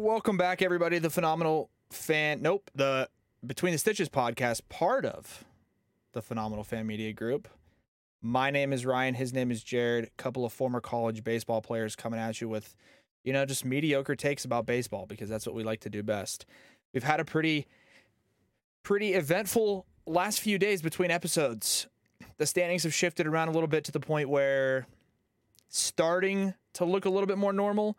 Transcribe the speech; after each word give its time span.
Welcome 0.00 0.38
back, 0.38 0.62
everybody. 0.62 0.98
The 0.98 1.10
phenomenal 1.10 1.68
fan. 1.90 2.40
Nope, 2.40 2.70
the 2.74 3.10
Between 3.46 3.72
the 3.72 3.78
Stitches 3.78 4.08
podcast, 4.08 4.62
part 4.70 5.04
of 5.04 5.44
the 6.14 6.22
phenomenal 6.22 6.64
fan 6.64 6.86
media 6.86 7.12
group. 7.12 7.46
My 8.22 8.50
name 8.50 8.72
is 8.72 8.86
Ryan. 8.86 9.12
His 9.12 9.34
name 9.34 9.50
is 9.50 9.62
Jared. 9.62 10.04
A 10.04 10.10
couple 10.16 10.46
of 10.46 10.54
former 10.54 10.80
college 10.80 11.22
baseball 11.22 11.60
players 11.60 11.96
coming 11.96 12.18
at 12.18 12.40
you 12.40 12.48
with, 12.48 12.74
you 13.24 13.34
know, 13.34 13.44
just 13.44 13.62
mediocre 13.66 14.16
takes 14.16 14.46
about 14.46 14.64
baseball 14.64 15.04
because 15.04 15.28
that's 15.28 15.44
what 15.44 15.54
we 15.54 15.64
like 15.64 15.80
to 15.80 15.90
do 15.90 16.02
best. 16.02 16.46
We've 16.94 17.04
had 17.04 17.20
a 17.20 17.24
pretty, 17.26 17.66
pretty 18.82 19.12
eventful 19.12 19.84
last 20.06 20.40
few 20.40 20.58
days 20.58 20.80
between 20.80 21.10
episodes. 21.10 21.88
The 22.38 22.46
standings 22.46 22.84
have 22.84 22.94
shifted 22.94 23.26
around 23.26 23.48
a 23.48 23.52
little 23.52 23.68
bit 23.68 23.84
to 23.84 23.92
the 23.92 24.00
point 24.00 24.30
where 24.30 24.86
starting 25.68 26.54
to 26.72 26.86
look 26.86 27.04
a 27.04 27.10
little 27.10 27.26
bit 27.26 27.36
more 27.36 27.52
normal. 27.52 27.98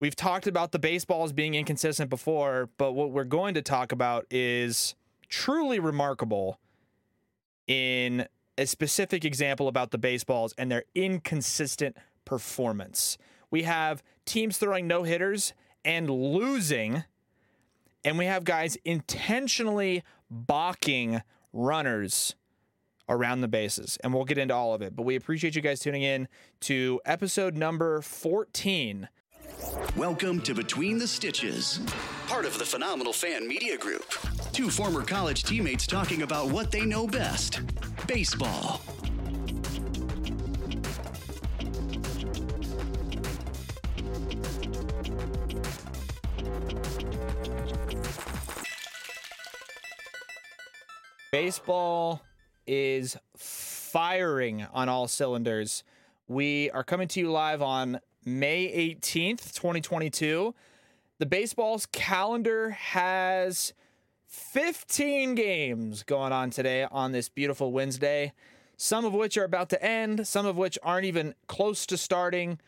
We've 0.00 0.16
talked 0.16 0.46
about 0.46 0.72
the 0.72 0.78
baseballs 0.78 1.32
being 1.34 1.54
inconsistent 1.54 2.08
before, 2.08 2.70
but 2.78 2.92
what 2.92 3.10
we're 3.10 3.24
going 3.24 3.52
to 3.54 3.62
talk 3.62 3.92
about 3.92 4.26
is 4.30 4.94
truly 5.28 5.78
remarkable 5.78 6.58
in 7.66 8.26
a 8.56 8.66
specific 8.66 9.26
example 9.26 9.68
about 9.68 9.90
the 9.90 9.98
baseballs 9.98 10.54
and 10.56 10.72
their 10.72 10.84
inconsistent 10.94 11.98
performance. 12.24 13.18
We 13.50 13.64
have 13.64 14.02
teams 14.24 14.56
throwing 14.56 14.86
no 14.86 15.02
hitters 15.02 15.52
and 15.84 16.08
losing, 16.08 17.04
and 18.02 18.16
we 18.16 18.24
have 18.24 18.44
guys 18.44 18.78
intentionally 18.86 20.02
balking 20.30 21.20
runners 21.52 22.36
around 23.06 23.42
the 23.42 23.48
bases. 23.48 23.98
And 24.02 24.14
we'll 24.14 24.24
get 24.24 24.38
into 24.38 24.54
all 24.54 24.72
of 24.72 24.80
it. 24.80 24.96
But 24.96 25.02
we 25.02 25.16
appreciate 25.16 25.56
you 25.56 25.62
guys 25.62 25.80
tuning 25.80 26.02
in 26.02 26.26
to 26.60 27.00
episode 27.04 27.54
number 27.54 28.00
14. 28.00 29.08
Welcome 29.96 30.40
to 30.42 30.54
Between 30.54 30.98
the 30.98 31.06
Stitches, 31.06 31.80
part 32.26 32.46
of 32.46 32.58
the 32.58 32.64
Phenomenal 32.64 33.12
Fan 33.12 33.46
Media 33.46 33.76
Group. 33.76 34.04
Two 34.52 34.70
former 34.70 35.02
college 35.02 35.44
teammates 35.44 35.86
talking 35.86 36.22
about 36.22 36.48
what 36.48 36.70
they 36.70 36.86
know 36.86 37.06
best 37.06 37.60
baseball. 38.06 38.80
Baseball 51.32 52.22
is 52.66 53.16
firing 53.36 54.66
on 54.72 54.88
all 54.88 55.06
cylinders. 55.06 55.84
We 56.28 56.70
are 56.70 56.84
coming 56.84 57.08
to 57.08 57.20
you 57.20 57.30
live 57.30 57.60
on 57.60 58.00
May 58.24 58.94
18th, 58.94 59.52
2022. 59.54 60.54
The 61.18 61.26
baseball's 61.26 61.86
calendar 61.86 62.70
has 62.70 63.72
15 64.26 65.34
games 65.34 66.02
going 66.02 66.32
on 66.32 66.50
today 66.50 66.86
on 66.90 67.12
this 67.12 67.28
beautiful 67.28 67.72
Wednesday, 67.72 68.32
some 68.76 69.04
of 69.04 69.12
which 69.12 69.36
are 69.36 69.44
about 69.44 69.70
to 69.70 69.82
end, 69.82 70.26
some 70.26 70.46
of 70.46 70.56
which 70.56 70.78
aren't 70.82 71.04
even 71.06 71.34
close 71.46 71.86
to 71.86 71.96
starting. 71.96 72.58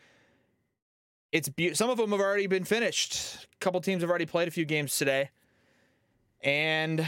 It's 1.31 1.49
be- 1.49 1.73
some 1.73 1.89
of 1.89 1.97
them 1.97 2.11
have 2.11 2.19
already 2.19 2.47
been 2.47 2.63
finished. 2.63 3.47
A 3.53 3.57
couple 3.59 3.79
teams 3.81 4.01
have 4.01 4.09
already 4.09 4.25
played 4.25 4.47
a 4.47 4.51
few 4.51 4.65
games 4.65 4.97
today. 4.97 5.29
And 6.41 7.07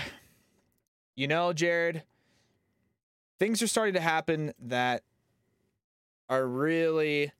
you 1.16 1.28
know, 1.28 1.54
Jared, 1.54 2.04
things 3.40 3.62
are 3.62 3.68
starting 3.68 3.94
to 3.94 4.02
happen 4.02 4.54
that 4.60 5.04
are 6.30 6.46
really 6.46 7.32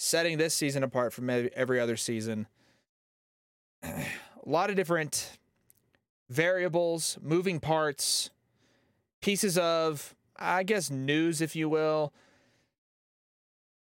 setting 0.00 0.38
this 0.38 0.54
season 0.54 0.82
apart 0.82 1.12
from 1.12 1.28
every 1.28 1.78
other 1.78 1.96
season. 1.96 2.46
A 3.82 4.06
lot 4.46 4.70
of 4.70 4.76
different 4.76 5.38
variables, 6.30 7.18
moving 7.20 7.60
parts, 7.60 8.30
pieces 9.20 9.58
of, 9.58 10.14
I 10.38 10.62
guess, 10.62 10.90
news, 10.90 11.42
if 11.42 11.54
you 11.54 11.68
will. 11.68 12.14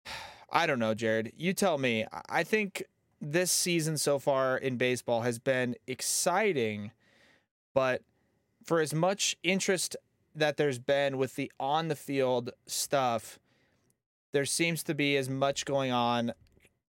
I 0.53 0.67
don't 0.67 0.79
know, 0.79 0.95
Jared. 0.95 1.33
You 1.37 1.53
tell 1.53 1.79
me. 1.79 2.07
I 2.29 2.45
think 2.45 2.85
this 3.21 3.51
season 3.51 3.99
so 3.99 4.21
far 4.21 4.57
in 4.57 4.77
baseball 4.77 5.23
has 5.23 5.41
been 5.41 5.75
exciting, 5.89 6.93
but 7.75 8.03
for 8.63 8.81
as 8.81 8.95
much 8.95 9.37
interest 9.43 9.97
that 10.37 10.59
there's 10.59 10.79
been 10.79 11.19
with 11.19 11.35
the 11.35 11.51
on 11.59 11.89
the 11.89 11.97
field 11.97 12.51
stuff, 12.67 13.41
there 14.35 14.45
seems 14.45 14.83
to 14.83 14.95
be 14.95 15.17
as 15.17 15.31
much 15.31 15.65
going 15.65 15.93
on 15.93 16.33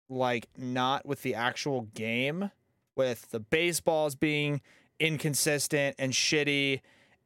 like 0.09 0.48
not 0.58 1.06
with 1.06 1.22
the 1.24 1.36
actual 1.36 1.81
game 1.94 2.50
with 2.96 3.30
the 3.31 3.40
baseballs 3.40 4.16
being 4.16 4.62
inconsistent 4.98 5.94
and 6.00 6.14
shitty 6.14 6.80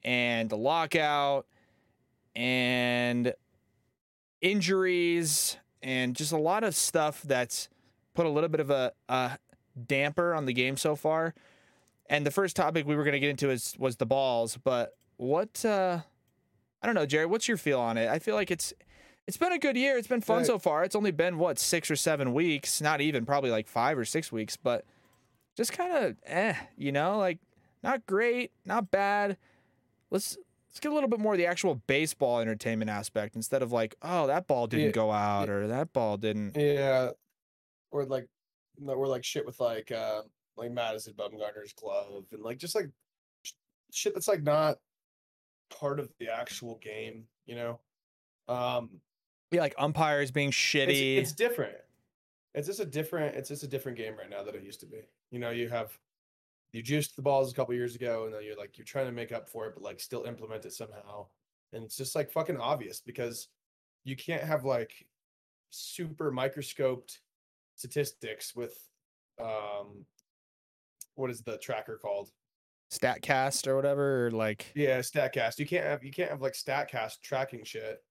and 0.03 0.49
the 0.49 0.57
lockout 0.57 1.45
and 2.35 3.31
injuries 4.41 5.57
and 5.83 6.15
just 6.15 6.31
a 6.31 6.37
lot 6.37 6.63
of 6.63 6.73
stuff 6.73 7.21
that's 7.21 7.69
put 8.15 8.25
a 8.25 8.29
little 8.29 8.49
bit 8.49 8.59
of 8.59 8.71
a, 8.71 8.91
a 9.09 9.37
damper 9.85 10.33
on 10.33 10.47
the 10.47 10.53
game 10.53 10.77
so 10.77 10.95
far. 10.95 11.35
And 12.09 12.25
the 12.25 12.31
first 12.31 12.55
topic 12.55 12.87
we 12.87 12.95
were 12.95 13.03
going 13.03 13.13
to 13.13 13.19
get 13.19 13.29
into 13.29 13.51
is 13.51 13.75
was 13.77 13.97
the 13.97 14.05
balls, 14.07 14.57
but 14.63 14.95
what 15.17 15.63
uh 15.63 15.99
I 16.81 16.85
don't 16.85 16.95
know, 16.95 17.05
Jerry, 17.05 17.27
what's 17.27 17.47
your 17.47 17.57
feel 17.57 17.79
on 17.79 17.97
it? 17.97 18.07
I 18.07 18.17
feel 18.17 18.33
like 18.33 18.49
it's 18.49 18.73
it's 19.27 19.37
been 19.37 19.51
a 19.51 19.59
good 19.59 19.75
year. 19.75 19.97
It's 19.97 20.07
been 20.07 20.21
fun 20.21 20.45
so 20.45 20.57
far. 20.57 20.83
It's 20.83 20.95
only 20.95 21.11
been 21.11 21.37
what, 21.37 21.59
6 21.59 21.91
or 21.91 21.95
7 21.95 22.33
weeks, 22.33 22.81
not 22.81 23.01
even 23.01 23.25
probably 23.25 23.51
like 23.51 23.67
5 23.67 23.97
or 23.97 24.05
6 24.05 24.31
weeks, 24.31 24.55
but 24.55 24.85
just 25.55 25.73
kind 25.73 25.91
of 26.05 26.15
eh, 26.25 26.53
you 26.77 26.91
know, 26.91 27.17
like 27.17 27.39
not 27.83 28.05
great, 28.05 28.51
not 28.65 28.89
bad. 28.89 29.37
Let's 30.09 30.37
let's 30.69 30.79
get 30.79 30.91
a 30.91 30.95
little 30.95 31.09
bit 31.09 31.19
more 31.19 31.33
of 31.33 31.37
the 31.39 31.45
actual 31.45 31.75
baseball 31.87 32.39
entertainment 32.39 32.89
aspect 32.89 33.35
instead 33.35 33.61
of 33.61 33.71
like, 33.71 33.95
oh, 34.01 34.27
that 34.27 34.47
ball 34.47 34.67
didn't 34.67 34.87
Yeah. 34.87 34.91
go 34.91 35.11
out 35.11 35.49
or 35.49 35.67
that 35.67 35.91
ball 35.91 36.17
didn't. 36.17 36.55
Yeah, 36.55 37.09
or 37.91 38.05
like, 38.05 38.27
or 38.85 39.07
like 39.07 39.23
shit 39.25 39.45
with 39.45 39.59
like, 39.59 39.91
uh, 39.91 40.21
like 40.55 40.71
Madison 40.71 41.13
Bumgarner's 41.13 41.73
glove 41.73 42.25
and 42.31 42.41
like 42.41 42.57
just 42.59 42.75
like 42.75 42.89
sh- 43.43 43.51
shit 43.91 44.13
that's 44.13 44.27
like 44.27 44.43
not 44.43 44.77
part 45.69 45.99
of 45.99 46.09
the 46.19 46.29
actual 46.29 46.77
game, 46.77 47.25
you 47.45 47.55
know. 47.55 47.79
Um, 48.47 48.89
Be 49.49 49.59
like 49.59 49.75
umpires 49.77 50.31
being 50.31 50.49
it's, 50.49 50.57
shitty. 50.57 51.17
it's 51.17 51.31
different. 51.31 51.77
It's 52.53 52.67
just 52.67 52.79
a 52.79 52.85
different. 52.85 53.35
It's 53.35 53.49
just 53.49 53.63
a 53.63 53.67
different 53.67 53.97
game 53.97 54.15
right 54.17 54.29
now 54.29 54.43
than 54.43 54.55
it 54.55 54.63
used 54.63 54.79
to 54.81 54.85
be. 54.85 55.01
You 55.31 55.39
know, 55.39 55.51
you 55.51 55.69
have 55.69 55.97
you 56.73 56.81
juiced 56.81 57.15
the 57.15 57.21
balls 57.21 57.51
a 57.51 57.55
couple 57.55 57.73
years 57.73 57.95
ago, 57.95 58.25
and 58.25 58.33
then 58.33 58.43
you're 58.43 58.57
like 58.57 58.77
you're 58.77 58.85
trying 58.85 59.05
to 59.05 59.11
make 59.11 59.31
up 59.31 59.47
for 59.47 59.67
it, 59.67 59.73
but 59.73 59.83
like 59.83 59.99
still 59.99 60.25
implement 60.25 60.65
it 60.65 60.73
somehow. 60.73 61.27
And 61.73 61.83
it's 61.83 61.97
just 61.97 62.15
like 62.15 62.31
fucking 62.31 62.57
obvious 62.57 62.99
because 62.99 63.49
you 64.03 64.15
can't 64.15 64.43
have 64.43 64.65
like 64.65 65.05
super 65.69 66.31
microscoped 66.31 67.19
statistics 67.75 68.55
with 68.55 68.75
um 69.39 70.05
what 71.15 71.29
is 71.29 71.41
the 71.41 71.57
tracker 71.57 71.99
called? 72.01 72.31
Statcast 72.91 73.67
or 73.67 73.75
whatever, 73.75 74.27
or 74.27 74.31
like 74.31 74.71
Yeah, 74.75 74.99
Statcast. 74.99 75.59
You 75.59 75.65
can't 75.65 75.85
have 75.85 76.03
you 76.03 76.11
can't 76.11 76.29
have 76.29 76.41
like 76.41 76.53
Statcast 76.53 77.21
tracking 77.21 77.63
shit, 77.63 78.03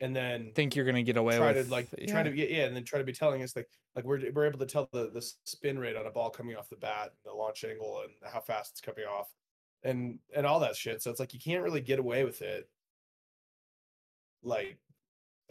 and 0.00 0.16
then 0.16 0.52
think 0.54 0.74
you're 0.74 0.84
gonna 0.84 1.02
get 1.02 1.16
away 1.16 1.36
try 1.36 1.52
with 1.52 1.66
to 1.66 1.70
like 1.70 1.88
yeah. 1.98 2.10
try 2.10 2.22
to 2.22 2.34
yeah, 2.34 2.46
yeah, 2.46 2.64
and 2.66 2.74
then 2.74 2.84
try 2.84 2.98
to 2.98 3.04
be 3.04 3.12
telling 3.12 3.42
us 3.42 3.54
like 3.54 3.68
like 3.94 4.04
we're 4.04 4.20
we're 4.32 4.46
able 4.46 4.58
to 4.58 4.66
tell 4.66 4.88
the 4.92 5.10
the 5.10 5.22
spin 5.44 5.78
rate 5.78 5.96
on 5.96 6.06
a 6.06 6.10
ball 6.10 6.30
coming 6.30 6.56
off 6.56 6.68
the 6.68 6.76
bat, 6.76 7.12
the 7.24 7.32
launch 7.32 7.64
angle, 7.64 8.02
and 8.02 8.32
how 8.32 8.40
fast 8.40 8.72
it's 8.72 8.80
coming 8.80 9.04
off, 9.04 9.28
and 9.82 10.18
and 10.34 10.46
all 10.46 10.60
that 10.60 10.76
shit. 10.76 11.02
So 11.02 11.10
it's 11.10 11.20
like 11.20 11.34
you 11.34 11.40
can't 11.40 11.62
really 11.62 11.80
get 11.80 11.98
away 11.98 12.24
with 12.24 12.40
it. 12.42 12.68
Like, 14.42 14.78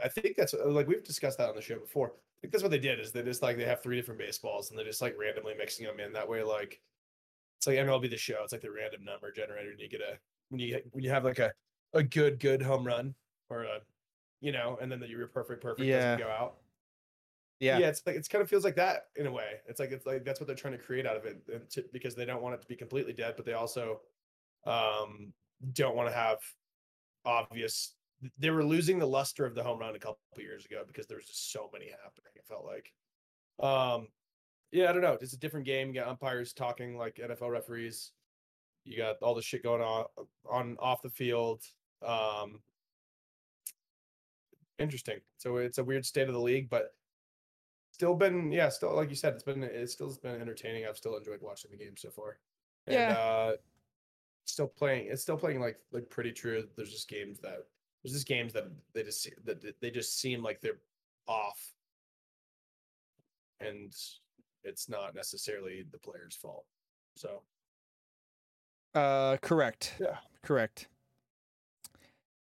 I 0.03 0.07
think 0.07 0.35
that's 0.35 0.53
uh, 0.53 0.67
like 0.67 0.87
we've 0.87 1.03
discussed 1.03 1.37
that 1.37 1.49
on 1.49 1.55
the 1.55 1.61
show 1.61 1.77
before. 1.77 2.07
I 2.07 2.37
think 2.41 2.53
that's 2.53 2.63
what 2.63 2.71
they 2.71 2.79
did 2.79 2.99
is 2.99 3.11
they 3.11 3.21
just 3.21 3.41
like 3.41 3.57
they 3.57 3.65
have 3.65 3.83
three 3.83 3.97
different 3.97 4.19
baseballs 4.19 4.69
and 4.69 4.79
they're 4.79 4.85
just 4.85 5.01
like 5.01 5.15
randomly 5.19 5.53
mixing 5.57 5.85
them 5.85 5.99
in. 5.99 6.13
That 6.13 6.29
way, 6.29 6.41
like 6.41 6.79
it's 7.59 7.67
like 7.67 7.77
MLB 7.77 8.09
the 8.09 8.17
show. 8.17 8.37
It's 8.43 8.53
like 8.53 8.61
the 8.61 8.71
random 8.71 9.03
number 9.03 9.31
generator, 9.31 9.71
and 9.71 9.79
you 9.79 9.89
get 9.89 10.01
a 10.01 10.17
when 10.49 10.59
you 10.59 10.79
when 10.91 11.03
you 11.03 11.11
have 11.11 11.25
like 11.25 11.39
a 11.39 11.51
a 11.93 12.01
good 12.01 12.39
good 12.39 12.61
home 12.61 12.85
run 12.85 13.13
or 13.49 13.63
a 13.63 13.79
you 14.41 14.51
know, 14.51 14.77
and 14.81 14.91
then 14.91 14.99
the, 14.99 15.07
your 15.07 15.27
perfect 15.27 15.61
perfect 15.61 15.85
Yeah. 15.87 16.15
doesn't 16.15 16.19
go 16.27 16.31
out. 16.31 16.55
yeah. 17.59 17.77
Yeah. 17.77 17.87
it's 17.89 18.01
like 18.05 18.15
it's 18.15 18.27
kind 18.27 18.41
of 18.41 18.49
feels 18.49 18.63
like 18.63 18.75
that 18.75 19.07
in 19.15 19.27
a 19.27 19.31
way. 19.31 19.59
It's 19.67 19.79
like 19.79 19.91
it's 19.91 20.05
like 20.05 20.23
that's 20.23 20.39
what 20.39 20.47
they're 20.47 20.55
trying 20.55 20.77
to 20.77 20.83
create 20.83 21.05
out 21.05 21.17
of 21.17 21.25
it, 21.25 21.41
and 21.53 21.69
to, 21.71 21.83
because 21.91 22.15
they 22.15 22.25
don't 22.25 22.41
want 22.41 22.55
it 22.55 22.61
to 22.61 22.67
be 22.67 22.75
completely 22.75 23.13
dead, 23.13 23.33
but 23.35 23.45
they 23.45 23.53
also 23.53 24.01
um, 24.65 25.33
don't 25.73 25.95
want 25.95 26.09
to 26.09 26.15
have 26.15 26.39
obvious. 27.25 27.95
They 28.37 28.49
were 28.49 28.63
losing 28.65 28.99
the 28.99 29.07
luster 29.07 29.45
of 29.45 29.55
the 29.55 29.63
home 29.63 29.79
run 29.79 29.95
a 29.95 29.99
couple 29.99 30.17
years 30.37 30.65
ago 30.65 30.83
because 30.85 31.07
there 31.07 31.17
was 31.17 31.25
just 31.25 31.51
so 31.51 31.69
many 31.71 31.85
happening. 31.85 32.31
It 32.35 32.43
felt 32.45 32.65
like, 32.65 32.91
um, 33.65 34.07
yeah, 34.71 34.89
I 34.89 34.93
don't 34.93 35.01
know. 35.01 35.17
It's 35.21 35.33
a 35.33 35.37
different 35.39 35.65
game. 35.65 35.87
You 35.89 35.93
got 35.95 36.07
umpires 36.09 36.51
talking 36.53 36.97
like 36.97 37.15
NFL 37.15 37.49
referees. 37.49 38.11
You 38.83 38.97
got 38.97 39.15
all 39.21 39.35
the 39.35 39.41
shit 39.41 39.63
going 39.63 39.81
on 39.81 40.05
on 40.49 40.75
off 40.79 41.01
the 41.01 41.09
field. 41.09 41.63
Um, 42.05 42.59
interesting. 44.79 45.19
So 45.37 45.57
it's 45.57 45.77
a 45.77 45.83
weird 45.83 46.05
state 46.05 46.27
of 46.27 46.33
the 46.33 46.39
league, 46.39 46.69
but 46.69 46.93
still 47.91 48.15
been 48.15 48.51
yeah, 48.51 48.69
still 48.69 48.95
like 48.95 49.09
you 49.09 49.15
said, 49.15 49.33
it's 49.33 49.43
been 49.43 49.63
it's 49.63 49.93
still 49.93 50.15
been 50.21 50.41
entertaining. 50.41 50.85
I've 50.85 50.97
still 50.97 51.17
enjoyed 51.17 51.41
watching 51.41 51.71
the 51.71 51.77
game 51.77 51.97
so 51.97 52.09
far. 52.09 52.39
And, 52.87 52.95
Yeah. 52.95 53.11
Uh, 53.11 53.55
still 54.45 54.67
playing. 54.67 55.07
It's 55.09 55.21
still 55.21 55.37
playing 55.37 55.59
like 55.59 55.77
like 55.91 56.09
pretty 56.09 56.31
true. 56.31 56.67
There's 56.75 56.91
just 56.91 57.09
games 57.09 57.39
that 57.39 57.67
there's 58.03 58.13
just 58.13 58.27
games 58.27 58.53
that 58.53 58.65
they 58.93 59.03
just 59.03 59.27
that 59.45 59.61
that 59.61 59.79
they 59.81 59.91
just 59.91 60.19
seem 60.19 60.41
like 60.41 60.61
they're 60.61 60.79
off, 61.27 61.73
and 63.59 63.93
it's 64.63 64.89
not 64.89 65.15
necessarily 65.15 65.85
the 65.91 65.99
player's 65.99 66.35
fault. 66.35 66.65
So 67.15 67.43
Uh, 68.95 69.37
correct. 69.37 69.95
Yeah. 69.99 70.17
Correct. 70.41 70.87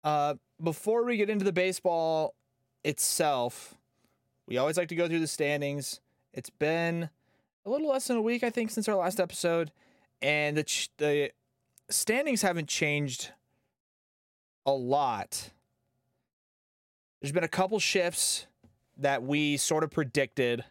Uh, 0.03 0.35
before 0.61 1.03
we 1.03 1.17
get 1.17 1.29
into 1.29 1.45
the 1.45 1.51
baseball 1.51 2.33
itself, 2.83 3.75
we 4.47 4.57
always 4.57 4.77
like 4.77 4.87
to 4.89 4.95
go 4.95 5.07
through 5.07 5.19
the 5.19 5.27
standings. 5.27 5.99
It's 6.33 6.49
been 6.49 7.09
a 7.65 7.69
little 7.69 7.89
less 7.89 8.07
than 8.07 8.17
a 8.17 8.21
week, 8.21 8.43
I 8.43 8.49
think, 8.49 8.71
since 8.71 8.87
our 8.87 8.95
last 8.95 9.19
episode, 9.19 9.71
and 10.21 10.57
the 10.57 10.63
ch- 10.63 10.89
the 10.97 11.31
standings 11.89 12.41
haven't 12.41 12.67
changed 12.67 13.31
a 14.65 14.71
lot. 14.71 15.51
There's 17.21 17.31
been 17.31 17.43
a 17.43 17.49
couple 17.49 17.79
shifts 17.79 18.47
that 18.97 19.23
we 19.23 19.57
sort 19.57 19.83
of 19.83 19.91
predicted. 19.91 20.63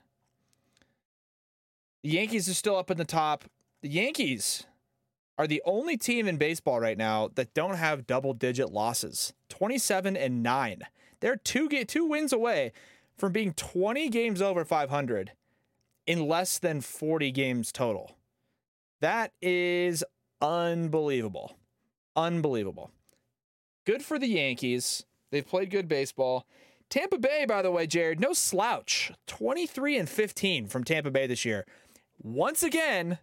The 2.03 2.11
Yankees 2.11 2.49
are 2.49 2.55
still 2.55 2.77
up 2.77 2.91
in 2.91 2.97
the 2.97 3.05
top. 3.05 3.45
The 3.83 3.89
Yankees 3.89 4.67
are 5.39 5.47
the 5.47 5.63
only 5.65 5.97
team 5.97 6.27
in 6.29 6.37
baseball 6.37 6.81
right 6.81 6.99
now 6.99 7.31
that 7.37 7.55
don't 7.55 7.77
have 7.77 8.07
double 8.07 8.35
digit 8.35 8.73
losses. 8.73 9.33
27 9.49 10.17
and 10.17 10.43
9 10.43 10.83
they're 11.21 11.37
two 11.37 11.69
ga- 11.69 11.85
two 11.85 12.05
wins 12.05 12.33
away 12.33 12.73
from 13.17 13.33
being 13.33 13.53
20 13.55 14.09
games 14.09 14.41
over 14.41 14.65
500 14.65 15.33
in 16.07 16.27
less 16.27 16.59
than 16.59 16.81
40 16.81 17.31
games 17.33 17.73
total. 17.73 18.17
That 19.01 19.33
is 19.43 20.05
unbelievable. 20.41 21.57
Unbelievable. 22.17 22.91
Good 23.85 24.03
for 24.03 24.19
the 24.19 24.29
yankees. 24.29 25.05
They've 25.31 25.47
played 25.47 25.71
good 25.71 25.89
baseball. 25.89 26.47
Tampa 26.91 27.19
bay 27.19 27.45
by 27.47 27.61
the 27.63 27.71
way 27.71 27.87
jared 27.87 28.21
no 28.21 28.33
slouch. 28.33 29.13
23 29.27 29.99
and 29.99 30.09
15 30.09 30.69
from 30.69 30.85
tampa 30.85 31.11
bay 31.11 31.27
this 31.27 31.45
year. 31.45 31.67
Once 32.23 32.63
again 32.63 33.19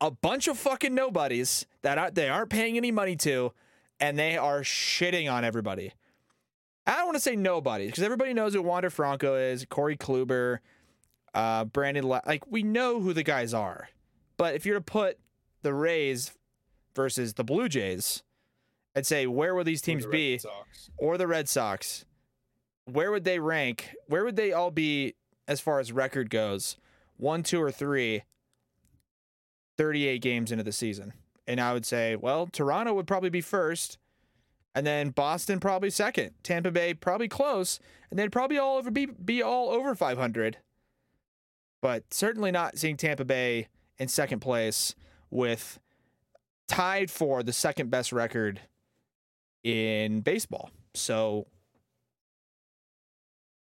a 0.00 0.10
bunch 0.10 0.48
of 0.48 0.58
fucking 0.58 0.94
nobodies 0.94 1.66
that 1.82 1.98
are, 1.98 2.10
they 2.10 2.28
aren't 2.28 2.50
paying 2.50 2.76
any 2.76 2.90
money 2.90 3.16
to, 3.16 3.52
and 4.00 4.18
they 4.18 4.36
are 4.36 4.60
shitting 4.60 5.30
on 5.30 5.44
everybody. 5.44 5.92
I 6.86 6.96
don't 6.96 7.06
want 7.06 7.16
to 7.16 7.20
say 7.22 7.36
nobody 7.36 7.86
because 7.86 8.02
everybody 8.02 8.32
knows 8.32 8.54
who 8.54 8.62
Wander 8.62 8.90
Franco 8.90 9.34
is, 9.34 9.66
Corey 9.68 9.96
Kluber, 9.96 10.58
uh, 11.34 11.64
Brandon. 11.64 12.04
La- 12.04 12.20
like 12.26 12.46
we 12.50 12.62
know 12.62 13.00
who 13.00 13.12
the 13.12 13.22
guys 13.22 13.52
are, 13.52 13.88
but 14.36 14.54
if 14.54 14.64
you're 14.64 14.78
to 14.78 14.80
put 14.80 15.18
the 15.62 15.74
Rays 15.74 16.32
versus 16.94 17.34
the 17.34 17.44
Blue 17.44 17.68
Jays, 17.68 18.22
and 18.94 19.06
say 19.06 19.26
where 19.26 19.54
will 19.54 19.64
these 19.64 19.82
teams 19.82 20.04
the 20.04 20.10
be, 20.10 20.38
Sox. 20.38 20.90
or 20.96 21.18
the 21.18 21.26
Red 21.26 21.48
Sox, 21.48 22.06
where 22.86 23.10
would 23.10 23.24
they 23.24 23.38
rank? 23.38 23.94
Where 24.06 24.24
would 24.24 24.36
they 24.36 24.52
all 24.52 24.70
be 24.70 25.14
as 25.46 25.60
far 25.60 25.80
as 25.80 25.92
record 25.92 26.30
goes? 26.30 26.76
One, 27.18 27.42
two, 27.42 27.60
or 27.60 27.70
three, 27.70 28.22
38 29.78 30.20
games 30.20 30.52
into 30.52 30.64
the 30.64 30.72
season. 30.72 31.14
And 31.46 31.60
I 31.60 31.72
would 31.72 31.86
say, 31.86 32.16
well, 32.16 32.46
Toronto 32.46 32.92
would 32.92 33.06
probably 33.06 33.30
be 33.30 33.40
first, 33.40 33.96
and 34.74 34.86
then 34.86 35.10
Boston 35.10 35.60
probably 35.60 35.88
second. 35.88 36.32
Tampa 36.42 36.70
Bay 36.70 36.92
probably 36.92 37.28
close, 37.28 37.80
and 38.10 38.18
they'd 38.18 38.32
probably 38.32 38.58
all 38.58 38.76
over 38.76 38.90
be, 38.90 39.06
be 39.06 39.42
all 39.42 39.70
over 39.70 39.94
500. 39.94 40.58
But 41.80 42.12
certainly 42.12 42.50
not 42.50 42.76
seeing 42.76 42.96
Tampa 42.96 43.24
Bay 43.24 43.68
in 43.96 44.08
second 44.08 44.40
place 44.40 44.94
with 45.30 45.78
tied 46.66 47.10
for 47.10 47.42
the 47.42 47.52
second 47.52 47.90
best 47.90 48.12
record 48.12 48.60
in 49.64 50.20
baseball. 50.20 50.70
So 50.94 51.46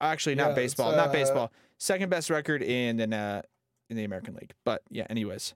actually 0.02 0.36
not 0.36 0.50
Yeah, 0.50 0.56
baseball, 0.56 0.92
not 0.92 1.10
uh, 1.10 1.14
baseball. 1.14 1.52
Second 1.78 2.10
best 2.10 2.30
record 2.30 2.62
in 2.62 2.98
the 2.98 3.16
uh, 3.16 3.42
in 3.90 3.96
the 3.96 4.04
American 4.04 4.36
League. 4.36 4.54
But 4.64 4.84
yeah, 4.90 5.08
anyways. 5.10 5.54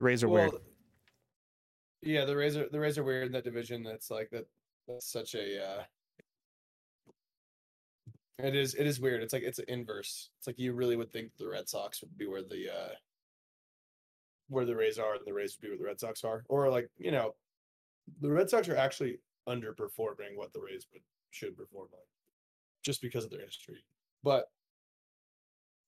Rays 0.00 0.22
are 0.22 0.28
weird. 0.28 0.52
Yeah, 2.02 2.24
the 2.24 2.36
Rays 2.36 2.56
are 2.56 2.68
the 2.70 2.78
are 2.78 3.04
weird 3.04 3.26
in 3.26 3.32
that 3.32 3.44
division. 3.44 3.82
That's 3.82 4.10
like 4.10 4.30
that. 4.30 4.46
That's 4.86 5.10
such 5.10 5.34
a. 5.34 5.64
uh 5.64 5.82
It 8.38 8.54
is. 8.54 8.74
It 8.74 8.86
is 8.86 9.00
weird. 9.00 9.22
It's 9.22 9.32
like 9.32 9.42
it's 9.42 9.58
an 9.58 9.64
inverse. 9.68 10.30
It's 10.38 10.46
like 10.46 10.58
you 10.58 10.72
really 10.72 10.96
would 10.96 11.12
think 11.12 11.32
the 11.36 11.48
Red 11.48 11.68
Sox 11.68 12.00
would 12.02 12.16
be 12.16 12.26
where 12.26 12.42
the. 12.42 12.72
uh 12.72 12.94
Where 14.48 14.64
the 14.64 14.76
Rays 14.76 14.98
are, 14.98 15.14
and 15.14 15.26
the 15.26 15.34
Rays 15.34 15.56
would 15.56 15.62
be 15.62 15.68
where 15.68 15.78
the 15.78 15.84
Red 15.84 16.00
Sox 16.00 16.24
are, 16.24 16.44
or 16.48 16.70
like 16.70 16.88
you 16.98 17.10
know, 17.10 17.34
the 18.20 18.30
Red 18.30 18.48
Sox 18.48 18.68
are 18.68 18.76
actually 18.76 19.18
underperforming 19.48 20.36
what 20.36 20.52
the 20.52 20.60
Rays 20.60 20.86
would 20.92 21.02
should 21.30 21.56
perform 21.56 21.88
like, 21.92 22.08
just 22.82 23.02
because 23.02 23.24
of 23.24 23.30
their 23.30 23.44
history. 23.44 23.84
But 24.22 24.50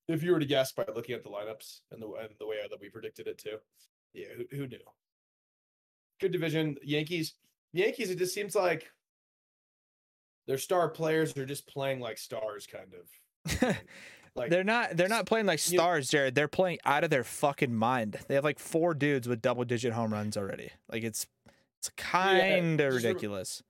if 0.07 0.21
you 0.21 0.31
were 0.31 0.39
to 0.39 0.45
guess 0.45 0.73
by 0.73 0.85
looking 0.93 1.15
at 1.15 1.23
the 1.23 1.29
lineups 1.29 1.79
and 1.91 2.01
the 2.01 2.07
and 2.19 2.29
the 2.37 2.45
way 2.45 2.57
that 2.69 2.79
we 2.81 2.89
predicted 2.89 3.27
it 3.27 3.37
too, 3.37 3.57
yeah, 4.13 4.27
who, 4.37 4.57
who 4.57 4.67
knew? 4.67 4.79
Good 6.19 6.31
division. 6.31 6.77
Yankees. 6.83 7.35
Yankees. 7.73 8.09
It 8.09 8.17
just 8.17 8.33
seems 8.33 8.55
like 8.55 8.91
their 10.47 10.57
star 10.57 10.89
players 10.89 11.35
are 11.37 11.45
just 11.45 11.67
playing 11.67 11.99
like 11.99 12.17
stars, 12.17 12.67
kind 12.67 12.93
of. 12.93 13.77
Like 14.33 14.49
they're 14.49 14.63
not 14.63 14.95
they're 14.95 15.09
not 15.09 15.25
playing 15.25 15.45
like 15.45 15.59
stars, 15.59 16.09
Jared. 16.09 16.35
They're 16.35 16.47
playing 16.47 16.79
out 16.85 17.03
of 17.03 17.09
their 17.09 17.23
fucking 17.23 17.73
mind. 17.73 18.17
They 18.27 18.35
have 18.35 18.45
like 18.45 18.59
four 18.59 18.93
dudes 18.93 19.27
with 19.27 19.41
double 19.41 19.65
digit 19.65 19.91
home 19.91 20.13
runs 20.13 20.37
already. 20.37 20.71
Like 20.89 21.03
it's 21.03 21.27
it's 21.79 21.89
kind 21.97 22.79
of 22.79 22.93
rem- 22.93 22.95
ridiculous. 22.95 23.61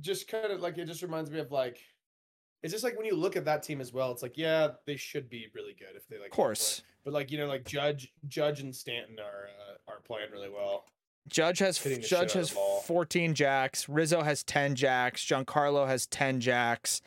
just 0.00 0.28
kind 0.28 0.52
of 0.52 0.60
like 0.60 0.78
it 0.78 0.84
just 0.84 1.02
reminds 1.02 1.30
me 1.30 1.40
of 1.40 1.50
like 1.50 1.80
it's 2.62 2.72
just 2.72 2.84
like 2.84 2.96
when 2.96 3.04
you 3.06 3.16
look 3.16 3.36
at 3.36 3.44
that 3.46 3.64
team 3.64 3.80
as 3.80 3.92
well. 3.92 4.12
It's 4.12 4.22
like 4.22 4.36
yeah, 4.36 4.68
they 4.86 4.96
should 4.96 5.28
be 5.28 5.48
really 5.54 5.74
good 5.76 5.96
if 5.96 6.06
they 6.06 6.18
like. 6.18 6.26
Of 6.26 6.30
keep 6.30 6.36
playing. 6.80 6.93
But 7.04 7.12
like 7.12 7.30
you 7.30 7.38
know, 7.38 7.46
like 7.46 7.64
Judge, 7.64 8.12
Judge 8.28 8.60
and 8.60 8.74
Stanton 8.74 9.18
are 9.18 9.48
uh, 9.48 9.92
are 9.92 10.00
playing 10.00 10.30
really 10.32 10.48
well. 10.50 10.86
Judge 11.28 11.58
has 11.60 11.78
hitting 11.78 12.00
the 12.00 12.06
shit 12.06 12.18
Judge 12.18 12.32
has 12.34 12.50
14 12.86 13.34
jacks. 13.34 13.88
Rizzo 13.88 14.22
has 14.22 14.42
10 14.42 14.74
jacks. 14.74 15.24
Giancarlo 15.24 15.86
has 15.86 16.06
10 16.06 16.40
jacks. 16.40 17.00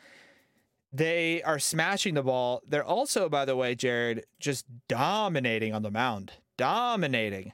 They 0.92 1.42
are 1.42 1.58
smashing 1.58 2.14
the 2.14 2.22
ball. 2.22 2.62
They're 2.66 2.84
also, 2.84 3.28
by 3.28 3.44
the 3.44 3.54
way, 3.54 3.74
Jared, 3.74 4.24
just 4.40 4.66
dominating 4.88 5.72
on 5.74 5.82
the 5.82 5.90
mound. 5.90 6.32
Dominating. 6.56 7.52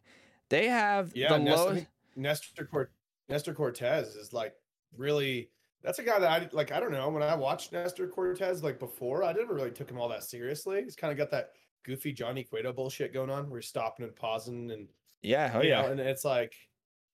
They 0.48 0.68
have 0.68 1.12
Yeah, 1.14 1.30
the 1.30 1.38
Nestor, 1.38 1.64
lowest. 1.64 1.86
Nestor 2.16 2.64
Cort- 2.64 2.92
Nestor 3.28 3.54
Cortes 3.54 4.14
is 4.14 4.32
like 4.32 4.54
really. 4.96 5.50
That's 5.82 5.98
a 5.98 6.02
guy 6.02 6.18
that 6.18 6.30
I 6.30 6.48
like. 6.52 6.72
I 6.72 6.80
don't 6.80 6.92
know. 6.92 7.10
When 7.10 7.22
I 7.22 7.34
watched 7.34 7.72
Nestor 7.72 8.06
Cortes 8.08 8.62
like 8.62 8.78
before, 8.78 9.22
I 9.22 9.32
never 9.34 9.52
really 9.54 9.70
took 9.70 9.90
him 9.90 9.98
all 10.00 10.08
that 10.08 10.24
seriously. 10.24 10.82
He's 10.82 10.96
kind 10.96 11.12
of 11.12 11.18
got 11.18 11.30
that 11.32 11.50
goofy 11.84 12.12
Johnny 12.12 12.44
Cueto 12.44 12.72
bullshit 12.72 13.12
going 13.14 13.30
on, 13.30 13.48
We're 13.50 13.60
stopping 13.60 14.04
and 14.06 14.16
pausing, 14.16 14.70
and 14.70 14.88
Yeah, 15.22 15.52
oh 15.54 15.62
yeah. 15.62 15.82
know, 15.82 15.88
and 15.88 16.00
it's 16.00 16.24
like 16.24 16.54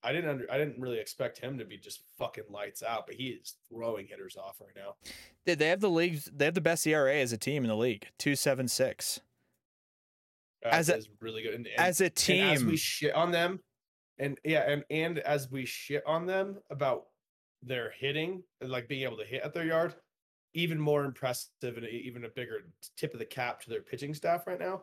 I 0.03 0.11
didn't 0.11 0.29
under, 0.31 0.51
I 0.51 0.57
didn't 0.57 0.81
really 0.81 0.99
expect 0.99 1.37
him 1.37 1.59
to 1.59 1.65
be 1.65 1.77
just 1.77 2.01
fucking 2.17 2.45
lights 2.49 2.81
out, 2.81 3.05
but 3.05 3.15
he 3.15 3.27
is 3.27 3.55
throwing 3.69 4.07
hitters 4.07 4.35
off 4.35 4.59
right 4.59 4.75
now. 4.75 4.95
They 5.45 5.53
they 5.55 5.67
have 5.69 5.79
the 5.79 5.89
league. 5.91 6.19
They 6.33 6.45
have 6.45 6.55
the 6.55 6.61
best 6.61 6.87
ERA 6.87 7.15
as 7.17 7.31
a 7.33 7.37
team 7.37 7.63
in 7.63 7.69
the 7.69 7.75
league. 7.75 8.07
Two 8.17 8.35
seven 8.35 8.67
six. 8.67 9.19
As 10.63 10.89
a- 10.89 10.97
is 10.97 11.09
really 11.19 11.43
good. 11.43 11.53
And, 11.53 11.67
and- 11.67 11.75
As 11.79 12.01
a 12.01 12.05
and 12.05 12.13
as 12.17 12.23
team, 12.59 12.67
we 12.67 12.77
shit 12.77 13.13
on 13.13 13.31
them, 13.31 13.59
and 14.17 14.39
yeah, 14.43 14.69
and 14.69 14.83
and 14.89 15.19
as 15.19 15.51
we 15.51 15.65
shit 15.65 16.03
on 16.07 16.25
them 16.25 16.57
about 16.69 17.07
their 17.63 17.91
hitting, 17.99 18.41
like 18.61 18.87
being 18.87 19.03
able 19.03 19.17
to 19.17 19.25
hit 19.25 19.43
at 19.43 19.53
their 19.53 19.65
yard, 19.65 19.93
even 20.53 20.79
more 20.79 21.05
impressive 21.05 21.77
and 21.77 21.87
even 21.87 22.25
a 22.25 22.29
bigger 22.29 22.65
tip 22.97 23.13
of 23.13 23.19
the 23.19 23.25
cap 23.25 23.61
to 23.61 23.69
their 23.69 23.81
pitching 23.81 24.13
staff 24.13 24.47
right 24.47 24.59
now 24.59 24.81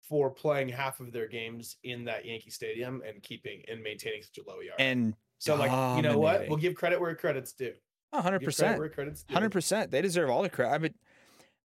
for 0.00 0.30
playing 0.30 0.68
half 0.68 1.00
of 1.00 1.12
their 1.12 1.26
games 1.26 1.76
in 1.84 2.04
that 2.04 2.24
Yankee 2.24 2.50
Stadium 2.50 3.02
and 3.06 3.22
keeping 3.22 3.62
and 3.68 3.82
maintaining 3.82 4.22
such 4.22 4.38
a 4.38 4.48
low 4.48 4.60
yard. 4.60 4.76
and 4.78 5.14
so, 5.38 5.54
like, 5.54 5.70
you 5.96 6.02
know 6.02 6.18
what? 6.18 6.48
We'll 6.48 6.58
give 6.58 6.74
credit 6.74 7.00
where 7.00 7.14
credit's 7.14 7.52
due. 7.52 7.74
hundred 8.12 8.42
percent. 8.42 8.78
where 8.78 8.88
credit's 8.88 9.22
due. 9.22 9.34
Hundred 9.34 9.52
percent. 9.52 9.90
They 9.90 10.02
deserve 10.02 10.30
all 10.30 10.42
the 10.42 10.50
credit. 10.50 10.74
I 10.74 10.78
mean, 10.78 10.94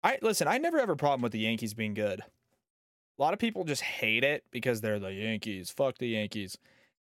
I 0.03 0.17
listen. 0.21 0.47
I 0.47 0.57
never 0.57 0.79
have 0.79 0.89
a 0.89 0.95
problem 0.95 1.21
with 1.21 1.31
the 1.31 1.39
Yankees 1.39 1.73
being 1.73 1.93
good. 1.93 2.19
A 2.19 3.21
lot 3.21 3.33
of 3.33 3.39
people 3.39 3.63
just 3.63 3.81
hate 3.81 4.23
it 4.23 4.43
because 4.51 4.81
they're 4.81 4.99
the 4.99 5.13
Yankees. 5.13 5.69
Fuck 5.69 5.99
the 5.99 6.07
Yankees. 6.07 6.57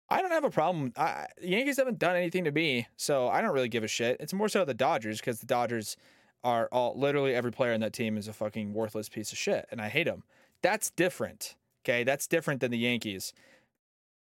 I 0.09 0.21
don't 0.23 0.31
have 0.31 0.45
a 0.45 0.51
problem. 0.51 0.93
I, 0.97 1.27
the 1.41 1.49
Yankees 1.49 1.79
haven't 1.79 1.99
done 1.99 2.15
anything 2.15 2.45
to 2.45 2.53
me, 2.53 2.87
so 2.97 3.29
I 3.29 3.41
don't 3.41 3.53
really 3.53 3.69
give 3.69 3.85
a 3.85 3.89
shit. 3.89 4.19
It's 4.21 4.33
more 4.33 4.49
so 4.49 4.65
the 4.65 4.75
Dodgers 4.75 5.19
because 5.19 5.41
the 5.41 5.47
Dodgers 5.47 5.97
are 6.45 6.69
all 6.71 6.95
literally 6.97 7.35
every 7.35 7.51
player 7.51 7.73
in 7.73 7.81
that 7.81 7.93
team 7.93 8.17
is 8.17 8.29
a 8.29 8.33
fucking 8.33 8.75
worthless 8.75 9.09
piece 9.09 9.33
of 9.33 9.39
shit, 9.39 9.67
and 9.71 9.81
I 9.81 9.89
hate 9.89 10.05
them. 10.05 10.23
That's 10.63 10.91
different. 10.91 11.57
Okay, 11.85 12.05
that's 12.05 12.27
different 12.27 12.61
than 12.61 12.71
the 12.71 12.79
Yankees. 12.79 13.33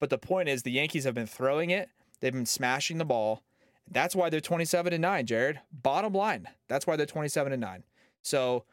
But 0.01 0.11
the 0.11 0.19
point 0.19 0.49
is, 0.49 0.63
the 0.63 0.71
Yankees 0.71 1.05
have 1.05 1.15
been 1.15 1.27
throwing 1.27 1.71
it. 1.71 1.91
They've 2.21 2.33
been 2.33 2.47
smashing 2.47 2.99
the 2.99 3.05
ball. 3.05 3.43
That's 3.91 4.17
why 4.17 4.31
they're 4.31 4.41
27 4.41 4.93
and 4.93 5.03
9, 5.03 5.27
Jared. 5.27 5.61
Bottom 5.73 6.15
line, 6.15 6.49
that's 6.69 6.87
why 6.87 6.97
they're 6.97 7.07
27 7.07 7.53
and 7.53 7.61
9. 7.61 7.85
So, 8.23 8.65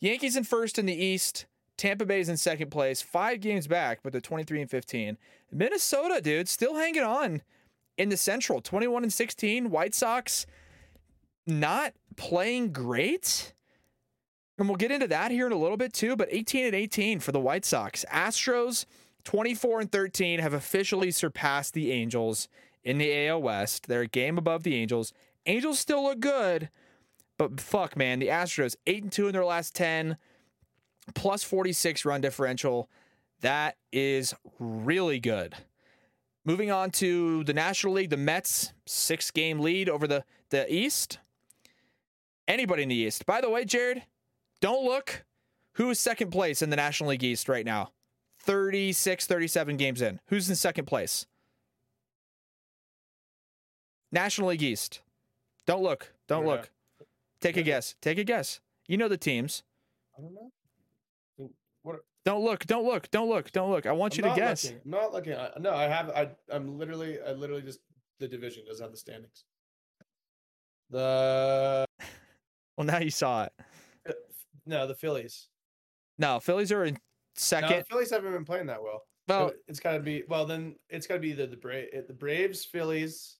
Yankees 0.00 0.36
in 0.36 0.44
first 0.44 0.78
in 0.78 0.86
the 0.86 0.94
East. 0.94 1.46
Tampa 1.76 2.04
Bay's 2.04 2.28
in 2.28 2.36
second 2.36 2.70
place, 2.70 3.00
five 3.00 3.40
games 3.40 3.66
back, 3.66 4.00
but 4.02 4.12
they're 4.12 4.20
23 4.20 4.60
and 4.60 4.70
15. 4.70 5.16
Minnesota, 5.50 6.20
dude, 6.20 6.46
still 6.46 6.74
hanging 6.74 7.02
on 7.02 7.40
in 7.96 8.10
the 8.10 8.18
Central, 8.18 8.60
21 8.60 9.02
and 9.02 9.12
16. 9.12 9.70
White 9.70 9.94
Sox 9.94 10.44
not 11.50 11.92
playing 12.16 12.72
great. 12.72 13.52
And 14.58 14.68
we'll 14.68 14.76
get 14.76 14.90
into 14.90 15.08
that 15.08 15.30
here 15.30 15.46
in 15.46 15.52
a 15.52 15.58
little 15.58 15.76
bit 15.76 15.92
too, 15.92 16.16
but 16.16 16.28
18 16.30 16.66
and 16.66 16.74
18 16.74 17.20
for 17.20 17.32
the 17.32 17.40
White 17.40 17.64
Sox. 17.64 18.04
Astros, 18.12 18.84
24 19.24 19.80
and 19.80 19.92
13, 19.92 20.40
have 20.40 20.52
officially 20.52 21.10
surpassed 21.10 21.74
the 21.74 21.90
Angels 21.92 22.48
in 22.84 22.98
the 22.98 23.26
AL 23.26 23.42
West. 23.42 23.88
They're 23.88 24.02
a 24.02 24.06
game 24.06 24.38
above 24.38 24.62
the 24.62 24.74
Angels. 24.74 25.12
Angels 25.46 25.78
still 25.78 26.02
look 26.02 26.20
good, 26.20 26.68
but 27.38 27.58
fuck, 27.58 27.96
man, 27.96 28.18
the 28.18 28.28
Astros, 28.28 28.76
8 28.86 29.04
and 29.04 29.12
2 29.12 29.28
in 29.28 29.32
their 29.32 29.44
last 29.44 29.74
10 29.74 30.18
plus 31.14 31.42
46 31.42 32.04
run 32.04 32.20
differential. 32.20 32.90
That 33.40 33.76
is 33.92 34.34
really 34.58 35.20
good. 35.20 35.54
Moving 36.44 36.70
on 36.70 36.90
to 36.92 37.44
the 37.44 37.54
National 37.54 37.94
League, 37.94 38.10
the 38.10 38.16
Mets, 38.16 38.72
six 38.86 39.30
game 39.30 39.60
lead 39.60 39.88
over 39.88 40.06
the, 40.06 40.24
the 40.50 40.72
East. 40.72 41.18
Anybody 42.50 42.82
in 42.82 42.88
the 42.88 42.96
East. 42.96 43.26
By 43.26 43.40
the 43.40 43.48
way, 43.48 43.64
Jared, 43.64 44.02
don't 44.60 44.84
look. 44.84 45.24
Who 45.74 45.88
is 45.90 46.00
second 46.00 46.32
place 46.32 46.62
in 46.62 46.70
the 46.70 46.74
National 46.76 47.10
League 47.10 47.22
East 47.22 47.48
right 47.48 47.64
now? 47.64 47.92
36, 48.40 49.24
37 49.24 49.76
games 49.76 50.02
in. 50.02 50.18
Who's 50.26 50.50
in 50.50 50.56
second 50.56 50.86
place? 50.86 51.26
National 54.10 54.48
League 54.48 54.64
East. 54.64 55.00
Don't 55.64 55.80
look. 55.80 56.12
Don't 56.26 56.44
Yeah. 56.44 56.50
look. 56.50 56.70
Take 57.40 57.56
a 57.56 57.62
guess. 57.62 57.94
Take 58.00 58.18
a 58.18 58.24
guess. 58.24 58.58
You 58.88 58.96
know 58.96 59.06
the 59.06 59.16
teams. 59.16 59.62
I 60.18 60.22
don't 60.22 60.34
know. 60.34 60.50
What? 61.82 62.00
Don't 62.24 62.42
look. 62.42 62.66
Don't 62.66 62.84
look. 62.84 63.12
Don't 63.12 63.28
look. 63.28 63.52
Don't 63.52 63.70
look. 63.70 63.86
I 63.86 63.92
want 63.92 64.18
you 64.18 64.24
I'm 64.24 64.34
to 64.34 64.40
guess. 64.40 64.64
Looking. 64.64 64.80
I'm 64.84 64.90
not 64.90 65.12
looking. 65.12 65.34
I, 65.34 65.50
no, 65.60 65.72
I 65.72 65.84
have. 65.84 66.10
I. 66.10 66.30
I'm 66.50 66.78
literally. 66.78 67.18
I 67.22 67.30
literally 67.30 67.62
just. 67.62 67.78
The 68.18 68.26
division 68.26 68.64
doesn't 68.66 68.82
have 68.82 68.90
the 68.90 68.98
standings. 68.98 69.44
The 70.90 71.86
Well, 72.80 72.86
now 72.86 72.98
you 72.98 73.10
saw 73.10 73.44
it. 73.44 73.52
uh, 74.08 74.12
no, 74.64 74.86
the 74.86 74.94
Phillies. 74.94 75.48
No, 76.16 76.40
Phillies 76.40 76.72
are 76.72 76.82
in 76.86 76.96
second. 77.34 77.64
No, 77.64 77.68
second. 77.68 77.78
the 77.80 77.84
Phillies 77.94 78.10
haven't 78.10 78.32
been 78.32 78.44
playing 78.46 78.68
that 78.68 78.82
well. 78.82 79.02
well, 79.28 79.48
It- 79.48 79.56
it's 79.68 79.80
got 79.80 79.92
to 79.92 80.00
be. 80.00 80.22
Well, 80.26 80.46
then 80.46 80.76
it's 80.88 81.06
got 81.06 81.14
to 81.16 81.20
be 81.20 81.32
the 81.34 81.46
the 81.46 81.58
Bra- 81.58 81.82
the 82.08 82.14
Braves, 82.14 82.64
Phillies, 82.64 83.36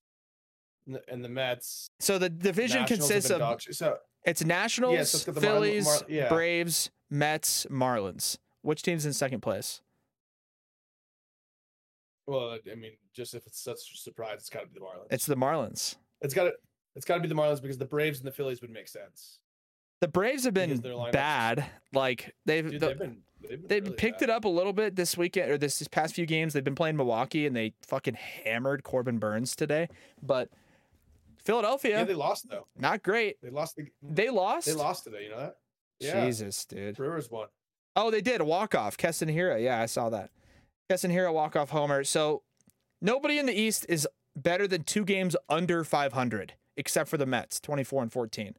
and 1.09 1.25
the, 1.25 1.29
Mets. 1.31 1.89
so 2.01 2.19
the 2.19 2.29
division 2.29 2.83
Nationals 2.83 3.09
consists 3.09 3.31
of 3.31 3.39
dog. 3.39 3.63
So 3.63 3.97
it's 4.27 4.45
Nationals, 4.45 5.15
it's 5.15 5.25
got 5.25 5.35
the 5.37 5.41
Marlin- 5.41 5.63
Phillies, 5.71 5.85
Mar- 5.87 6.01
yeah. 6.07 6.29
Braves, 6.29 6.91
Mets, 7.09 7.65
Marlins. 7.71 8.37
Which 8.61 8.83
team's 8.83 9.07
in 9.07 9.15
second 9.15 9.41
place? 9.41 9.81
well, 12.27 12.59
I 12.71 12.75
mean, 12.75 12.93
just 13.15 13.35
if 13.35 13.47
it's 13.47 13.59
such 13.59 13.79
a 13.95 13.97
surprise, 13.97 14.35
it's 14.41 14.51
got 14.51 14.61
to 14.61 14.67
be 14.67 14.75
the 14.75 14.81
Marlins. 14.81 15.07
It's 15.11 15.25
the 15.25 15.35
Marlins. 15.37 15.97
it's 16.21 16.35
got 16.35 16.45
to. 16.45 16.53
It's 16.97 17.05
got 17.05 17.15
to 17.17 17.21
be 17.21 17.29
the 17.29 17.35
Marlins 17.35 17.63
because 17.63 17.79
the 17.79 17.85
Braves 17.87 18.19
and 18.19 18.27
the 18.27 18.33
Phillies 18.33 18.61
would 18.61 18.71
make 18.71 18.89
sense. 18.89 19.39
The 20.01 20.09
Braves 20.09 20.45
have 20.45 20.55
been 20.55 20.71
Because 20.71 20.81
their 20.83 20.93
lineups- 20.95 21.13
bad. 21.13 21.67
Like 21.93 22.35
they've 22.47 22.69
Dude, 22.71 22.81
the- 22.81 22.87
they've 22.89 22.99
been. 22.99 23.23
They've, 23.43 23.51
been 23.59 23.69
they've 23.69 23.85
really 23.85 23.97
picked 23.97 24.21
bad. 24.21 24.29
it 24.29 24.33
up 24.35 24.45
a 24.45 24.49
little 24.49 24.73
bit 24.75 24.97
this 24.97 25.17
weekend 25.17 25.51
or 25.51 25.57
this, 25.57 25.79
this 25.79 25.89
past 25.89 26.15
few 26.15 26.27
games. 26.27 26.53
They've 26.53 26.63
been 26.65 26.75
playing 26.75 26.97
Milwaukee 26.99 27.47
and 27.47 27.57
they 27.57 27.73
fucking 27.83 28.15
hammered 28.15 28.83
Corbin 28.83 29.19
Burnes 29.19 29.57
today. 29.57 29.89
But 30.23 30.51
Philadelphia, 31.43 31.99
Yeah, 31.99 32.05
they 32.05 32.15
lost 32.15 32.49
though. 32.51 32.67
not 32.77 33.03
great. 33.03 33.41
They 33.43 33.49
lost. 33.51 33.77
The, 33.77 33.87
They 34.03 34.29
lost. 34.29 34.67
they 34.67 34.75
lost 34.75 35.05
today. 35.05 35.25
You 35.25 35.31
know 35.31 35.39
that? 35.39 35.57
Yeah. 36.01 36.25
Jesus, 36.27 36.65
dude. 36.67 36.97
Brewers 36.97 37.31
won. 37.31 37.49
Oh, 37.97 38.11
they 38.11 38.21
did 38.21 38.41
a 38.41 38.45
walk 38.45 38.75
off. 38.75 38.97
Keston 38.97 39.29
Hiura. 39.29 39.63
Yeah, 39.63 39.81
I 39.81 39.87
saw 39.87 40.11
that. 40.11 40.31
Keston 40.89 41.11
Hiura 41.11 41.33
walk 41.33 41.57
off 41.57 41.71
homer. 41.71 42.05
So 42.05 42.43
nobody 43.01 43.39
in 43.39 43.47
the 43.47 43.59
East 43.59 43.87
is 43.89 44.07
better 44.37 44.67
than 44.69 44.85
two 44.85 45.05
games 45.05 45.35
under 45.49 45.83
500, 45.83 46.55
except 46.77 47.09
for 47.09 47.17
the 47.17 47.27
Mets, 47.27 47.61
24 47.61 48.03
and 48.03 48.13
14. 48.13 48.55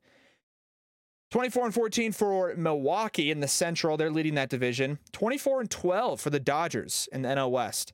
24 1.31 1.65
and 1.65 1.73
14 1.73 2.11
for 2.11 2.53
Milwaukee 2.57 3.31
in 3.31 3.39
the 3.39 3.47
Central. 3.47 3.95
They're 3.95 4.11
leading 4.11 4.35
that 4.35 4.49
division. 4.49 4.99
24 5.13 5.61
and 5.61 5.69
12 5.71 6.19
for 6.19 6.29
the 6.29 6.41
Dodgers 6.41 7.07
in 7.11 7.21
the 7.21 7.29
NL 7.29 7.51
West. 7.51 7.93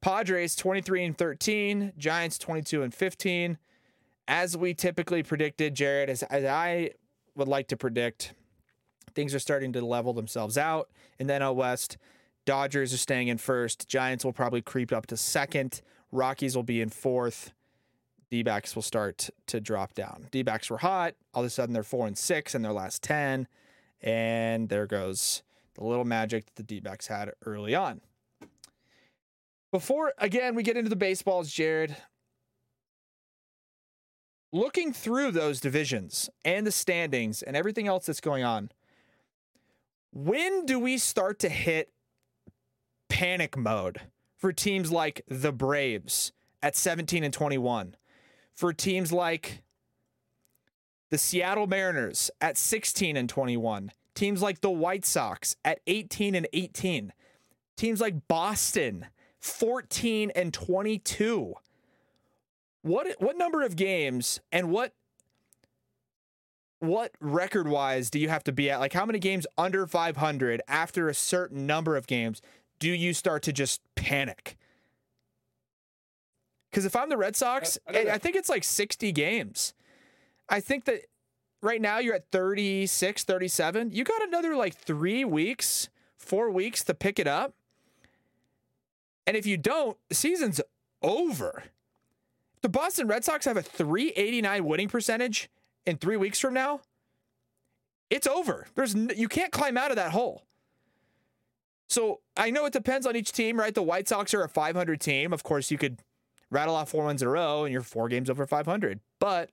Padres 0.00 0.54
23 0.54 1.04
and 1.04 1.18
13. 1.18 1.92
Giants 1.98 2.38
22 2.38 2.82
and 2.84 2.94
15. 2.94 3.58
As 4.28 4.56
we 4.56 4.74
typically 4.74 5.24
predicted, 5.24 5.74
Jared, 5.74 6.08
as, 6.08 6.22
as 6.24 6.44
I 6.44 6.90
would 7.34 7.48
like 7.48 7.66
to 7.68 7.76
predict, 7.76 8.34
things 9.14 9.34
are 9.34 9.40
starting 9.40 9.72
to 9.72 9.84
level 9.84 10.12
themselves 10.12 10.56
out 10.56 10.88
in 11.18 11.26
the 11.26 11.32
NL 11.32 11.56
West. 11.56 11.96
Dodgers 12.44 12.94
are 12.94 12.98
staying 12.98 13.28
in 13.28 13.38
first. 13.38 13.88
Giants 13.88 14.24
will 14.24 14.32
probably 14.32 14.62
creep 14.62 14.92
up 14.92 15.06
to 15.06 15.16
second. 15.16 15.82
Rockies 16.12 16.54
will 16.54 16.62
be 16.62 16.80
in 16.80 16.90
fourth. 16.90 17.52
D 18.30 18.42
backs 18.42 18.74
will 18.74 18.82
start 18.82 19.30
to 19.46 19.60
drop 19.60 19.94
down. 19.94 20.26
D 20.30 20.42
backs 20.42 20.68
were 20.68 20.78
hot. 20.78 21.14
All 21.32 21.42
of 21.42 21.46
a 21.46 21.50
sudden, 21.50 21.72
they're 21.72 21.82
four 21.82 22.06
and 22.06 22.16
six 22.16 22.54
in 22.54 22.62
their 22.62 22.72
last 22.72 23.02
10. 23.02 23.48
And 24.02 24.68
there 24.68 24.86
goes 24.86 25.42
the 25.74 25.84
little 25.84 26.04
magic 26.04 26.46
that 26.46 26.56
the 26.56 26.62
D 26.62 26.80
backs 26.80 27.06
had 27.06 27.32
early 27.46 27.74
on. 27.74 28.00
Before, 29.70 30.12
again, 30.18 30.54
we 30.54 30.62
get 30.62 30.76
into 30.76 30.88
the 30.88 30.96
baseballs, 30.96 31.50
Jared, 31.50 31.96
looking 34.52 34.92
through 34.92 35.30
those 35.30 35.60
divisions 35.60 36.30
and 36.44 36.66
the 36.66 36.72
standings 36.72 37.42
and 37.42 37.56
everything 37.56 37.86
else 37.86 38.06
that's 38.06 38.20
going 38.20 38.44
on, 38.44 38.70
when 40.12 40.64
do 40.64 40.78
we 40.78 40.96
start 40.96 41.38
to 41.40 41.48
hit 41.48 41.92
panic 43.08 43.56
mode 43.56 44.00
for 44.36 44.52
teams 44.52 44.90
like 44.90 45.22
the 45.28 45.52
Braves 45.52 46.32
at 46.62 46.74
17 46.74 47.24
and 47.24 47.34
21? 47.34 47.94
For 48.58 48.72
teams 48.72 49.12
like 49.12 49.62
the 51.12 51.16
Seattle 51.16 51.68
Mariners 51.68 52.28
at 52.40 52.58
16 52.58 53.16
and 53.16 53.28
21, 53.28 53.92
teams 54.16 54.42
like 54.42 54.62
the 54.62 54.70
White 54.70 55.04
Sox 55.04 55.54
at 55.64 55.78
18 55.86 56.34
and 56.34 56.48
18, 56.52 57.12
teams 57.76 58.00
like 58.00 58.26
Boston 58.26 59.06
14 59.38 60.32
and 60.34 60.52
22. 60.52 61.54
What 62.82 63.06
what 63.20 63.38
number 63.38 63.62
of 63.62 63.76
games 63.76 64.40
and 64.50 64.72
what 64.72 64.92
what 66.80 67.12
record 67.20 67.68
wise 67.68 68.10
do 68.10 68.18
you 68.18 68.28
have 68.28 68.42
to 68.42 68.50
be 68.50 68.72
at? 68.72 68.80
Like 68.80 68.92
how 68.92 69.06
many 69.06 69.20
games 69.20 69.46
under 69.56 69.86
500 69.86 70.62
after 70.66 71.08
a 71.08 71.14
certain 71.14 71.64
number 71.64 71.96
of 71.96 72.08
games 72.08 72.42
do 72.80 72.90
you 72.90 73.14
start 73.14 73.44
to 73.44 73.52
just 73.52 73.82
panic? 73.94 74.56
Because 76.70 76.84
if 76.84 76.94
I'm 76.94 77.08
the 77.08 77.16
Red 77.16 77.36
Sox, 77.36 77.78
I 77.88 77.92
eh, 77.92 78.10
I. 78.10 78.14
I 78.14 78.18
think 78.18 78.36
it's 78.36 78.48
like 78.48 78.64
60 78.64 79.12
games. 79.12 79.74
I 80.48 80.60
think 80.60 80.84
that 80.84 81.02
right 81.62 81.80
now 81.80 81.98
you're 81.98 82.14
at 82.14 82.30
36, 82.30 83.24
37. 83.24 83.90
You 83.92 84.04
got 84.04 84.22
another 84.22 84.56
like 84.56 84.74
three 84.74 85.24
weeks, 85.24 85.88
four 86.16 86.50
weeks 86.50 86.84
to 86.84 86.94
pick 86.94 87.18
it 87.18 87.26
up. 87.26 87.54
And 89.26 89.36
if 89.36 89.46
you 89.46 89.56
don't, 89.56 89.96
the 90.08 90.14
season's 90.14 90.60
over. 91.02 91.64
The 92.62 92.68
Boston 92.68 93.06
Red 93.06 93.24
Sox 93.24 93.44
have 93.44 93.56
a 93.56 93.62
389 93.62 94.64
winning 94.64 94.88
percentage 94.88 95.48
in 95.86 95.96
three 95.96 96.16
weeks 96.16 96.40
from 96.40 96.54
now. 96.54 96.80
It's 98.10 98.26
over. 98.26 98.66
There's 98.74 98.94
n- 98.94 99.12
you 99.16 99.28
can't 99.28 99.52
climb 99.52 99.76
out 99.76 99.90
of 99.90 99.96
that 99.96 100.12
hole. 100.12 100.44
So 101.88 102.20
I 102.36 102.50
know 102.50 102.64
it 102.66 102.72
depends 102.72 103.06
on 103.06 103.16
each 103.16 103.32
team, 103.32 103.58
right? 103.58 103.74
The 103.74 103.82
White 103.82 104.08
Sox 104.08 104.34
are 104.34 104.42
a 104.42 104.48
500 104.48 105.00
team. 105.00 105.32
Of 105.32 105.42
course, 105.42 105.70
you 105.70 105.78
could 105.78 105.98
rattle 106.50 106.74
off 106.74 106.90
four 106.90 107.04
wins 107.04 107.22
in 107.22 107.28
a 107.28 107.30
row 107.30 107.64
and 107.64 107.72
you're 107.72 107.82
four 107.82 108.08
games 108.08 108.30
over 108.30 108.46
500. 108.46 109.00
But 109.18 109.50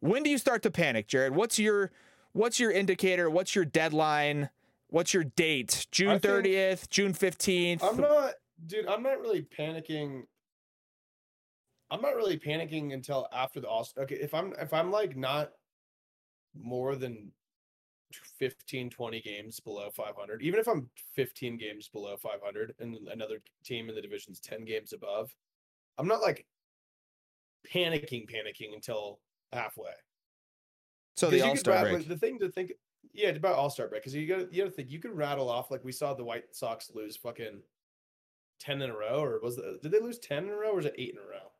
when 0.00 0.22
do 0.22 0.30
you 0.30 0.38
start 0.38 0.62
to 0.62 0.70
panic, 0.70 1.08
Jared? 1.08 1.34
What's 1.34 1.58
your 1.58 1.90
what's 2.32 2.60
your 2.60 2.70
indicator? 2.70 3.28
What's 3.30 3.54
your 3.54 3.64
deadline? 3.64 4.50
What's 4.88 5.12
your 5.12 5.24
date? 5.24 5.86
June 5.90 6.20
30th, 6.20 6.88
June 6.90 7.12
15th. 7.12 7.82
I'm 7.82 7.96
not, 7.96 8.34
dude. 8.66 8.86
I'm 8.86 9.02
not 9.02 9.20
really 9.20 9.42
panicking. 9.42 10.22
I'm 11.90 12.00
not 12.00 12.14
really 12.14 12.38
panicking 12.38 12.92
until 12.92 13.28
after 13.32 13.60
the 13.60 13.68
All. 13.68 13.86
Okay, 13.98 14.16
if 14.16 14.32
I'm 14.34 14.52
if 14.60 14.72
I'm 14.72 14.90
like 14.90 15.16
not 15.16 15.52
more 16.54 16.96
than 16.96 17.32
15, 18.38 18.90
20 18.90 19.20
games 19.20 19.60
below 19.60 19.90
500, 19.90 20.42
even 20.42 20.58
if 20.60 20.68
I'm 20.68 20.88
15 21.14 21.58
games 21.58 21.88
below 21.88 22.16
500, 22.16 22.74
and 22.80 22.96
another 23.08 23.40
team 23.64 23.88
in 23.88 23.94
the 23.94 24.00
division's 24.00 24.40
10 24.40 24.64
games 24.64 24.92
above, 24.92 25.34
I'm 25.98 26.08
not 26.08 26.20
like 26.20 26.46
panicking, 27.72 28.30
panicking 28.30 28.74
until 28.74 29.20
halfway. 29.52 29.92
So 31.16 31.30
the 31.30 31.42
All 31.42 31.56
Star 31.56 31.82
break. 31.82 32.08
The 32.08 32.16
thing 32.16 32.38
to 32.40 32.50
think, 32.50 32.72
yeah, 33.12 33.28
it's 33.28 33.38
about 33.38 33.54
All 33.54 33.70
Star 33.70 33.88
break 33.88 34.02
because 34.02 34.14
you 34.14 34.26
got 34.26 34.52
you 34.52 34.64
got 34.64 34.70
to 34.70 34.74
think 34.76 34.90
you 34.90 35.00
could 35.00 35.16
rattle 35.16 35.48
off 35.48 35.70
like 35.70 35.84
we 35.84 35.92
saw 35.92 36.14
the 36.14 36.24
White 36.24 36.54
Sox 36.54 36.90
lose 36.94 37.16
fucking 37.16 37.62
ten 38.60 38.82
in 38.82 38.90
a 38.90 38.96
row, 38.96 39.22
or 39.22 39.40
was 39.42 39.56
the, 39.56 39.78
did 39.82 39.92
they 39.92 40.00
lose 40.00 40.18
ten 40.18 40.44
in 40.44 40.50
a 40.50 40.56
row, 40.56 40.72
or 40.72 40.76
was 40.76 40.86
it 40.86 40.94
eight 40.98 41.14
in 41.14 41.18
a 41.18 41.28
row? 41.28 41.50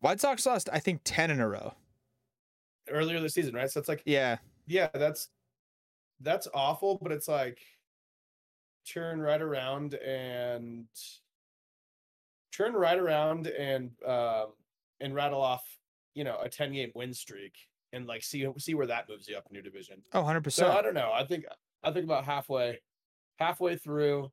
White 0.00 0.20
Sox 0.20 0.46
lost, 0.46 0.68
I 0.72 0.78
think, 0.78 1.00
10 1.04 1.30
in 1.32 1.40
a 1.40 1.48
row. 1.48 1.74
Earlier 2.88 3.20
this 3.20 3.34
season, 3.34 3.54
right? 3.54 3.70
So 3.70 3.80
it's 3.80 3.88
like 3.88 4.02
Yeah. 4.06 4.38
yeah, 4.66 4.88
that's 4.94 5.28
that's 6.20 6.48
awful, 6.54 6.98
but 7.02 7.12
it's 7.12 7.28
like 7.28 7.58
turn 8.86 9.20
right 9.20 9.42
around 9.42 9.94
and 9.94 10.86
turn 12.58 12.74
right 12.74 12.98
around 12.98 13.46
and 13.46 13.90
um 14.04 14.46
and 15.00 15.14
rattle 15.14 15.40
off, 15.40 15.64
you 16.14 16.24
know, 16.24 16.38
a 16.42 16.48
10 16.48 16.72
game 16.72 16.90
win 16.94 17.14
streak 17.14 17.54
and 17.92 18.06
like 18.06 18.22
see 18.22 18.46
see 18.58 18.74
where 18.74 18.86
that 18.86 19.08
moves 19.08 19.28
you 19.28 19.36
up 19.36 19.46
in 19.48 19.54
your 19.54 19.62
division. 19.62 20.02
Oh, 20.12 20.22
100%. 20.22 20.52
So 20.52 20.70
I 20.70 20.82
don't 20.82 20.94
know. 20.94 21.12
I 21.12 21.24
think 21.24 21.44
I 21.84 21.92
think 21.92 22.04
about 22.04 22.24
halfway 22.24 22.80
halfway 23.36 23.76
through 23.76 24.30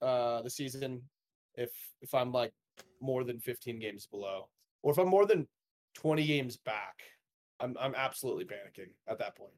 uh 0.00 0.42
the 0.42 0.50
season 0.50 1.02
if 1.54 1.72
if 2.00 2.14
I'm 2.14 2.30
like 2.30 2.52
more 3.00 3.24
than 3.24 3.40
15 3.40 3.78
games 3.80 4.06
below 4.06 4.48
or 4.82 4.92
if 4.92 4.98
I'm 4.98 5.08
more 5.08 5.26
than 5.26 5.48
20 5.94 6.24
games 6.26 6.56
back, 6.56 7.02
I'm 7.58 7.76
I'm 7.80 7.94
absolutely 7.96 8.44
panicking 8.44 8.90
at 9.08 9.18
that 9.18 9.36
point. 9.36 9.52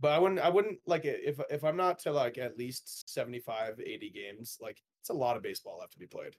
But 0.00 0.12
I 0.12 0.18
wouldn't 0.18 0.40
I 0.40 0.48
wouldn't 0.48 0.78
like 0.86 1.02
if 1.04 1.38
if 1.50 1.62
I'm 1.62 1.76
not 1.76 1.98
to 2.00 2.12
like 2.12 2.38
at 2.38 2.56
least 2.56 3.12
75 3.12 3.80
80 3.80 4.10
games, 4.10 4.56
like 4.60 4.82
it's 5.00 5.10
a 5.10 5.14
lot 5.14 5.36
of 5.36 5.42
baseball 5.42 5.78
left 5.78 5.92
to 5.92 5.98
be 5.98 6.06
played. 6.06 6.34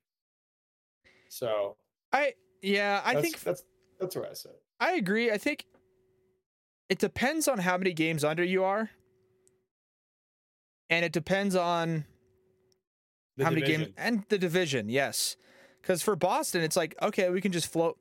So, 1.29 1.77
I 2.11 2.33
yeah, 2.61 3.01
I 3.05 3.21
think 3.21 3.39
that's 3.39 3.63
that's 3.99 4.15
where 4.15 4.29
I 4.29 4.33
sit. 4.33 4.59
I 4.79 4.93
agree. 4.93 5.31
I 5.31 5.37
think 5.37 5.65
it 6.89 6.97
depends 6.99 7.47
on 7.47 7.59
how 7.59 7.77
many 7.77 7.93
games 7.93 8.23
under 8.23 8.43
you 8.43 8.63
are. 8.63 8.89
And 10.89 11.05
it 11.05 11.13
depends 11.13 11.55
on 11.55 12.05
The 13.37 13.45
how 13.45 13.51
many 13.51 13.61
games 13.61 13.83
division. 13.85 13.93
and 13.97 14.23
the 14.27 14.37
division, 14.37 14.89
yes. 14.89 15.37
Because 15.81 16.01
for 16.01 16.15
Boston, 16.15 16.63
it's 16.63 16.75
like, 16.75 16.95
okay, 17.01 17.29
we 17.29 17.39
can 17.41 17.51
just 17.51 17.71
float. 17.71 17.97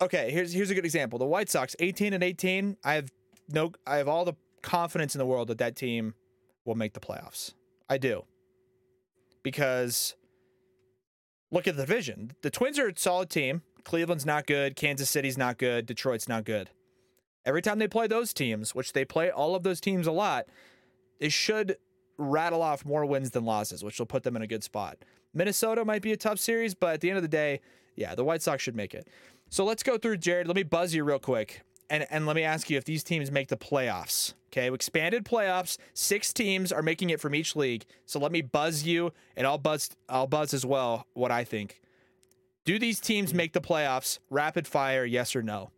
Okay, 0.00 0.30
here's 0.30 0.52
here's 0.52 0.70
a 0.70 0.74
good 0.74 0.84
example. 0.84 1.18
The 1.18 1.26
White 1.26 1.48
Sox, 1.48 1.76
18 1.78 2.12
and 2.12 2.24
18. 2.24 2.76
I 2.84 2.94
have 2.94 3.12
no 3.50 3.72
I 3.86 3.96
have 3.98 4.08
all 4.08 4.24
the 4.24 4.34
confidence 4.62 5.14
in 5.14 5.18
the 5.18 5.26
world 5.26 5.48
that 5.48 5.58
that 5.58 5.76
team 5.76 6.14
will 6.64 6.74
make 6.74 6.92
the 6.92 7.00
playoffs. 7.00 7.54
I 7.88 7.98
do. 7.98 8.24
Because 9.42 10.14
look 11.50 11.66
at 11.66 11.76
the 11.76 11.86
division. 11.86 12.32
The 12.42 12.50
Twins 12.50 12.78
are 12.78 12.88
a 12.88 12.96
solid 12.96 13.30
team. 13.30 13.62
Cleveland's 13.84 14.26
not 14.26 14.46
good. 14.46 14.76
Kansas 14.76 15.08
City's 15.08 15.38
not 15.38 15.58
good. 15.58 15.86
Detroit's 15.86 16.28
not 16.28 16.44
good. 16.44 16.70
Every 17.46 17.62
time 17.62 17.78
they 17.78 17.88
play 17.88 18.06
those 18.06 18.34
teams, 18.34 18.74
which 18.74 18.92
they 18.92 19.04
play 19.04 19.30
all 19.30 19.54
of 19.54 19.62
those 19.62 19.80
teams 19.80 20.06
a 20.06 20.12
lot, 20.12 20.46
they 21.20 21.30
should 21.30 21.78
rattle 22.18 22.60
off 22.60 22.84
more 22.84 23.06
wins 23.06 23.30
than 23.30 23.44
losses, 23.44 23.82
which 23.82 23.98
will 23.98 24.06
put 24.06 24.24
them 24.24 24.36
in 24.36 24.42
a 24.42 24.46
good 24.46 24.62
spot. 24.62 24.98
Minnesota 25.32 25.84
might 25.84 26.02
be 26.02 26.12
a 26.12 26.16
tough 26.16 26.38
series, 26.38 26.74
but 26.74 26.94
at 26.94 27.00
the 27.00 27.08
end 27.08 27.16
of 27.16 27.22
the 27.22 27.28
day, 27.28 27.60
yeah, 27.96 28.14
the 28.14 28.24
White 28.24 28.42
Sox 28.42 28.62
should 28.62 28.76
make 28.76 28.92
it. 28.92 29.08
So 29.48 29.64
let's 29.64 29.82
go 29.82 29.96
through, 29.96 30.18
Jared. 30.18 30.46
Let 30.46 30.56
me 30.56 30.62
buzz 30.62 30.94
you 30.94 31.04
real 31.04 31.18
quick. 31.18 31.62
And, 31.88 32.06
and 32.10 32.26
let 32.26 32.36
me 32.36 32.42
ask 32.42 32.68
you 32.68 32.76
if 32.76 32.84
these 32.84 33.02
teams 33.02 33.30
make 33.30 33.48
the 33.48 33.56
playoffs. 33.56 34.34
Okay, 34.48 34.72
expanded 34.72 35.24
playoffs. 35.24 35.76
Six 35.92 36.32
teams 36.32 36.72
are 36.72 36.82
making 36.82 37.10
it 37.10 37.20
from 37.20 37.34
each 37.34 37.54
league. 37.54 37.84
So 38.06 38.18
let 38.18 38.32
me 38.32 38.40
buzz 38.40 38.82
you, 38.84 39.12
and 39.36 39.46
I'll 39.46 39.58
buzz. 39.58 39.90
I'll 40.08 40.26
buzz 40.26 40.54
as 40.54 40.64
well. 40.64 41.06
What 41.14 41.30
I 41.30 41.44
think. 41.44 41.80
Do 42.64 42.78
these 42.78 43.00
teams 43.00 43.32
make 43.34 43.52
the 43.52 43.60
playoffs? 43.60 44.18
Rapid 44.30 44.66
fire, 44.66 45.04
yes 45.04 45.36
or 45.36 45.42
no? 45.42 45.70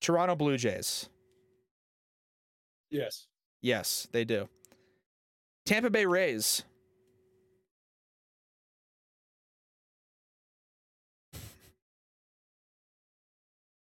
Toronto 0.00 0.36
Blue 0.36 0.56
Jays. 0.56 1.08
Yes. 2.90 3.26
Yes, 3.60 4.08
they 4.12 4.24
do. 4.24 4.48
Tampa 5.66 5.90
Bay 5.90 6.06
Rays. 6.06 6.62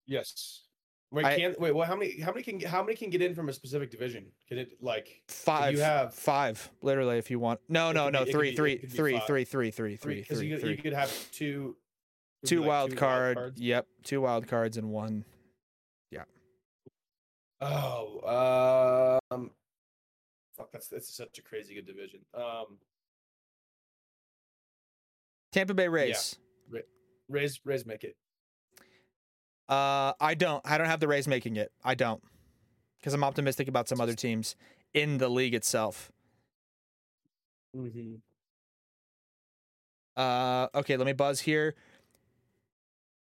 Yes. 0.05 0.64
Wait, 1.15 1.25
I- 1.25 1.35
can 1.37 1.55
wait. 1.57 1.73
Well, 1.73 1.87
how 1.87 1.95
many? 1.95 2.19
How 2.19 2.31
many 2.33 2.43
can? 2.43 2.59
How 2.59 2.83
many 2.83 2.97
can 2.97 3.09
get 3.09 3.21
in 3.21 3.33
from 3.33 3.47
a 3.47 3.53
specific 3.53 3.89
division? 3.89 4.25
Can 4.49 4.57
it 4.57 4.73
like 4.81 5.23
Five. 5.29 5.73
You 5.73 5.79
have- 5.79 6.13
five, 6.13 6.69
literally, 6.81 7.17
if 7.17 7.31
you 7.31 7.39
want. 7.39 7.61
No, 7.69 7.93
no, 7.93 8.09
no. 8.09 8.25
be- 8.25 8.31
Three, 8.33 8.49
be- 8.51 8.55
three, 8.57 8.77
three, 8.79 9.17
three, 9.19 9.45
three, 9.45 9.71
three, 9.71 9.95
three, 9.95 10.15
Because 10.15 10.43
you, 10.43 10.55
could- 10.55 10.61
three. 10.61 10.71
you 10.71 10.77
could 10.77 10.93
have 10.93 11.31
two. 11.31 11.77
Two 12.45 12.59
like 12.59 12.67
wild 12.67 12.89
wild 12.91 12.97
card. 12.99 13.37
cards? 13.37 13.61
Yep, 13.61 13.87
two 14.03 14.21
wild 14.21 14.47
cards 14.47 14.75
and 14.77 14.89
one. 14.91 15.23
Yeah. 16.11 16.25
Oh, 17.61 19.21
um, 19.31 19.51
fuck. 20.57 20.71
That's 20.73 20.87
that's 20.89 21.15
such 21.15 21.39
a 21.39 21.41
crazy 21.41 21.75
good 21.75 21.87
division. 21.87 22.19
Um, 22.33 22.77
Tampa 25.53 25.73
Bay 25.73 25.87
Rays. 25.87 26.37
Yeah. 26.71 26.81
Rays 27.29 27.59
Rays 27.63 27.85
make 27.85 28.03
it. 28.03 28.17
Uh, 29.67 30.13
I 30.19 30.35
don't. 30.35 30.61
I 30.65 30.77
don't 30.77 30.87
have 30.87 30.99
the 30.99 31.07
Rays 31.07 31.27
making 31.27 31.55
it. 31.55 31.71
I 31.83 31.95
don't, 31.95 32.21
because 32.99 33.13
I'm 33.13 33.23
optimistic 33.23 33.67
about 33.67 33.87
some 33.87 33.99
other 33.99 34.13
teams 34.13 34.55
in 34.93 35.17
the 35.17 35.29
league 35.29 35.53
itself. 35.55 36.11
Mm-hmm. 37.75 38.15
Uh, 40.15 40.67
okay, 40.75 40.97
let 40.97 41.05
me 41.05 41.13
buzz 41.13 41.41
here. 41.41 41.75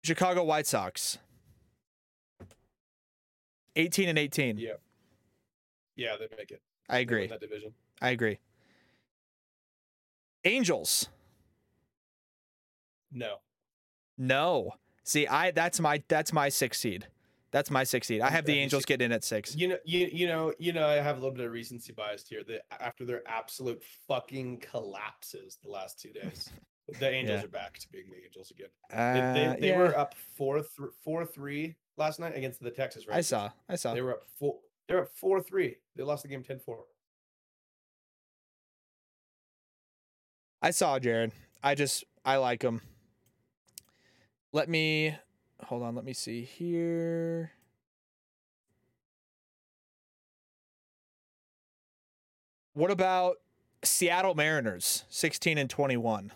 Chicago 0.05 0.45
White 0.45 0.67
Sox. 0.67 1.19
18 3.77 4.09
and 4.09 4.19
18. 4.19 4.59
Yeah. 4.59 4.73
Yeah, 5.97 6.17
they 6.19 6.27
make 6.37 6.51
it. 6.51 6.63
I 6.89 6.99
agree. 7.01 7.27
that 7.27 7.41
division. 7.41 7.75
I 8.01 8.11
agree. 8.11 8.39
Angels. 10.45 11.09
No. 13.13 13.37
No. 14.17 14.73
See, 15.09 15.27
I 15.27 15.53
that's 15.53 15.81
my 15.81 16.03
that's 16.07 16.35
my 16.35 16.51
six 16.51 16.79
seed. 16.79 17.07
That's 17.51 17.71
my 17.71 17.83
six 17.85 18.07
seed. 18.07 18.21
I 18.21 18.29
have 18.29 18.45
the 18.45 18.53
Angels 18.59 18.85
getting 18.85 19.07
in 19.07 19.13
at 19.13 19.25
six. 19.25 19.57
You 19.57 19.69
know, 19.69 19.79
you 19.87 20.07
you 20.13 20.27
know, 20.27 20.53
you 20.59 20.75
know. 20.75 20.87
I 20.87 20.97
have 20.97 21.17
a 21.17 21.19
little 21.21 21.35
bit 21.35 21.47
of 21.47 21.51
recency 21.53 21.95
bias 21.95 22.27
here. 22.29 22.43
That 22.47 22.67
after 22.79 23.07
their 23.07 23.23
absolute 23.27 23.83
fucking 24.07 24.59
collapses 24.71 25.57
the 25.65 25.71
last 25.71 25.99
two 25.99 26.11
days, 26.13 26.51
the 27.01 27.09
Angels 27.11 27.39
Yeah. 27.41 27.45
are 27.47 27.49
back 27.49 27.79
to 27.79 27.89
being 27.91 28.05
the 28.11 28.23
Angels 28.23 28.51
again. 28.51 28.69
They, 28.91 28.97
Uh, 28.99 29.33
they, 29.55 29.61
they 29.61 29.69
yeah, 29.69 29.79
were 29.79 29.97
up 29.99 30.15
four 30.37 30.57
th- 30.57 30.91
four 31.03 31.25
three 31.25 31.77
last 31.97 32.21
night 32.21 32.37
against 32.37 32.61
the 32.63 32.71
Texas 32.71 33.07
Rangers. 33.07 33.33
I 33.33 33.37
saw. 33.37 33.51
I 33.71 33.77
saw. 33.77 33.95
They 33.95 34.03
were 34.03 34.13
up 34.13 34.25
four. 34.39 34.57
They 34.87 34.95
were 34.97 35.03
up 35.05 35.11
four 35.15 35.41
three. 35.41 35.77
They 35.97 36.03
lost 36.03 36.25
the 36.25 36.29
game 36.29 36.43
10-4. 36.45 36.77
I 40.61 40.71
saw 40.71 40.99
Jared. 40.99 41.33
I 41.63 41.75
just 41.75 42.05
I 42.27 42.37
like 42.37 42.61
him. 42.63 42.83
Let 44.53 44.69
me 44.69 45.17
hold 45.65 45.83
on. 45.83 45.95
Let 45.95 46.05
me 46.05 46.13
see 46.13 46.43
here. 46.43 47.53
What 52.75 52.91
about 52.91 53.39
Seattle 53.83 54.35
Mariners, 54.35 55.05
16 55.09 55.59
and 55.59 55.69
21? 55.69 56.33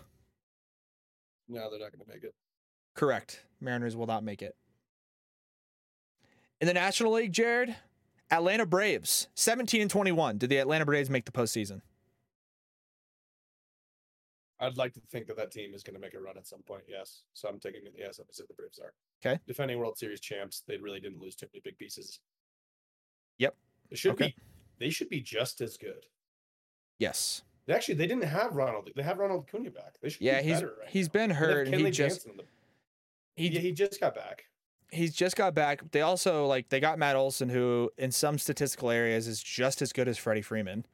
No, 1.47 1.69
they're 1.69 1.79
not 1.79 1.91
going 1.91 2.05
to 2.05 2.11
make 2.11 2.23
it. 2.23 2.33
Correct. 2.95 3.45
Mariners 3.61 3.95
will 3.95 4.07
not 4.07 4.23
make 4.23 4.41
it. 4.41 4.55
In 6.59 6.67
the 6.67 6.73
National 6.73 7.13
League, 7.13 7.31
Jared, 7.31 7.75
Atlanta 8.29 8.65
Braves, 8.65 9.27
17 9.35 9.81
and 9.81 9.91
21. 9.91 10.37
Did 10.37 10.49
the 10.49 10.57
Atlanta 10.57 10.85
Braves 10.85 11.09
make 11.09 11.25
the 11.25 11.31
postseason? 11.31 11.81
I'd 14.63 14.77
like 14.77 14.93
to 14.93 15.01
think 15.11 15.27
that 15.27 15.37
that 15.37 15.51
team 15.51 15.73
is 15.73 15.83
going 15.83 15.95
to 15.95 15.99
make 15.99 16.13
a 16.13 16.19
run 16.19 16.37
at 16.37 16.47
some 16.47 16.61
point. 16.63 16.83
Yes, 16.87 17.23
so 17.33 17.49
I'm 17.49 17.59
taking 17.59 17.81
it. 17.85 17.93
Yes, 17.97 18.19
opposite 18.19 18.47
the 18.47 18.53
Braves 18.53 18.79
are. 18.79 18.93
Okay. 19.25 19.39
Defending 19.47 19.77
World 19.79 19.97
Series 19.97 20.19
champs, 20.19 20.63
they 20.67 20.77
really 20.77 20.99
didn't 20.99 21.19
lose 21.21 21.35
too 21.35 21.47
many 21.53 21.61
big 21.63 21.77
pieces. 21.77 22.19
Yep. 23.39 23.55
They 23.89 23.95
should 23.95 24.11
Okay. 24.13 24.27
be. 24.27 24.35
They 24.79 24.89
should 24.89 25.09
be 25.09 25.21
just 25.21 25.61
as 25.61 25.77
good. 25.77 26.05
Yes. 26.99 27.43
They 27.65 27.73
actually 27.73 27.95
they 27.95 28.07
didn't 28.07 28.23
have 28.25 28.55
Ronald. 28.55 28.89
They 28.95 29.03
have 29.03 29.17
Ronald 29.19 29.45
Acuna 29.47 29.71
back. 29.71 29.95
They 30.01 30.09
should. 30.09 30.21
Yeah, 30.21 30.41
be 30.41 30.47
he's 30.47 30.55
better 30.55 30.75
right 30.79 30.89
he's 30.89 31.07
now. 31.07 31.11
been 31.13 31.29
hurt 31.31 31.67
and 31.67 31.75
he 31.75 31.91
just 31.91 32.25
the- 32.25 32.43
he 33.35 33.47
yeah, 33.49 33.59
he 33.61 33.71
just 33.71 33.99
got 33.99 34.13
back. 34.15 34.45
he's 34.91 35.13
just 35.15 35.35
got 35.35 35.53
back. 35.55 35.81
They 35.91 36.01
also 36.01 36.45
like 36.45 36.69
they 36.69 36.79
got 36.79 36.99
Matt 36.99 37.15
Olson, 37.15 37.49
who 37.49 37.89
in 37.97 38.11
some 38.11 38.37
statistical 38.37 38.89
areas 38.89 39.27
is 39.27 39.41
just 39.41 39.81
as 39.81 39.93
good 39.93 40.07
as 40.07 40.17
Freddie 40.17 40.41
Freeman, 40.41 40.85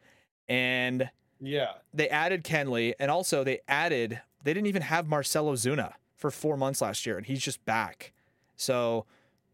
and 0.47 1.09
Yeah, 1.39 1.71
they 1.93 2.09
added 2.09 2.43
Kenley, 2.43 2.93
and 2.99 3.09
also 3.09 3.43
they 3.43 3.59
added 3.67 4.21
they 4.43 4.53
didn't 4.53 4.67
even 4.67 4.81
have 4.81 5.07
Marcell 5.07 5.45
Ozuna 5.45 5.93
for 6.15 6.31
four 6.31 6.57
months 6.57 6.81
last 6.81 7.05
year, 7.05 7.17
and 7.17 7.25
he's 7.25 7.41
just 7.41 7.63
back. 7.65 8.13
So, 8.55 9.05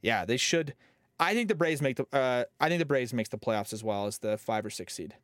yeah, 0.02 0.26
they 0.26 0.38
should. 0.38 0.74
I 1.19 1.34
think 1.34 1.48
the 1.48 1.56
Braves 1.56 1.82
make 1.82 1.98
the. 1.98 2.08
Uh, 2.12 2.45
I 2.60 2.69
think 2.69 2.80
the 2.80 2.86
Braves 2.86 3.13
makes 3.13 3.30
the 3.30 3.38
playoffs 3.38 3.71
as 3.71 3.84
well 3.84 4.08
as 4.08 4.17
the 4.17 4.38
five 4.38 4.65
or 4.65 4.69
six 4.69 4.93
seed. 4.93 5.15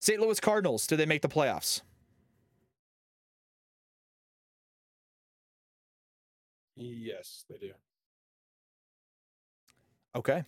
St. 0.00 0.20
Louis 0.20 0.40
Cardinals, 0.40 0.86
do 0.86 0.96
they 0.96 1.06
make 1.06 1.22
the 1.22 1.28
playoffs? 1.28 1.82
yes, 6.76 7.44
they 7.48 7.56
do. 7.56 7.72
Okay. 10.14 10.44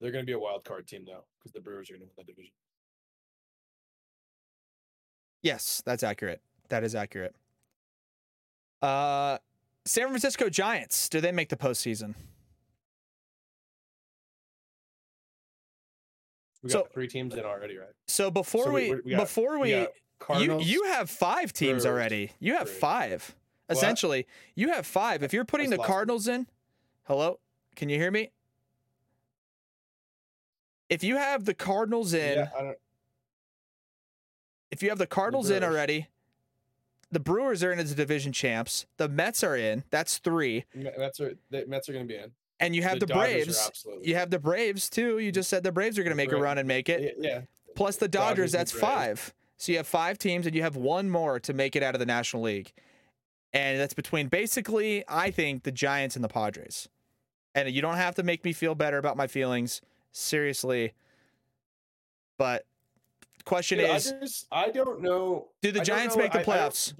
They're 0.00 0.12
going 0.12 0.22
to 0.22 0.26
be 0.26 0.32
a 0.32 0.38
wild 0.38 0.64
card 0.64 0.86
team 0.86 1.04
though, 1.06 1.24
because 1.38 1.52
the 1.52 1.60
Brewers 1.60 1.90
are 1.90 1.94
going 1.94 2.02
to 2.02 2.06
win 2.06 2.12
that 2.18 2.26
division. 2.26 2.52
Yes, 5.46 5.80
that's 5.86 6.02
accurate. 6.02 6.40
That 6.70 6.82
is 6.82 6.96
accurate. 6.96 7.36
Uh 8.82 9.38
San 9.84 10.08
Francisco 10.08 10.48
Giants, 10.48 11.08
do 11.08 11.20
they 11.20 11.30
make 11.30 11.48
the 11.50 11.56
postseason? 11.56 12.16
We 16.64 16.70
So- 16.70 16.82
got 16.82 16.92
three 16.92 17.06
teams 17.06 17.34
in 17.36 17.44
already, 17.44 17.76
right? 17.76 17.92
So 18.08 18.28
before 18.28 18.64
So 18.64 18.70
we, 18.72 18.90
we- 18.90 19.00
we 19.02 19.10
got- 19.12 19.20
before 19.20 19.58
we, 19.60 19.72
we 19.74 19.86
got 20.18 20.40
you 20.42 20.58
you 20.60 20.82
have 20.84 21.08
five 21.08 21.52
teams 21.52 21.84
Brewers, 21.84 21.86
already. 21.86 22.32
You 22.40 22.54
have 22.56 22.68
three. 22.68 22.78
five. 22.80 23.36
What? 23.66 23.76
Essentially, 23.78 24.26
you 24.56 24.70
have 24.72 24.84
five. 24.84 25.22
If 25.22 25.32
you're 25.32 25.44
putting 25.44 25.70
That's 25.70 25.82
the. 25.82 25.86
Cardinals 25.86 26.26
in, 26.26 26.48
hello, 27.04 27.38
can 27.76 27.88
you 27.88 27.98
hear 27.98 28.10
me? 28.10 28.30
If 30.88 31.04
you 31.04 31.16
have 31.16 31.44
the 31.44 31.54
Cardinals 31.54 32.14
in, 32.14 32.38
yeah, 32.38 32.48
I 32.56 32.62
don't, 32.62 32.78
if 34.70 34.82
you 34.82 34.88
have 34.88 34.98
the 34.98 35.06
Cardinals 35.06 35.50
in 35.50 35.62
already, 35.62 36.08
the 37.10 37.20
Brewers 37.20 37.62
are 37.62 37.72
in 37.72 37.78
as 37.78 37.90
the 37.90 37.96
division 37.96 38.32
champs. 38.32 38.86
The 38.96 39.08
Mets 39.08 39.44
are 39.44 39.56
in. 39.56 39.84
That's 39.90 40.18
three. 40.18 40.64
Me- 40.74 40.90
Mets 40.98 41.20
are 41.20 41.34
the 41.50 41.64
Mets 41.66 41.88
are 41.88 41.92
going 41.92 42.06
to 42.06 42.12
be 42.12 42.18
in. 42.18 42.32
And 42.58 42.74
you 42.74 42.82
have 42.82 43.00
the, 43.00 43.12
are 43.12 43.18
Braves. 43.18 43.86
You 44.02 44.14
have 44.14 44.30
the 44.30 44.38
Braves 44.38 44.88
too. 44.88 45.18
You 45.18 45.30
just 45.30 45.50
said 45.50 45.62
the 45.62 45.72
Braves 45.72 45.98
are 45.98 46.02
going 46.02 46.12
to 46.12 46.16
make 46.16 46.32
a 46.32 46.36
run 46.36 46.58
and 46.58 46.66
make 46.66 46.88
it. 46.88 47.16
Yeah, 47.18 47.28
yeah. 47.30 47.40
Plus 47.74 47.96
the 47.96 48.08
Dodgers, 48.08 48.52
Dodgers 48.52 48.52
that's 48.52 48.72
five. 48.72 49.34
So 49.58 49.72
you 49.72 49.78
have 49.78 49.86
five 49.86 50.18
teams, 50.18 50.46
and 50.46 50.54
you 50.54 50.62
have 50.62 50.76
one 50.76 51.08
more 51.08 51.40
to 51.40 51.52
make 51.54 51.76
it 51.76 51.82
out 51.82 51.94
of 51.94 51.98
the 51.98 52.06
National 52.06 52.42
League, 52.42 52.72
and 53.52 53.80
that's 53.80 53.94
between 53.94 54.28
basically, 54.28 55.02
I 55.08 55.30
think, 55.30 55.62
the 55.62 55.72
Giants 55.72 56.14
and 56.14 56.24
the 56.24 56.28
Padres. 56.28 56.88
And 57.54 57.70
you 57.70 57.80
don't 57.80 57.96
have 57.96 58.14
to 58.16 58.22
make 58.22 58.44
me 58.44 58.52
feel 58.52 58.74
better 58.74 58.98
about 58.98 59.16
my 59.16 59.26
feelings, 59.26 59.80
seriously. 60.12 60.92
But 62.36 62.66
question 63.46 63.78
Dude, 63.78 63.88
I 63.90 63.96
is, 63.96 64.12
just 64.20 64.46
I 64.52 64.68
don't 64.70 65.00
know. 65.00 65.48
do 65.62 65.72
the 65.72 65.80
I 65.80 65.84
Giants 65.84 66.14
know- 66.16 66.22
make 66.22 66.32
the 66.32 66.38
I- 66.40 66.42
I 66.42 66.44
playoffs? 66.44 66.92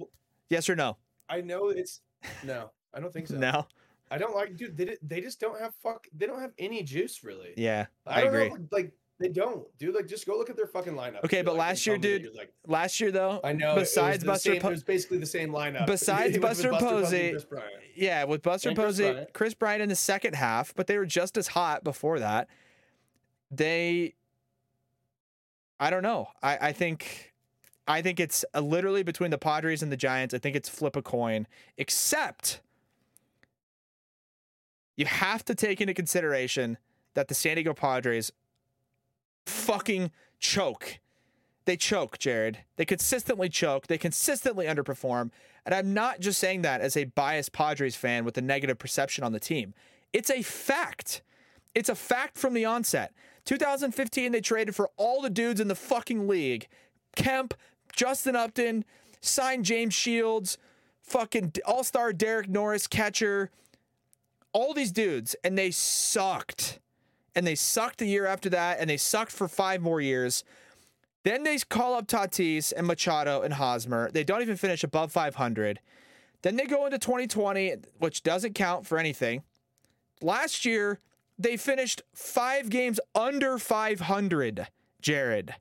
yes 0.49 0.67
or 0.69 0.75
no? 0.75 0.97
I 1.29 1.41
know 1.41 1.67
it's 1.69 2.01
no. 2.43 2.71
I 2.93 2.99
don't 2.99 3.13
think 3.13 3.27
so. 3.27 3.35
No. 3.37 3.67
I 4.09 4.17
don't 4.17 4.33
like, 4.33 4.55
dude. 4.55 4.75
They 4.77 4.97
they 5.01 5.19
just 5.21 5.39
don't 5.39 5.59
have 5.59 5.75
fuck. 5.75 6.07
They 6.15 6.25
don't 6.25 6.39
have 6.41 6.53
any 6.57 6.81
juice 6.81 7.23
really. 7.23 7.53
Yeah, 7.57 7.87
I, 8.05 8.21
I 8.21 8.23
don't 8.23 8.27
agree. 8.33 8.49
Know, 8.49 8.57
like 8.71 8.93
they 9.19 9.27
don't, 9.27 9.65
dude. 9.79 9.93
Like 9.93 10.07
just 10.07 10.25
go 10.25 10.37
look 10.37 10.49
at 10.49 10.55
their 10.55 10.67
fucking 10.67 10.93
lineup. 10.93 11.25
Okay, 11.25 11.41
but 11.41 11.55
like, 11.55 11.67
last 11.69 11.85
year, 11.85 11.97
tell 11.97 12.09
me 12.11 12.17
that 12.17 12.23
dude, 12.23 12.35
Like, 12.35 12.53
Last 12.67 13.01
year 13.01 13.11
though, 13.11 13.41
I 13.43 13.51
know. 13.51 13.73
it 13.73 13.79
was 13.79 13.89
besides 13.89 14.23
Buster 14.23 14.53
same- 14.53 14.61
Po- 14.61 14.67
it 14.69 14.71
was 14.71 14.83
basically 14.85 15.17
the 15.17 15.25
same 15.25 15.49
lineup. 15.49 15.85
Besides 15.87 16.37
It 16.37 16.41
was 16.41 16.49
Buster 16.63 16.69
Posey- 16.71 17.29
and 17.31 17.49
Kris 17.49 17.61
Yeah, 17.95 18.23
with 18.23 18.41
Buster 18.43 18.69
And 18.69 18.77
Kris 18.77 18.85
Posey, 18.87 19.11
Bryant. 19.11 19.33
Kris 19.33 19.53
Bryant 19.55 19.81
in 19.81 19.89
the 19.89 19.95
second 19.95 20.35
half, 20.35 20.73
but 20.75 20.87
they 20.87 20.97
were 20.97 21.05
just 21.05 21.35
as 21.37 21.47
hot 21.49 21.83
before 21.83 22.19
that. 22.19 22.47
They, 23.51 24.13
I 25.79 25.89
don't 25.89 26.03
know. 26.03 26.29
I, 26.41 26.57
I 26.69 26.71
think, 26.71 27.33
I 27.87 28.01
think 28.01 28.19
it's 28.19 28.43
uh 28.55 28.61
literally 28.61 29.03
between 29.03 29.31
the 29.31 29.37
Padres 29.37 29.83
and 29.83 29.91
the 29.91 29.97
Giants. 29.97 30.33
I 30.33 30.39
think 30.39 30.55
it's 30.55 30.69
flip 30.69 30.95
a 30.95 31.01
coin. 31.01 31.47
Except, 31.77 32.61
you 34.95 35.05
have 35.05 35.45
to 35.45 35.55
take 35.55 35.79
into 35.79 35.93
consideration 35.93 36.77
that 37.13 37.27
the 37.27 37.35
San 37.35 37.55
Diego 37.55 37.73
Padres 37.73 38.31
fucking 39.45 40.11
choke. 40.39 40.99
They 41.65 41.77
choke, 41.77 42.17
Jared. 42.17 42.59
They 42.77 42.85
consistently 42.85 43.49
choke. 43.49 43.87
They 43.87 43.97
consistently 43.97 44.65
underperform. 44.67 45.31
And 45.65 45.75
I'm 45.75 45.93
not 45.93 46.21
just 46.21 46.39
saying 46.39 46.61
that 46.61 46.79
as 46.79 46.95
a 46.95 47.05
biased 47.05 47.51
Padres 47.51 47.95
fan 47.95 48.23
with 48.23 48.37
a 48.37 48.41
negative 48.41 48.79
perception 48.79 49.23
on 49.23 49.33
the 49.33 49.39
team. 49.39 49.73
It's 50.13 50.29
a 50.29 50.41
fact. 50.41 51.21
It's 51.75 51.89
a 51.89 51.95
fact 51.95 52.37
from 52.37 52.53
the 52.53 52.65
onset. 52.65 53.13
2015, 53.47 54.33
they 54.33 54.41
traded 54.41 54.75
for 54.75 54.91
all 54.97 55.21
the 55.21 55.29
dudes 55.29 55.61
in 55.61 55.69
the 55.69 55.75
fucking 55.75 56.27
league 56.27 56.67
Kemp, 57.15 57.55
Justin 57.95 58.35
Upton, 58.35 58.85
signed 59.21 59.65
James 59.65 59.93
Shields, 59.93 60.57
fucking 61.01 61.53
all 61.65 61.83
star 61.83 62.13
Derek 62.13 62.49
Norris, 62.49 62.85
catcher, 62.85 63.49
all 64.51 64.73
these 64.73 64.91
dudes, 64.91 65.35
and 65.43 65.57
they 65.57 65.71
sucked. 65.71 66.79
And 67.35 67.47
they 67.47 67.55
sucked 67.55 67.99
the 67.99 68.05
year 68.05 68.25
after 68.25 68.49
that, 68.49 68.79
and 68.79 68.89
they 68.89 68.97
sucked 68.97 69.31
for 69.31 69.47
five 69.47 69.81
more 69.81 70.01
years. 70.01 70.43
Then 71.23 71.43
they 71.43 71.57
call 71.57 71.93
up 71.95 72.07
Tatis 72.07 72.73
and 72.75 72.85
Machado 72.85 73.41
and 73.41 73.53
Hosmer. 73.53 74.11
They 74.11 74.23
don't 74.23 74.41
even 74.41 74.57
finish 74.57 74.83
above 74.83 75.11
500. 75.11 75.79
Then 76.41 76.55
they 76.55 76.65
go 76.65 76.85
into 76.85 76.97
2020, 76.97 77.75
which 77.99 78.23
doesn't 78.23 78.55
count 78.55 78.85
for 78.85 78.97
anything. 78.97 79.43
Last 80.21 80.65
year, 80.65 80.99
they 81.37 81.57
finished 81.57 82.01
five 82.13 82.69
games 82.69 82.99
under 83.13 83.57
500, 83.57 84.67
Jared. 85.01 85.55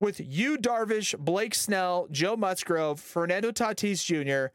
With 0.00 0.20
Yu, 0.20 0.58
Darvish, 0.58 1.16
Blake 1.18 1.54
Snell, 1.54 2.08
Joe 2.10 2.36
Musgrove, 2.36 3.00
Fernando 3.00 3.50
Tatis 3.50 4.04
Jr., 4.04 4.52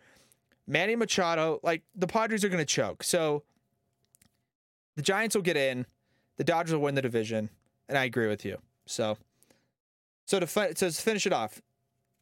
Manny 0.67 0.95
Machado, 0.95 1.59
like 1.63 1.83
the 1.95 2.07
Padres 2.07 2.43
are 2.43 2.49
going 2.49 2.59
to 2.59 2.65
choke. 2.65 3.03
So 3.03 3.43
the 4.95 5.01
Giants 5.01 5.35
will 5.35 5.41
get 5.41 5.57
in, 5.57 5.85
the 6.37 6.43
Dodgers 6.43 6.73
will 6.73 6.81
win 6.81 6.95
the 6.95 7.01
division, 7.01 7.49
and 7.89 7.97
I 7.97 8.03
agree 8.03 8.27
with 8.27 8.45
you. 8.45 8.57
So, 8.85 9.17
so 10.25 10.39
to, 10.39 10.47
so 10.47 10.71
to 10.73 10.91
finish 10.91 11.25
it 11.25 11.33
off, 11.33 11.61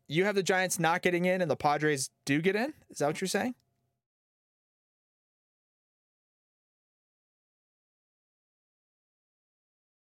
you 0.08 0.26
have 0.26 0.36
the 0.36 0.44
Giants 0.44 0.80
not 0.80 1.02
getting 1.02 1.26
in, 1.26 1.42
and 1.42 1.52
the 1.52 1.56
Padres 1.56 2.10
do 2.26 2.42
get 2.42 2.56
in. 2.56 2.74
Is 2.90 3.00
that 3.00 3.08
what 3.08 3.22
you're 3.22 3.28
saying? 3.28 3.54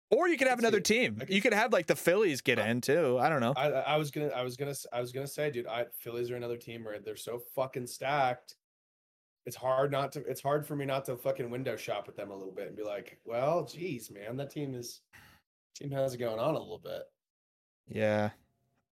Or 0.10 0.28
you 0.30 0.38
could 0.38 0.48
have 0.48 0.60
another 0.60 0.80
team. 0.80 1.22
You 1.28 1.42
could 1.42 1.54
have 1.54 1.74
like 1.74 1.88
the 1.88 1.96
Phillies 1.96 2.42
get 2.42 2.60
in 2.60 2.80
too. 2.80 3.18
I 3.20 3.28
don't 3.28 3.42
know. 3.42 3.54
I, 3.58 3.68
I 3.72 3.80
I 3.82 3.98
was 3.98 4.10
gonna 4.10 4.28
I 4.30 4.42
was 4.44 4.56
gonna 4.56 4.74
I 4.94 5.02
was 5.02 5.12
gonna 5.12 5.28
say, 5.28 5.52
dude, 5.52 5.68
I 5.68 5.86
Phillies 6.00 6.32
are 6.32 6.36
another 6.38 6.56
team 6.58 6.86
where 6.86 7.00
they're 7.00 7.18
so 7.18 7.42
fucking 7.56 7.88
stacked. 7.88 8.56
It's 9.46 9.56
hard 9.56 9.92
not 9.92 10.12
to. 10.14 10.24
It's 10.26 10.42
hard 10.42 10.66
for 10.66 10.76
me 10.76 10.86
not 10.86 11.06
to 11.06 11.18
fucking 11.18 11.50
window 11.50 11.76
shop 11.76 12.08
with 12.08 12.16
them 12.16 12.32
a 12.32 12.36
little 12.36 12.54
bit 12.54 12.68
and 12.68 12.76
be 12.76 12.84
like, 12.84 13.20
well, 13.26 13.66
geez, 13.66 14.10
man, 14.12 14.38
that 14.38 14.50
team 14.50 14.76
is 14.76 15.02
team 15.76 15.92
has 15.92 16.14
it 16.14 16.18
going 16.18 16.40
on 16.40 16.56
a 16.56 16.60
little 16.60 16.82
bit. 16.84 17.04
Yeah. 17.88 18.30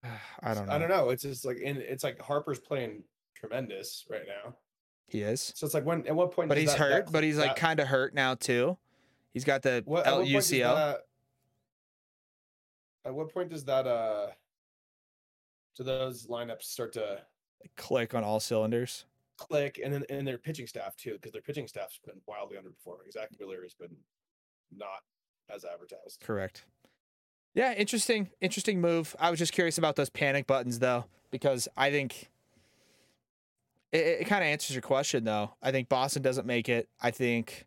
I 0.42 0.54
don't 0.54 0.66
know. 0.66 0.72
I 0.72 0.78
don't 0.78 0.88
know. 0.88 1.10
It's 1.10 1.22
just 1.22 1.44
like, 1.44 1.58
and 1.64 1.78
it's 1.78 2.04
like 2.04 2.20
Harper's 2.20 2.58
playing 2.58 3.02
tremendous 3.36 4.04
right 4.10 4.26
now. 4.26 4.54
He 5.08 5.22
is. 5.22 5.52
So 5.54 5.64
it's 5.66 5.74
like, 5.74 5.84
when 5.84 6.06
at 6.06 6.14
what 6.16 6.32
point? 6.32 6.48
But 6.48 6.58
he's 6.58 6.70
that- 6.70 6.78
hurt, 6.78 7.06
that- 7.06 7.12
but 7.12 7.22
he's 7.22 7.36
like 7.38 7.56
kind 7.56 7.80
of 7.80 7.88
hurt 7.88 8.14
now 8.14 8.34
too. 8.34 8.78
He's 9.32 9.44
got 9.44 9.62
the 9.62 9.82
What, 9.86 10.06
at 10.06 10.12
what 10.12 10.20
point 10.22 10.32
does 10.32 10.50
LUCL. 10.52 10.74
that- 10.74 11.00
At 13.04 13.14
what 13.14 13.32
point 13.32 13.50
does 13.50 13.64
that 13.64 13.86
uh 13.86 14.28
do 15.76 15.82
those 15.84 16.26
lineups 16.26 16.64
start 16.64 16.92
to 16.94 17.22
click 17.76 18.14
on 18.14 18.22
all 18.24 18.40
cylinders. 18.40 19.06
click 19.38 19.80
and 19.82 19.92
then 19.92 20.04
and 20.10 20.26
their 20.26 20.38
pitching 20.38 20.66
staff 20.66 20.96
too, 20.96 21.12
because 21.14 21.32
their 21.32 21.42
pitching 21.42 21.66
staff's 21.66 21.98
been 22.04 22.20
wildly 22.26 22.56
underperforming. 22.56 23.10
Zack 23.12 23.30
Wheeler 23.40 23.62
has 23.62 23.74
been 23.74 23.96
not 24.70 25.02
as 25.48 25.64
advertised. 25.64 26.20
Correct. 26.20 26.64
Yeah, 27.54 27.74
interesting, 27.74 28.30
interesting 28.40 28.80
move. 28.80 29.14
I 29.18 29.30
was 29.30 29.38
just 29.38 29.52
curious 29.52 29.78
about 29.78 29.96
those 29.96 30.10
panic 30.10 30.46
buttons 30.46 30.78
though, 30.78 31.04
because 31.30 31.68
I 31.76 31.90
think 31.90 32.30
it, 33.92 33.98
it 34.20 34.26
kind 34.26 34.42
of 34.42 34.46
answers 34.48 34.74
your 34.74 34.82
question 34.82 35.24
though. 35.24 35.54
I 35.62 35.70
think 35.72 35.88
Boston 35.88 36.22
doesn't 36.22 36.46
make 36.46 36.68
it. 36.68 36.88
I 37.00 37.10
think 37.10 37.66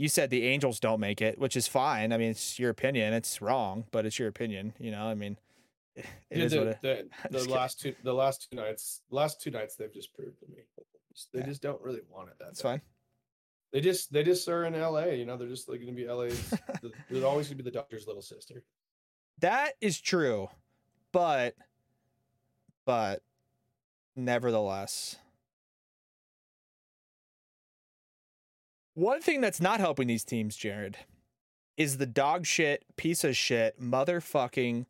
you 0.00 0.08
said 0.08 0.30
the 0.30 0.46
Angels 0.46 0.80
don't 0.80 0.98
make 0.98 1.20
it, 1.20 1.38
which 1.38 1.54
is 1.56 1.68
fine. 1.68 2.10
I 2.10 2.16
mean, 2.16 2.30
it's 2.30 2.58
your 2.58 2.70
opinion. 2.70 3.12
It's 3.12 3.42
wrong, 3.42 3.84
but 3.90 4.06
it's 4.06 4.18
your 4.18 4.28
opinion. 4.28 4.72
You 4.78 4.92
know, 4.92 5.04
I 5.04 5.14
mean, 5.14 5.36
it 5.94 6.06
Dude, 6.32 6.42
is 6.44 6.52
the, 6.52 6.58
what 6.58 6.66
it. 6.68 6.78
the, 6.80 7.08
the 7.38 7.50
last 7.50 7.80
two 7.80 7.94
the 8.02 8.14
last 8.14 8.48
two 8.50 8.56
nights 8.56 9.02
last 9.10 9.42
two 9.42 9.50
nights 9.50 9.76
they've 9.76 9.92
just 9.92 10.14
proved 10.14 10.40
to 10.40 10.46
me. 10.48 10.62
They 11.34 11.40
Yeah. 11.40 11.46
just 11.46 11.60
don't 11.60 11.82
really 11.82 12.00
want 12.08 12.30
it 12.30 12.36
That's 12.40 12.62
fine. 12.62 12.80
They 13.72 13.82
just 13.82 14.10
they 14.10 14.22
just 14.22 14.48
are 14.48 14.64
in 14.64 14.72
LA, 14.72 15.04
you 15.08 15.26
know, 15.26 15.36
they're 15.36 15.48
just 15.48 15.68
like 15.68 15.80
gonna 15.80 15.92
be 15.92 16.08
LA's 16.08 16.48
the, 16.80 16.92
they're 17.10 17.26
always 17.26 17.48
gonna 17.48 17.62
be 17.62 17.62
the 17.62 17.70
Dodgers 17.70 18.06
little 18.06 18.22
sister. 18.22 18.64
That 19.40 19.72
is 19.82 20.00
true, 20.00 20.48
but 21.12 21.56
but 22.86 23.22
nevertheless, 24.16 25.16
one 29.00 29.22
thing 29.22 29.40
that's 29.40 29.60
not 29.60 29.80
helping 29.80 30.06
these 30.06 30.24
teams, 30.24 30.54
Jared, 30.56 30.98
is 31.76 31.96
the 31.96 32.06
dog 32.06 32.44
shit, 32.44 32.84
piece 32.96 33.24
of 33.24 33.34
shit, 33.34 33.80
motherfucking, 33.80 34.84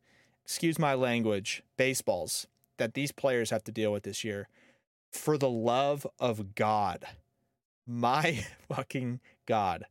excuse 0.44 0.79
my 0.79 0.94
language, 0.94 1.62
baseballs 1.77 2.49
that 2.79 2.94
these 2.94 3.12
players 3.12 3.51
have 3.51 3.62
to 3.64 3.73
deal 3.73 3.92
with 3.92 4.03
this 4.03 4.25
year. 4.25 4.49
For 5.12 5.38
the 5.38 5.49
love 5.49 6.07
of 6.18 6.57
God, 6.57 7.05
my 7.87 8.44
fucking 8.68 9.20
God. 9.46 9.85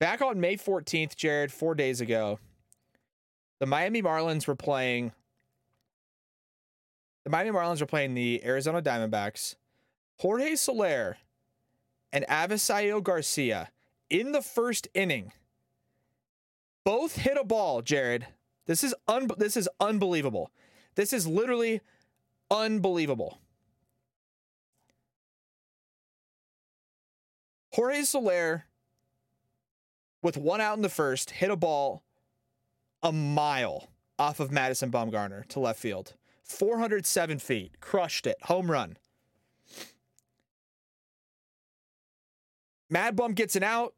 Back 0.00 0.20
on 0.20 0.40
May 0.40 0.56
14th, 0.56 1.14
Jared, 1.14 1.52
four 1.52 1.76
days 1.76 2.00
ago, 2.00 2.40
the 3.60 3.66
Miami 3.66 4.02
Marlins 4.02 4.48
were 4.48 4.56
playing. 4.56 5.12
The 7.22 7.30
Miami 7.30 7.50
Marlins 7.50 7.80
were 7.80 7.86
playing 7.86 8.14
the 8.14 8.44
Arizona 8.44 8.82
Diamondbacks. 8.82 9.54
Jorge 10.18 10.56
Soler 10.56 11.18
and 12.12 12.26
Avisail 12.28 13.02
Garcia 13.02 13.70
in 14.10 14.32
the 14.32 14.42
first 14.42 14.88
inning 14.94 15.32
both 16.84 17.16
hit 17.16 17.36
a 17.38 17.44
ball, 17.44 17.80
Jared. 17.82 18.26
This 18.66 18.84
is 18.84 18.94
un- 19.08 19.30
this 19.38 19.56
is 19.56 19.68
unbelievable. 19.80 20.50
This 20.94 21.12
is 21.12 21.26
literally 21.26 21.80
unbelievable. 22.50 23.38
Jorge 27.72 28.02
Soler, 28.02 28.66
with 30.20 30.36
one 30.36 30.60
out 30.60 30.76
in 30.76 30.82
the 30.82 30.88
first, 30.90 31.30
hit 31.30 31.50
a 31.50 31.56
ball 31.56 32.02
a 33.02 33.12
mile 33.12 33.88
off 34.18 34.40
of 34.40 34.52
Madison 34.52 34.90
Bumgarner 34.90 35.46
to 35.48 35.58
left 35.60 35.80
field. 35.80 36.14
407 36.44 37.38
feet. 37.38 37.80
Crushed 37.80 38.26
it. 38.26 38.36
Home 38.42 38.70
run. 38.70 38.98
Mad 42.92 43.16
Bum 43.16 43.32
gets 43.32 43.56
an 43.56 43.62
out. 43.62 43.94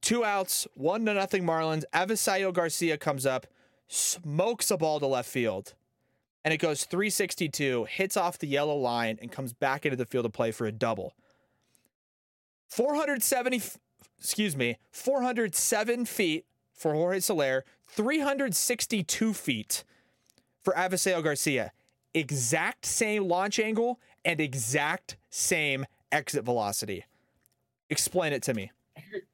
Two 0.00 0.24
outs. 0.24 0.66
One 0.72 1.04
to 1.04 1.12
nothing 1.12 1.44
Marlins. 1.44 1.84
Avisail 1.92 2.54
Garcia 2.54 2.96
comes 2.96 3.26
up, 3.26 3.46
smokes 3.86 4.70
a 4.70 4.78
ball 4.78 4.98
to 4.98 5.06
left 5.06 5.28
field. 5.28 5.74
And 6.42 6.54
it 6.54 6.56
goes 6.56 6.84
362, 6.84 7.84
hits 7.84 8.16
off 8.16 8.38
the 8.38 8.46
yellow 8.46 8.76
line, 8.76 9.18
and 9.20 9.30
comes 9.30 9.52
back 9.52 9.84
into 9.84 9.96
the 9.96 10.06
field 10.06 10.24
of 10.24 10.32
play 10.32 10.52
for 10.52 10.66
a 10.66 10.72
double. 10.72 11.12
470, 12.68 13.60
excuse 14.18 14.56
me, 14.56 14.78
407 14.90 16.06
feet 16.06 16.46
for 16.72 16.94
Jorge 16.94 17.20
Soler, 17.20 17.66
362 17.88 19.34
feet 19.34 19.84
for 20.62 20.72
Avisail 20.72 21.22
Garcia. 21.22 21.72
Exact 22.14 22.86
same 22.86 23.28
launch 23.28 23.58
angle 23.58 24.00
and 24.24 24.40
exact 24.40 25.18
same 25.28 25.84
exit 26.10 26.44
velocity. 26.46 27.04
Explain 27.90 28.32
it 28.32 28.42
to 28.44 28.54
me. 28.54 28.70
Here- 28.96 29.26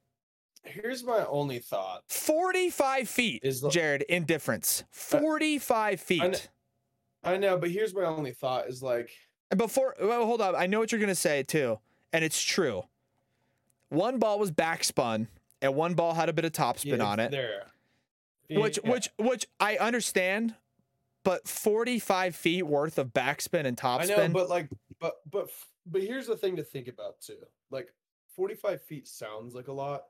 here's 0.65 1.05
my 1.05 1.25
only 1.27 1.59
thought. 1.59 2.05
45 2.09 3.09
feet, 3.09 3.43
Is 3.45 3.61
the- 3.61 3.71
Jared, 3.71 4.03
in 4.03 4.25
difference. 4.25 4.83
Uh, 4.83 4.85
45 4.91 6.01
feet. 6.01 6.49
I 7.23 7.37
know, 7.37 7.57
but 7.59 7.71
here's 7.71 7.95
my 7.95 8.05
only 8.05 8.33
thought 8.33 8.69
is 8.69 8.83
like 8.83 9.11
And 9.51 9.59
before, 9.59 9.95
well, 10.01 10.27
hold 10.27 10.41
on. 10.41 10.55
I 10.55 10.67
know 10.67 10.79
what 10.81 10.93
you're 10.93 10.99
to 11.07 11.15
say 11.15 11.43
too. 11.43 11.79
And 12.13 12.25
it's 12.25 12.41
true. 12.43 12.85
One 13.89 14.19
ball 14.19 14.39
was 14.39 14.51
backspun 14.53 15.29
and 15.63 15.75
one 15.75 15.95
ball 15.95 16.15
had 16.15 16.29
a 16.29 16.33
bit 16.33 16.45
of 16.45 16.53
topspin 16.53 16.99
yeah, 16.99 17.05
on 17.05 17.21
it. 17.21 17.31
There. 17.31 17.67
which 18.51 18.79
Yeah. 18.83 18.91
which 18.91 19.09
which 19.19 19.47
I 19.59 19.77
understand, 19.77 20.55
but 21.23 21.49
45 21.49 22.37
feet 22.37 22.65
worth 22.65 22.99
of 22.99 23.09
backspin 23.15 23.65
and 23.65 23.77
topspin. 23.77 24.19
I 24.19 24.27
know, 24.27 24.29
but 24.29 24.49
like, 24.49 24.69
but 24.99 25.15
but 25.31 25.49
but 25.87 26.03
here's 26.03 26.27
the 26.27 26.37
thing 26.37 26.57
to 26.57 26.63
think 26.65 26.89
about 26.89 27.21
too. 27.21 27.39
Like, 27.71 27.93
45 28.35 28.83
feet 28.83 29.09
sounds 29.09 29.55
like 29.55 29.69
a 29.69 29.73
lot, 29.73 30.03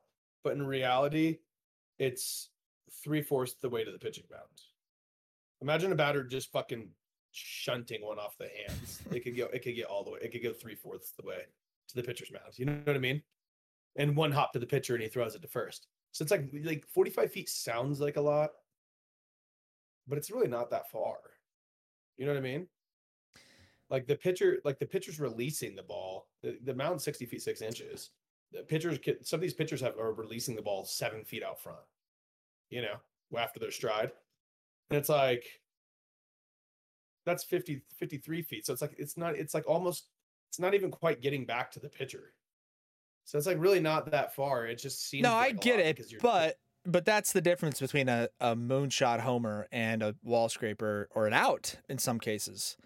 but 0.43 0.55
in 0.55 0.67
reality, 0.67 1.39
it's 1.99 2.51
three 3.03 3.23
fourths 3.23 3.55
the 3.61 3.69
way 3.69 3.85
to 3.85 3.91
the 3.91 3.99
pitching 3.99 4.25
mound. 4.31 4.43
Imagine 5.61 5.93
a 5.93 5.95
batter 5.95 6.25
just 6.25 6.53
fucking 6.53 6.89
shunting 7.33 8.05
one 8.05 8.19
off 8.19 8.37
the 8.39 8.49
hands. 8.67 9.03
it 9.13 9.21
could 9.21 9.37
go. 9.37 9.47
It 9.53 9.63
could 9.63 9.77
get 9.77 9.87
all 9.87 10.05
the 10.05 10.11
way. 10.11 10.19
It 10.23 10.33
could 10.33 10.43
go 10.43 10.53
three 10.53 10.75
fourths 10.75 11.13
the 11.13 11.27
way 11.27 11.43
to 11.89 11.95
the 11.95 12.03
pitcher's 12.03 12.33
mound. 12.33 12.59
You 12.59 12.67
know 12.67 12.81
what 12.85 12.97
I 12.97 13.01
mean? 13.01 13.23
And 13.97 14.17
one 14.17 14.33
hop 14.33 14.53
to 14.53 14.59
the 14.59 14.67
pitcher, 14.67 14.95
and 14.95 15.03
he 15.03 15.09
throws 15.09 15.35
it 15.35 15.43
to 15.43 15.49
first. 15.49 15.87
So 16.13 16.23
it's 16.23 16.31
like 16.31 16.49
like 16.63 16.85
45 16.93 17.33
feet 17.33 17.49
sounds 17.49 18.01
like 18.01 18.17
a 18.17 18.21
lot, 18.21 18.51
but 20.07 20.19
it's 20.19 20.31
really 20.31 20.49
not 20.49 20.71
that 20.71 20.91
far. 20.91 21.17
You 22.17 22.27
know 22.27 22.33
what 22.33 22.39
I 22.39 22.43
mean? 22.43 22.69
Like 23.95 24.09
the 24.09 24.17
pitcher, 24.17 24.59
like 24.65 24.81
the 24.81 24.87
pitcher's 24.87 25.21
releasing 25.21 25.77
the 25.77 25.85
ball. 25.85 26.27
The, 26.43 26.59
the 26.65 26.75
mound's 26.75 27.05
60 27.05 27.27
feet 27.27 27.43
six 27.43 27.63
inches. 27.63 28.11
The 28.51 28.65
pitchers, 28.65 28.99
ca- 28.99 29.23
some 29.23 29.39
of 29.39 29.43
these 29.43 29.55
pitchers 29.55 29.81
have 29.83 29.97
are 29.97 30.13
releasing 30.13 30.57
the 30.57 30.63
ball 30.63 30.85
seven 30.85 31.23
feet 31.23 31.45
out 31.45 31.63
front. 31.63 31.79
You 32.71 32.83
know, 32.83 32.97
after 33.39 33.61
their 33.61 33.71
stride, 33.71 34.11
and 34.91 34.99
it's 34.99 35.09
like 35.09 35.45
that's 37.25 37.45
50 37.45 37.83
53 37.97 38.43
feet. 38.43 38.67
So 38.67 38.73
it's 38.73 38.83
like 38.83 38.97
it's 38.99 39.17
not. 39.17 39.37
It's 39.37 39.55
like 39.55 39.69
almost. 39.69 40.09
It's 40.51 40.59
not 40.59 40.75
even 40.75 40.91
quite 40.91 41.23
getting 41.23 41.47
back 41.47 41.71
to 41.71 41.79
the 41.79 41.89
pitcher. 41.89 42.33
So 43.27 43.39
it's 43.39 43.47
like 43.47 43.61
really 43.61 43.79
not 43.79 44.11
that 44.11 44.35
far. 44.35 44.67
It 44.67 44.81
just 44.81 45.09
seems. 45.09 45.23
no, 45.23 45.35
I 45.35 45.47
like 45.47 45.55
a 45.55 45.59
get 45.59 45.79
it, 45.79 46.21
but 46.21 46.59
but 46.85 47.05
that's 47.05 47.33
the 47.33 47.41
difference 47.41 47.79
between 47.79 48.09
a, 48.09 48.29
a 48.41 48.57
moonshot 48.57 49.21
homer 49.21 49.69
and 49.71 50.03
a 50.03 50.17
wall 50.25 50.49
scraper 50.49 51.09
or 51.15 51.29
an 51.29 51.33
out 51.33 51.77
in 51.89 51.99
some 51.99 52.19
cases. 52.19 52.77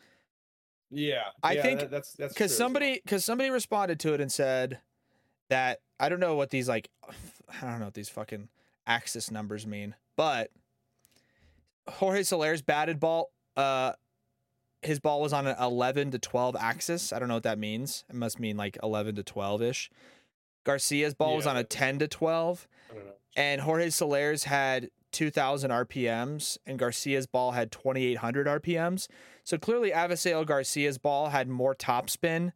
Yeah, 0.90 1.22
I 1.42 1.52
yeah, 1.54 1.62
think- 1.62 1.80
that- 1.80 1.90
that's 1.90 2.12
that's 2.12 2.34
Because 2.34 2.50
true 2.50 2.54
as 2.54 2.58
well. 2.60 2.66
somebody 2.68 3.00
because 3.04 3.24
somebody 3.24 3.50
responded 3.50 4.00
to 4.00 4.14
it 4.14 4.20
and 4.20 4.30
said 4.32 4.80
that 5.50 5.80
I 6.00 6.08
don't 6.08 6.20
know 6.20 6.34
what 6.36 6.50
these 6.50 6.68
like 6.68 6.88
I 7.62 7.66
don't 7.70 7.78
know 7.78 7.86
what 7.86 7.94
these 7.94 8.08
fucking 8.08 8.48
axis 8.86 9.30
numbers 9.30 9.66
mean, 9.66 9.94
but 10.16 10.50
Jorge 11.88 12.22
Soler's 12.22 12.62
batted 12.62 13.00
ball, 13.00 13.30
uh, 13.56 13.92
his 14.82 15.00
ball 15.00 15.20
was 15.20 15.32
on 15.32 15.46
an 15.46 15.56
11 15.58 16.10
to 16.12 16.18
12 16.18 16.56
axis. 16.58 17.12
I 17.12 17.18
don't 17.18 17.28
know 17.28 17.34
what 17.34 17.42
that 17.44 17.58
means. 17.58 18.04
It 18.08 18.14
must 18.14 18.38
mean 18.38 18.56
like 18.56 18.76
11 18.82 19.16
to 19.16 19.22
12 19.22 19.62
ish. 19.62 19.90
Garcia's 20.64 21.14
ball 21.14 21.36
was 21.36 21.46
on 21.46 21.56
a 21.56 21.64
10 21.64 22.00
to 22.00 22.08
12, 22.08 22.68
I 22.90 22.94
don't 22.94 23.06
know. 23.06 23.12
and 23.36 23.60
Jorge 23.62 23.88
Soler's 23.88 24.44
had 24.44 24.90
2,000 25.12 25.70
RPMs, 25.70 26.58
and 26.66 26.78
Garcia's 26.78 27.26
ball 27.26 27.52
had 27.52 27.72
2,800 27.72 28.46
RPMs. 28.46 29.08
So 29.48 29.56
clearly, 29.56 29.92
Avisail 29.92 30.44
Garcia's 30.44 30.98
ball 30.98 31.30
had 31.30 31.48
more 31.48 31.74
topspin. 31.74 32.52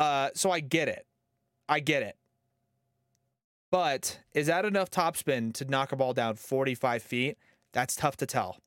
Uh, 0.00 0.30
so 0.34 0.50
I 0.50 0.58
get 0.58 0.88
it. 0.88 1.06
I 1.68 1.78
get 1.78 2.02
it. 2.02 2.16
But 3.70 4.18
is 4.34 4.48
that 4.48 4.64
enough 4.64 4.90
topspin 4.90 5.54
to 5.54 5.64
knock 5.64 5.92
a 5.92 5.96
ball 5.96 6.12
down 6.12 6.34
45 6.34 7.04
feet? 7.04 7.38
That's 7.70 7.94
tough 7.94 8.16
to 8.16 8.26
tell. 8.26 8.58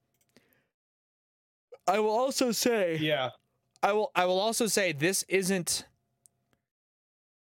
I 1.90 2.00
will 2.00 2.10
also 2.10 2.54
say 2.54 2.96
Yeah, 3.02 3.32
I 3.82 3.92
will 3.92 4.10
I 4.16 4.24
will 4.24 4.40
also 4.40 4.68
say 4.68 4.94
this 4.94 5.26
isn't 5.28 5.84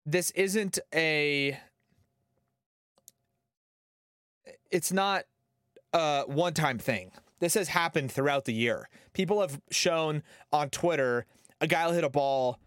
this 0.06 0.30
isn't 0.30 0.78
a 0.94 1.58
it's 4.70 4.92
not 4.92 5.24
a 5.92 6.22
one-time 6.28 6.78
thing. 6.78 7.10
This 7.40 7.54
has 7.54 7.68
happened 7.68 8.12
throughout 8.12 8.44
the 8.44 8.52
year. 8.54 8.88
People 9.12 9.40
have 9.40 9.60
shown 9.70 10.22
on 10.52 10.70
Twitter 10.70 11.26
a 11.60 11.66
guy 11.66 11.86
will 11.86 11.92
hit 11.92 12.04
a 12.04 12.10
ball 12.10 12.58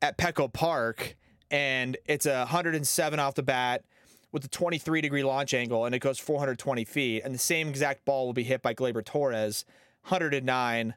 at 0.00 0.16
Petco 0.16 0.50
Park 0.52 1.16
and 1.50 1.96
it's 2.06 2.26
a 2.26 2.38
107 2.38 3.18
off 3.18 3.34
the 3.34 3.42
bat 3.42 3.84
with 4.32 4.44
a 4.44 4.48
23 4.48 5.00
degree 5.00 5.22
launch 5.22 5.52
angle 5.54 5.84
and 5.84 5.94
it 5.94 5.98
goes 5.98 6.18
420 6.18 6.84
feet 6.84 7.22
and 7.24 7.34
the 7.34 7.38
same 7.38 7.68
exact 7.68 8.04
ball 8.04 8.26
will 8.26 8.32
be 8.32 8.44
hit 8.44 8.62
by 8.62 8.74
Gleyber 8.74 9.04
Torres 9.04 9.64
109 10.08 10.94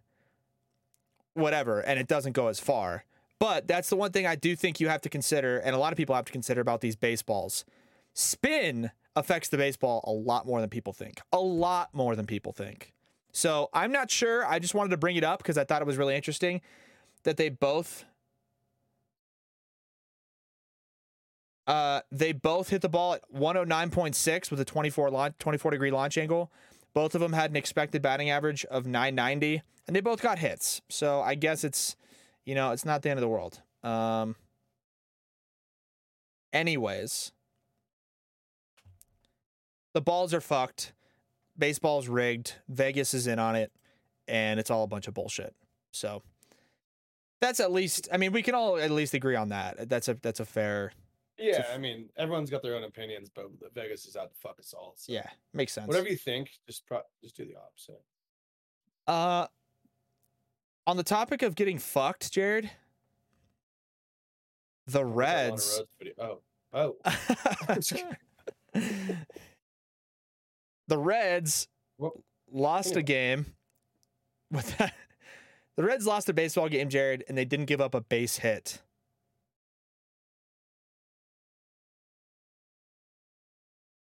whatever, 1.34 1.80
and 1.80 2.00
it 2.00 2.08
doesn't 2.08 2.34
go 2.34 2.48
as 2.48 2.60
far. 2.60 3.06
But 3.40 3.68
that's 3.68 3.90
the 3.90 3.96
one 3.96 4.12
thing 4.12 4.28
I 4.28 4.36
do 4.36 4.56
think 4.56 4.80
you 4.80 4.90
have 4.90 5.02
to 5.02 5.10
consider, 5.10 5.58
and 5.58 5.76
a 5.76 5.80
lot 5.80 5.94
of 5.94 5.98
people 5.98 6.16
have 6.16 6.26
to 6.26 6.32
consider 6.32 6.62
about 6.62 6.82
these 6.82 6.96
baseballs. 6.96 7.66
Spin 8.14 8.92
affects 9.20 9.50
the 9.50 9.58
baseball 9.58 10.04
a 10.08 10.12
lot 10.12 10.48
more 10.48 10.62
than 10.62 10.70
people 10.70 10.94
think. 10.94 11.22
A 11.34 11.40
lot 11.40 11.90
more 11.94 12.16
than 12.16 12.26
people 12.26 12.54
think. 12.54 12.94
So 13.32 13.70
I'm 13.74 13.92
not 13.92 14.10
sure. 14.10 14.46
I 14.46 14.60
just 14.60 14.74
wanted 14.74 14.90
to 14.92 14.98
bring 14.98 15.18
it 15.18 15.24
up 15.24 15.40
because 15.40 15.58
I 15.58 15.66
thought 15.66 15.82
it 15.82 15.86
was 15.86 15.98
really 15.98 16.16
interesting 16.16 16.62
that 17.24 17.38
they 17.38 17.50
both 17.50 18.06
uh, 21.68 22.02
they 22.12 22.32
both 22.32 22.70
hit 22.70 22.82
the 22.82 22.90
ball 22.90 23.14
at 23.14 23.22
109.6 23.32 24.50
with 24.50 24.60
a 24.60 24.66
24 24.66 25.12
launch, 25.12 25.36
24 25.38 25.72
degree 25.72 25.92
launch 25.92 26.18
angle. 26.18 26.52
Both 26.96 27.14
of 27.14 27.22
them 27.22 27.34
had 27.34 27.52
an 27.52 27.58
expected 27.58 28.02
batting 28.02 28.32
average 28.32 28.66
of 28.66 28.88
990, 28.88 29.62
and 29.86 29.96
they 29.96 30.02
both 30.02 30.22
got 30.22 30.40
hits. 30.40 30.82
So 30.90 31.22
I 31.22 31.36
guess 31.36 31.64
it's, 31.64 31.96
you 32.46 32.56
know, 32.56 32.72
it's 32.72 32.86
not 32.86 33.04
the 33.04 33.12
end 33.12 33.20
of 33.20 33.22
the 33.22 33.28
world. 33.28 33.62
Um, 33.84 34.36
anyways, 36.52 37.34
the 39.94 40.02
balls 40.02 40.34
are 40.34 40.42
fucked. 40.42 40.94
Baseball's 41.58 42.08
rigged. 42.08 42.54
Vegas 42.70 43.14
is 43.14 43.28
in 43.28 43.40
on 43.40 43.56
it, 43.56 43.72
and 44.28 44.60
it's 44.60 44.70
all 44.72 44.84
a 44.84 44.88
bunch 44.88 45.08
of 45.08 45.14
bullshit. 45.14 45.54
So 45.92 46.22
that's 47.42 47.60
at 47.60 47.72
least. 47.72 48.08
I 48.12 48.18
mean, 48.18 48.32
we 48.32 48.42
can 48.42 48.56
all 48.56 48.78
at 48.78 48.92
least 48.92 49.14
agree 49.14 49.36
on 49.36 49.50
that. 49.50 49.90
That's 49.90 50.08
a 50.08 50.14
that's 50.16 50.40
a 50.40 50.46
fair. 50.46 50.92
yeah. 51.38 51.66
I 51.74 51.78
mean, 51.78 52.10
everyone's 52.18 52.50
got 52.50 52.62
their 52.62 52.76
own 52.76 52.84
opinions, 52.84 53.30
but 53.34 53.48
Vegas 53.74 54.06
is 54.06 54.16
out 54.16 54.30
to 54.34 54.36
fuck 54.40 54.60
us 54.60 54.74
all. 54.74 54.94
So 54.96 55.12
Yeah, 55.12 55.28
makes 55.54 55.74
sense. 55.74 55.88
whatever 55.88 56.08
you 56.08 56.18
think, 56.18 56.52
just 56.68 56.86
pro- 56.86 57.02
just 57.22 57.36
do 57.36 57.46
the 57.46 57.56
opposite. 57.58 58.02
Uh, 59.08 59.48
on 60.88 60.98
the 60.98 61.04
topic 61.04 61.42
of 61.42 61.56
getting 61.56 61.78
fucked, 61.80 62.32
Jared, 62.32 62.70
the 64.88 65.06
What's 65.06 65.78
that 65.78 65.86
Lana 66.20 66.32
Reds. 66.32 66.36
Oh, 66.74 66.96
oh, 68.74 68.76
the 70.90 70.98
Reds 70.98 71.68
Well, 71.98 72.14
lost 72.52 72.96
a 72.96 73.02
game 73.02 73.46
with 74.52 74.78
that. 74.78 74.94
The 75.78 75.84
Reds 75.84 76.06
lost 76.06 76.28
a 76.28 76.34
baseball 76.34 76.68
game, 76.68 76.90
Jared, 76.90 77.24
and 77.30 77.38
they 77.38 77.46
didn't 77.46 77.68
give 77.68 77.80
up 77.80 77.96
a 77.96 78.02
base 78.02 78.38
hit. 78.38 78.82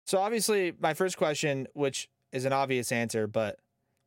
So 0.04 0.18
obviously, 0.18 0.72
my 0.78 0.94
first 0.94 1.16
question, 1.16 1.66
which 1.74 2.08
is 2.30 2.44
an 2.44 2.52
obvious 2.52 2.92
answer, 2.92 3.26
but 3.26 3.58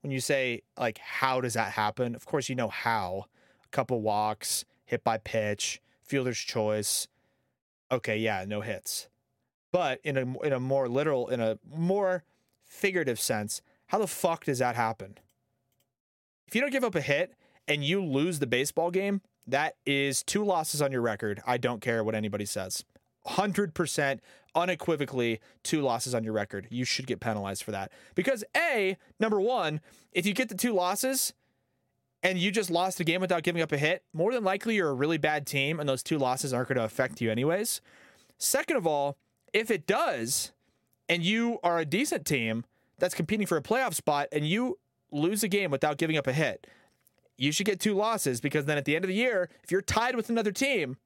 when 0.01 0.11
you 0.11 0.21
say 0.21 0.61
like 0.77 0.97
how 0.99 1.41
does 1.41 1.55
that 1.55 1.73
happen? 1.73 2.15
Of 2.15 2.25
course 2.25 2.47
you 2.47 2.55
know 2.55 2.69
how. 2.69 3.25
A 3.65 3.67
couple 3.69 4.01
walks, 4.01 4.63
hit 4.85 5.03
by 5.03 5.17
pitch, 5.17 5.81
fielder's 6.03 6.39
choice. 6.39 7.07
Okay, 7.91 8.17
yeah, 8.17 8.45
no 8.47 8.61
hits. 8.61 9.09
But 9.71 9.99
in 10.03 10.17
a 10.17 10.39
in 10.45 10.53
a 10.53 10.59
more 10.59 10.87
literal, 10.87 11.27
in 11.27 11.39
a 11.41 11.59
more 11.69 12.23
figurative 12.69 13.19
sense, 13.19 13.61
how 13.87 13.97
the 13.97 14.07
fuck 14.07 14.45
does 14.45 14.59
that 14.59 14.77
happen? 14.77 15.17
If 16.47 16.55
you 16.55 16.61
don't 16.61 16.71
give 16.71 16.85
up 16.85 16.95
a 16.95 17.01
hit 17.01 17.33
and 17.67 17.83
you 17.83 18.03
lose 18.03 18.39
the 18.39 18.47
baseball 18.47 18.91
game, 18.91 19.21
that 19.45 19.75
is 19.85 20.23
two 20.23 20.45
losses 20.45 20.81
on 20.81 20.91
your 20.91 21.01
record. 21.01 21.41
I 21.45 21.57
don't 21.57 21.81
care 21.81 22.03
what 22.03 22.15
anybody 22.15 22.45
says. 22.45 22.85
100% 23.27 24.19
unequivocally 24.55 25.39
two 25.63 25.81
losses 25.81 26.15
on 26.15 26.23
your 26.23 26.33
record. 26.33 26.67
You 26.69 26.85
should 26.85 27.07
get 27.07 27.19
penalized 27.19 27.63
for 27.63 27.71
that. 27.71 27.91
Because 28.15 28.43
A, 28.55 28.97
number 29.19 29.41
1, 29.41 29.81
if 30.11 30.25
you 30.25 30.33
get 30.33 30.49
the 30.49 30.55
two 30.55 30.73
losses 30.73 31.33
and 32.23 32.37
you 32.37 32.51
just 32.51 32.69
lost 32.69 32.99
a 32.99 33.03
game 33.03 33.21
without 33.21 33.43
giving 33.43 33.61
up 33.61 33.71
a 33.71 33.77
hit, 33.77 34.03
more 34.13 34.31
than 34.33 34.43
likely 34.43 34.75
you're 34.75 34.89
a 34.89 34.93
really 34.93 35.17
bad 35.17 35.45
team 35.45 35.79
and 35.79 35.89
those 35.89 36.03
two 36.03 36.17
losses 36.17 36.53
aren't 36.53 36.69
going 36.69 36.77
to 36.77 36.83
affect 36.83 37.21
you 37.21 37.31
anyways. 37.31 37.81
Second 38.37 38.77
of 38.77 38.87
all, 38.87 39.17
if 39.53 39.71
it 39.71 39.85
does 39.87 40.51
and 41.09 41.23
you 41.23 41.59
are 41.63 41.79
a 41.79 41.85
decent 41.85 42.25
team 42.25 42.63
that's 42.99 43.15
competing 43.15 43.47
for 43.47 43.57
a 43.57 43.61
playoff 43.61 43.95
spot 43.95 44.27
and 44.31 44.47
you 44.47 44.77
lose 45.11 45.43
a 45.43 45.47
game 45.47 45.71
without 45.71 45.97
giving 45.97 46.15
up 46.15 46.27
a 46.27 46.33
hit, 46.33 46.67
you 47.37 47.51
should 47.51 47.65
get 47.65 47.79
two 47.79 47.95
losses 47.95 48.39
because 48.39 48.65
then 48.65 48.77
at 48.77 48.85
the 48.85 48.95
end 48.95 49.03
of 49.03 49.09
the 49.09 49.15
year, 49.15 49.49
if 49.63 49.71
you're 49.71 49.81
tied 49.81 50.15
with 50.15 50.29
another 50.29 50.51
team 50.51 50.97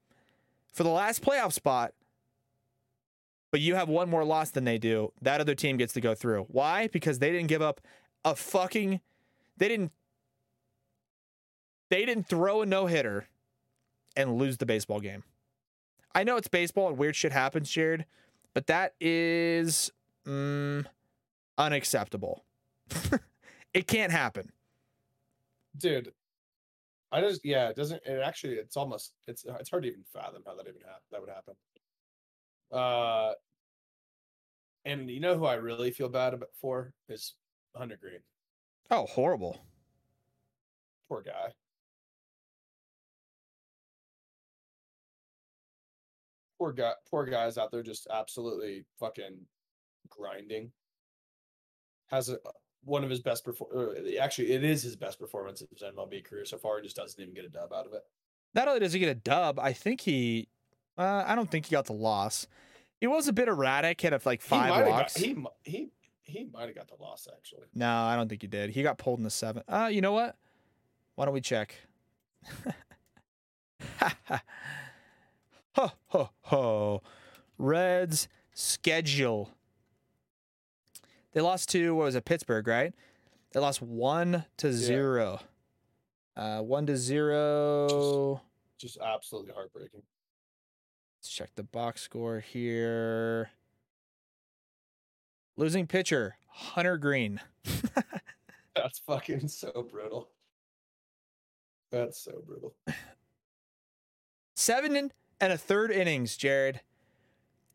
for 0.74 0.84
the 0.84 0.90
last 0.90 1.24
playoff 1.24 1.54
spot, 1.54 1.94
but 3.52 3.62
you 3.62 3.76
have 3.76 3.88
one 3.88 4.10
more 4.10 4.26
loss 4.26 4.50
than 4.50 4.64
they 4.64 4.80
do, 4.80 5.14
that 5.22 5.40
other 5.40 5.56
team 5.56 5.78
gets 5.78 5.94
to 5.94 6.02
go 6.02 6.16
through. 6.16 6.46
Why? 6.50 6.88
Because 6.88 7.20
they 7.20 7.32
didn't 7.32 7.48
give 7.48 7.62
up 7.62 7.80
a 8.26 8.36
fucking 8.36 9.00
they 9.58 9.68
didn't 9.68 9.92
they 11.90 12.06
didn't 12.06 12.28
throw 12.28 12.64
a 12.64 12.66
no-hitter 12.66 13.28
and 14.16 14.38
lose 14.38 14.58
the 14.58 14.66
baseball 14.66 15.00
game. 15.00 15.24
I 16.16 16.24
know 16.24 16.38
it's 16.38 16.48
baseball 16.48 16.88
and 16.88 16.98
weird 16.98 17.16
shit 17.16 17.32
happens, 17.32 17.70
Jared, 17.70 18.06
but 18.54 18.68
that 18.68 18.94
is 19.00 19.92
mm, 20.28 20.86
unacceptable. 21.58 22.44
it 23.74 23.88
can't 23.88 24.12
happen. 24.12 24.52
dude. 25.78 26.14
I 27.12 27.22
just 27.22 27.46
yeah, 27.46 27.70
it 27.70 27.76
doesn't. 27.76 28.02
It 28.06 28.22
actually, 28.24 28.54
it's 28.56 28.76
almost 28.76 29.14
it's 29.28 29.46
it's 29.60 29.70
hard 29.70 29.84
to 29.84 29.90
even 29.90 30.04
fathom 30.12 30.42
how 30.48 30.56
that 30.56 30.68
even 30.68 30.82
hap- 30.82 31.04
that 31.12 31.22
would 31.22 31.30
happen. 31.30 31.54
Uh, 32.72 33.34
and 34.84 35.10
you 35.10 35.20
know 35.20 35.38
who 35.38 35.46
I 35.46 35.54
really 35.54 35.92
feel 35.92 36.10
bad 36.10 36.34
about 36.34 36.50
for 36.60 36.92
is 37.08 37.36
Hunter 37.76 38.00
Greene. 38.02 38.24
Oh, 38.90 39.06
horrible. 39.06 39.64
Poor 41.08 41.22
guy. 41.22 41.54
Poor 46.64 46.72
guy. 46.72 46.94
Poor 47.10 47.26
guys 47.26 47.58
out 47.58 47.72
there 47.72 47.84
just 47.84 48.08
absolutely 48.10 48.86
fucking 48.98 49.38
grinding. 50.10 50.72
Has 52.08 52.30
a 52.30 52.38
one 52.86 53.04
of 53.04 53.10
his 53.10 53.20
best 53.20 53.44
perform. 53.44 53.70
Actually, 54.22 54.54
it 54.54 54.64
is 54.64 54.82
his 54.82 54.96
best 54.96 55.20
performance 55.20 55.60
in 55.60 55.68
his 55.70 55.82
MLB 55.82 56.24
career 56.24 56.46
so 56.46 56.58
far. 56.58 56.78
He 56.78 56.84
just 56.84 56.96
doesn't 56.96 57.22
even 57.22 57.34
get 57.34 57.44
a 57.44 57.50
dub 57.50 57.74
out 57.74 57.86
of 57.86 57.92
it. 57.92 58.04
Not 58.56 58.70
only 58.70 58.80
does 58.80 58.94
he 58.94 59.00
get 59.00 59.10
a 59.10 59.16
dub, 59.16 59.60
I 59.60 59.74
think 59.74 60.00
he. 60.00 60.48
Uh, 60.98 61.26
I 61.28 61.36
don't 61.36 61.52
think 61.52 61.66
he 61.66 61.74
got 61.74 61.86
the 61.86 61.92
loss. 61.92 62.48
He 63.02 63.08
was 63.08 63.28
a 63.28 63.34
bit 63.34 63.50
erratic, 63.50 64.00
had 64.00 64.14
a, 64.14 64.22
like 64.24 64.42
five 64.42 64.74
have 64.74 64.88
walks. 64.88 65.18
got. 65.18 65.26
He 65.26 65.36
he 65.64 65.90
he 66.22 66.46
might 66.54 66.68
have 66.68 66.76
got 66.76 66.88
the 66.88 67.04
loss 67.04 67.28
actually. 67.30 67.68
No, 67.76 67.92
I 67.92 68.16
don't 68.16 68.30
think 68.30 68.42
he 68.42 68.48
did. 68.48 68.70
He 68.70 68.84
got 68.84 68.98
pulled 68.98 69.20
in 69.20 69.26
the 69.26 69.30
seventh. 69.30 69.66
Uh, 69.68 69.90
you 69.92 70.00
know 70.00 70.14
what? 70.14 70.38
Why 71.16 71.26
don't 71.26 71.34
we 71.34 71.42
check? 71.42 71.76
ho 75.76 75.92
ho 76.08 76.30
ho. 76.42 77.02
Reds 77.58 78.28
schedule. 78.54 79.52
They 81.34 81.42
lost 81.42 81.70
to 81.70 81.96
what 81.96 82.06
was 82.06 82.16
it, 82.16 82.26
Pittsburgh, 82.26 82.68
right? 82.68 82.94
They 83.54 83.60
lost 83.60 83.82
one 83.82 84.46
to 84.58 84.72
zero. 84.74 85.40
Uh, 86.36 86.60
one 86.60 86.86
to 86.88 86.98
zero. 86.98 88.42
Just 88.78 88.98
absolutely 89.00 89.54
heartbreaking. 89.54 90.02
Let's 91.20 91.30
check 91.30 91.52
the 91.56 91.64
box 91.64 92.02
score 92.02 92.40
here. 92.40 93.52
Losing 95.56 95.86
pitcher, 95.88 96.36
Hunter 96.48 96.98
Greene. 96.98 97.40
That's 98.76 99.00
fucking 99.00 99.48
so 99.48 99.88
brutal. 99.90 100.30
That's 101.92 102.20
so 102.20 102.42
brutal. 102.46 102.74
Seven 104.56 104.96
in- 104.96 105.12
and 105.44 105.52
a 105.52 105.58
third 105.58 105.92
innings, 105.92 106.38
Jared. 106.38 106.80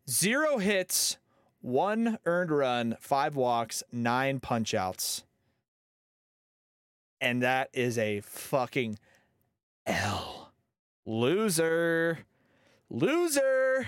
Zero 0.09 0.57
hits, 0.57 1.19
one 1.61 2.19
earned 2.25 2.51
run, 2.51 2.97
five 2.99 3.37
walks, 3.37 3.83
nine 3.93 4.41
punch 4.41 4.73
outs. 4.73 5.23
And 7.21 7.43
that 7.43 7.69
is 7.75 7.99
a 7.99 8.21
fucking 8.21 8.99
L. 9.87 10.51
Loser. 11.05 12.21
Loser. 12.89 13.87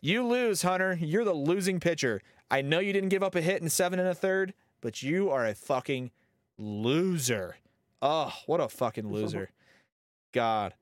You 0.00 0.24
lose, 0.24 0.62
Hunter. 0.62 0.96
You're 1.00 1.24
the 1.24 1.34
losing 1.34 1.80
pitcher. 1.80 2.20
I 2.52 2.62
know 2.62 2.78
you 2.78 2.92
didn't 2.92 3.08
give 3.08 3.24
up 3.24 3.34
a 3.34 3.40
hit 3.40 3.60
in 3.60 3.68
seven 3.68 3.98
and 3.98 4.08
a 4.08 4.14
third, 4.14 4.54
but 4.80 5.02
you 5.02 5.28
are 5.28 5.44
a 5.44 5.56
fucking 5.56 6.12
loser. 6.56 7.56
Oh, 8.00 8.32
what 8.46 8.60
a 8.60 8.68
fucking 8.68 9.10
loser. 9.10 9.50
God. 10.30 10.74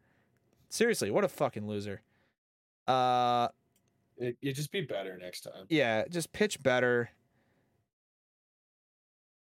Seriously, 0.74 1.08
what 1.08 1.22
a 1.22 1.28
fucking 1.28 1.68
loser. 1.68 2.02
Uh 2.88 3.46
It, 4.16 4.36
you 4.40 4.52
just 4.52 4.72
be 4.72 4.80
better 4.80 5.16
next 5.16 5.42
time. 5.42 5.66
yeah, 5.68 6.04
just 6.10 6.32
pitch 6.32 6.60
better. 6.64 7.10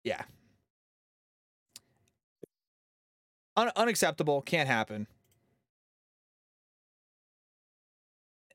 Yeah. 0.04 0.22
Un- 3.56 3.72
unacceptable, 3.76 4.44
can't 4.44 4.70
happen. 4.70 5.08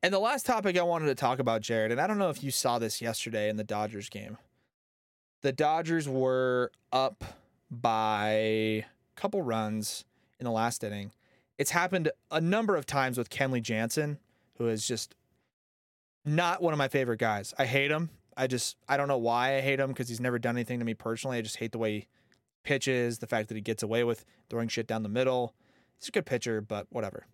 And 0.00 0.14
the 0.14 0.20
last 0.20 0.46
topic 0.46 0.78
I 0.78 0.82
wanted 0.82 1.06
to 1.06 1.16
talk 1.16 1.40
about, 1.40 1.62
Jared, 1.62 1.90
and 1.90 2.00
I 2.00 2.06
don't 2.06 2.18
know 2.18 2.30
if 2.30 2.44
you 2.44 2.52
saw 2.52 2.78
this 2.78 3.02
yesterday 3.02 3.48
in 3.48 3.56
the 3.56 3.64
Dodgers 3.64 4.08
game. 4.08 4.38
The 5.40 5.52
Dodgers 5.52 6.08
were 6.08 6.70
up 6.92 7.24
by 7.68 8.30
a 8.30 8.86
couple 9.16 9.42
runs 9.42 10.04
in 10.38 10.44
the 10.44 10.52
last 10.52 10.84
inning. 10.84 11.10
It's 11.58 11.70
happened 11.70 12.10
a 12.30 12.40
number 12.40 12.76
of 12.76 12.86
times 12.86 13.18
with 13.18 13.30
Kenley 13.30 13.62
Jansen, 13.62 14.18
who 14.58 14.68
is 14.68 14.86
just 14.86 15.14
not 16.24 16.62
one 16.62 16.72
of 16.72 16.78
my 16.78 16.88
favorite 16.88 17.18
guys. 17.20 17.54
I 17.58 17.66
hate 17.66 17.90
him. 17.90 18.10
I 18.36 18.46
just 18.46 18.76
I 18.88 18.96
don't 18.96 19.08
know 19.08 19.18
why 19.18 19.56
I 19.56 19.60
hate 19.60 19.80
him 19.80 19.88
because 19.88 20.08
he's 20.08 20.20
never 20.20 20.38
done 20.38 20.56
anything 20.56 20.78
to 20.78 20.84
me 20.84 20.94
personally. 20.94 21.38
I 21.38 21.42
just 21.42 21.56
hate 21.56 21.72
the 21.72 21.78
way 21.78 21.92
he 21.92 22.06
pitches, 22.64 23.18
the 23.18 23.26
fact 23.26 23.48
that 23.48 23.54
he 23.54 23.60
gets 23.60 23.82
away 23.82 24.04
with 24.04 24.24
throwing 24.48 24.68
shit 24.68 24.86
down 24.86 25.02
the 25.02 25.08
middle. 25.08 25.54
He's 25.98 26.08
a 26.08 26.12
good 26.12 26.26
pitcher, 26.26 26.60
but 26.60 26.86
whatever. 26.90 27.26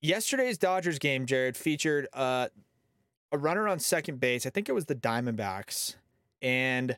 Yesterday's 0.00 0.56
Dodgers 0.56 0.98
game, 1.00 1.26
Jared, 1.26 1.56
featured 1.56 2.06
uh, 2.12 2.48
a 3.32 3.38
runner 3.38 3.66
on 3.66 3.80
second 3.80 4.20
base. 4.20 4.46
I 4.46 4.50
think 4.50 4.68
it 4.68 4.72
was 4.72 4.84
the 4.84 4.94
Diamondbacks, 4.94 5.96
and 6.40 6.96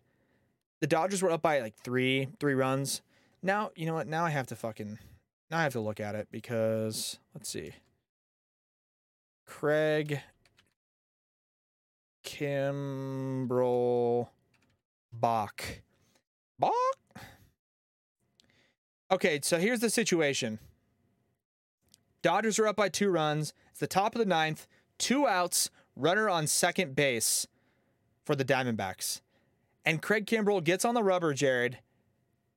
the 0.81 0.87
Dodgers 0.87 1.23
were 1.23 1.31
up 1.31 1.43
by 1.43 1.61
like 1.61 1.75
three, 1.77 2.29
three 2.39 2.55
runs. 2.55 3.03
Now, 3.43 3.71
you 3.77 3.87
know 3.87 3.95
what? 3.95 4.07
Now 4.07 4.25
I 4.25 4.31
have 4.31 4.47
to 4.49 4.57
fucking 4.57 4.99
now 5.51 5.59
I 5.59 5.63
have 5.63 5.73
to 5.73 5.81
look 5.81 6.01
at 6.01 6.15
it 6.15 6.29
because 6.31 7.19
let's 7.35 7.49
see. 7.49 7.73
Craig 9.47 10.21
Kimbrel 12.25 14.29
balk. 15.13 15.83
Balk? 16.59 16.75
Okay, 19.11 19.41
so 19.43 19.59
here's 19.59 19.81
the 19.81 19.89
situation. 19.89 20.59
Dodgers 22.21 22.59
are 22.59 22.67
up 22.67 22.77
by 22.77 22.91
two 22.91 23.09
runs. 23.09 23.55
It's 23.71 23.81
the 23.81 23.87
top 23.87 24.15
of 24.15 24.19
the 24.19 24.27
ninth. 24.27 24.67
Two 24.99 25.27
outs, 25.27 25.71
runner 25.97 26.29
on 26.29 26.47
second 26.47 26.95
base 26.95 27.47
for 28.25 28.37
the 28.37 28.45
Diamondbacks. 28.45 29.23
And 29.89 30.03
Craig 30.03 30.27
Kimbrel 30.27 30.63
gets 30.63 30.85
on 30.85 30.93
the 30.93 31.03
rubber, 31.03 31.33
Jared, 31.33 31.79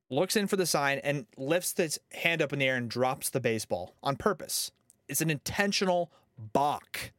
looks 0.09 0.36
in 0.36 0.47
for 0.47 0.57
the 0.57 0.65
sign, 0.65 0.99
and 1.01 1.27
lifts 1.38 1.73
his 1.77 1.97
hand 2.11 2.41
up 2.41 2.51
in 2.51 2.59
the 2.59 2.67
air 2.67 2.75
and 2.75 2.89
drops 2.89 3.29
the 3.29 3.39
baseball 3.39 3.95
on 4.03 4.17
purpose. 4.17 4.73
It's 5.07 5.21
an 5.21 5.29
intentional 5.29 6.11
balk. 6.38 7.13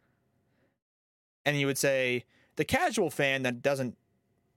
And 1.46 1.58
you 1.58 1.66
would 1.66 1.78
say 1.78 2.26
the 2.56 2.64
casual 2.66 3.08
fan 3.08 3.42
that 3.44 3.62
doesn't, 3.62 3.96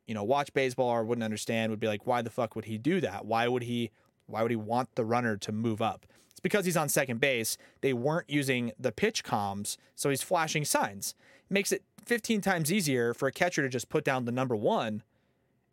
you 0.08 0.14
know, 0.14 0.26
watch 0.26 0.54
baseball 0.54 0.90
or 0.90 1.06
wouldn't 1.06 1.24
understand 1.24 1.70
would 1.70 1.80
be 1.80 1.88
like, 1.88 2.06
why 2.06 2.22
the 2.22 2.30
fuck 2.30 2.58
would 2.58 2.66
he 2.66 2.78
do 2.78 3.00
that? 3.00 3.26
Why 3.26 3.48
would 3.48 3.64
he 3.64 3.92
why 4.26 4.42
would 4.42 4.52
he 4.52 4.58
want 4.58 4.94
the 4.96 5.06
runner 5.06 5.38
to 5.38 5.54
move 5.54 5.82
up? 5.82 6.06
It's 6.32 6.42
because 6.42 6.66
he's 6.66 6.76
on 6.76 6.90
second 6.90 7.22
base. 7.22 7.58
They 7.80 7.94
weren't 7.94 8.30
using 8.30 8.74
the 8.78 8.92
pitch 8.92 9.24
comms, 9.24 9.78
so 9.96 10.10
he's 10.10 10.22
flashing 10.22 10.66
signs. 10.66 11.16
makes 11.50 11.72
it 11.72 11.82
15 12.04 12.42
times 12.42 12.74
easier 12.74 13.14
for 13.14 13.30
a 13.30 13.32
catcher 13.32 13.62
to 13.62 13.70
just 13.70 13.88
put 13.88 14.04
down 14.04 14.26
the 14.26 14.34
number 14.34 14.58
one 14.58 15.02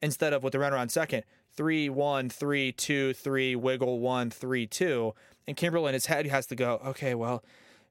instead 0.03 0.33
of 0.33 0.43
with 0.43 0.53
the 0.53 0.59
runner 0.59 0.77
on 0.77 0.89
second, 0.89 1.25
three, 1.55 1.89
one, 1.89 2.29
three, 2.29 2.73
two, 2.73 3.13
three, 3.15 3.55
wiggle, 3.55 4.01
one, 4.01 4.31
three, 4.31 4.67
two. 4.67 5.15
And 5.47 5.57
Kimbrel 5.57 5.89
in 5.89 5.95
his 5.95 6.07
head 6.07 6.27
has 6.27 6.47
to 6.47 6.55
go, 6.57 6.81
okay, 6.85 7.15
well, 7.15 7.43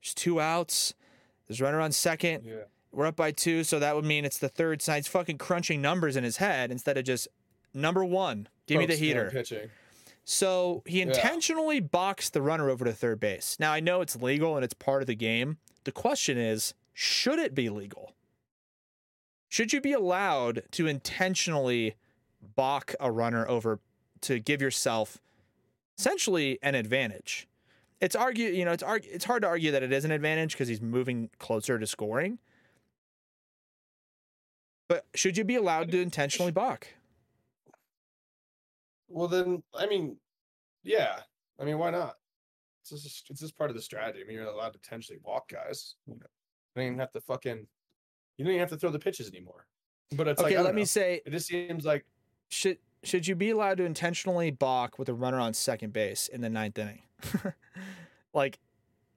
there's 0.01 0.13
two 0.13 0.39
outs. 0.41 0.93
There's 1.47 1.61
runner 1.61 1.79
on 1.79 1.91
second. 1.91 2.43
Yeah. 2.45 2.55
We're 2.91 3.05
up 3.07 3.15
by 3.15 3.31
two, 3.31 3.63
so 3.63 3.79
that 3.79 3.95
would 3.95 4.03
mean 4.05 4.25
it's 4.25 4.37
the 4.37 4.49
third 4.49 4.81
side. 4.81 4.97
He's 4.97 5.07
fucking 5.07 5.37
crunching 5.37 5.81
numbers 5.81 6.15
in 6.17 6.23
his 6.23 6.37
head 6.37 6.71
instead 6.71 6.97
of 6.97 7.05
just 7.05 7.27
number 7.73 8.03
one, 8.03 8.49
give 8.67 8.79
me 8.79 8.85
the 8.85 8.95
heater. 8.95 9.29
So 10.25 10.83
he 10.85 10.99
Yeah. 10.99 11.05
intentionally 11.05 11.79
balked 11.79 12.33
the 12.33 12.41
runner 12.41 12.69
over 12.69 12.83
to 12.85 12.91
third 12.93 13.19
base. 13.21 13.55
Now 13.59 13.71
I 13.71 13.79
know 13.79 14.01
it's 14.01 14.15
legal 14.17 14.55
and 14.55 14.63
it's 14.65 14.73
part 14.73 15.01
of 15.01 15.07
the 15.07 15.15
game. 15.15 15.57
The 15.85 15.91
question 15.93 16.37
is, 16.37 16.73
should 16.93 17.39
it 17.39 17.55
be 17.55 17.69
legal? 17.69 18.13
Should 19.47 19.73
you 19.73 19.81
be 19.81 19.93
allowed 19.93 20.63
to 20.71 20.87
intentionally 20.87 21.95
balk 22.61 22.93
a 22.99 23.11
runner 23.11 23.47
over 23.49 23.79
to 24.21 24.37
give 24.37 24.61
yourself 24.61 25.19
essentially 25.97 26.59
an 26.61 26.75
advantage? 26.75 27.47
It's 27.99 28.15
argue, 28.15 28.49
you 28.49 28.65
know, 28.65 28.71
it's 28.71 28.83
argue, 28.83 29.09
it's 29.11 29.25
hard 29.25 29.41
to 29.41 29.47
argue 29.47 29.71
that 29.71 29.81
it 29.81 29.91
is 29.91 30.05
an 30.05 30.11
advantage 30.11 30.51
because 30.53 30.67
he's 30.67 30.79
moving 30.79 31.31
closer 31.39 31.79
to 31.79 31.87
scoring. 31.87 32.37
But 34.87 35.05
should 35.15 35.37
you 35.37 35.43
be 35.43 35.55
allowed 35.55 35.89
to 35.89 35.99
intentionally 35.99 36.51
balk? 36.51 36.87
Well, 39.07 39.27
then, 39.27 39.63
I 39.73 39.87
mean, 39.87 40.17
yeah. 40.83 41.21
I 41.59 41.63
mean, 41.63 41.79
why 41.79 41.89
not? 41.89 42.17
It's 42.83 42.91
just, 42.91 43.27
it's 43.31 43.41
just 43.41 43.57
part 43.57 43.71
of 43.71 43.75
the 43.75 43.81
strategy. 43.81 44.19
I 44.23 44.27
mean, 44.27 44.37
you're 44.37 44.45
allowed 44.45 44.73
to 44.73 44.79
intentionally 44.83 45.19
walk 45.23 45.49
guys. 45.49 45.95
You 46.05 46.13
know, 46.13 46.27
don't 46.75 46.85
even 46.85 46.99
have 46.99 47.11
to 47.13 47.21
fucking, 47.21 47.65
you 48.37 48.45
don't 48.45 48.53
even 48.53 48.59
have 48.59 48.69
to 48.69 48.77
throw 48.77 48.91
the 48.91 48.99
pitches 48.99 49.29
anymore. 49.29 49.65
But 50.15 50.27
it's 50.27 50.41
Okay, 50.41 50.49
like, 50.49 50.57
let 50.57 50.63
don't 50.69 50.75
me 50.75 50.81
know. 50.81 50.85
say 50.85 51.21
It 51.25 51.31
just 51.31 51.47
seems 51.47 51.85
like 51.85 52.05
should 52.51 52.77
should 53.03 53.25
you 53.25 53.35
be 53.35 53.49
allowed 53.49 53.77
to 53.77 53.83
intentionally 53.85 54.51
balk 54.51 54.99
with 54.99 55.09
a 55.09 55.13
runner 55.13 55.39
on 55.39 55.53
second 55.55 55.91
base 55.93 56.27
in 56.27 56.41
the 56.41 56.49
ninth 56.49 56.77
inning? 56.77 57.01
like, 58.33 58.59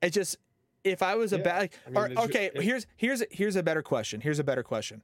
it 0.00 0.10
just 0.10 0.38
if 0.84 1.02
I 1.02 1.14
was 1.16 1.32
a 1.32 1.38
Yeah, 1.38 1.42
bad 1.42 1.70
I 1.86 1.90
mean, 1.90 2.18
or 2.18 2.24
okay, 2.24 2.50
it- 2.54 2.62
here's 2.62 2.86
here's 2.96 3.22
here's 3.30 3.56
a 3.56 3.62
better 3.62 3.82
question. 3.82 4.20
Here's 4.22 4.38
a 4.38 4.44
better 4.44 4.62
question. 4.62 5.02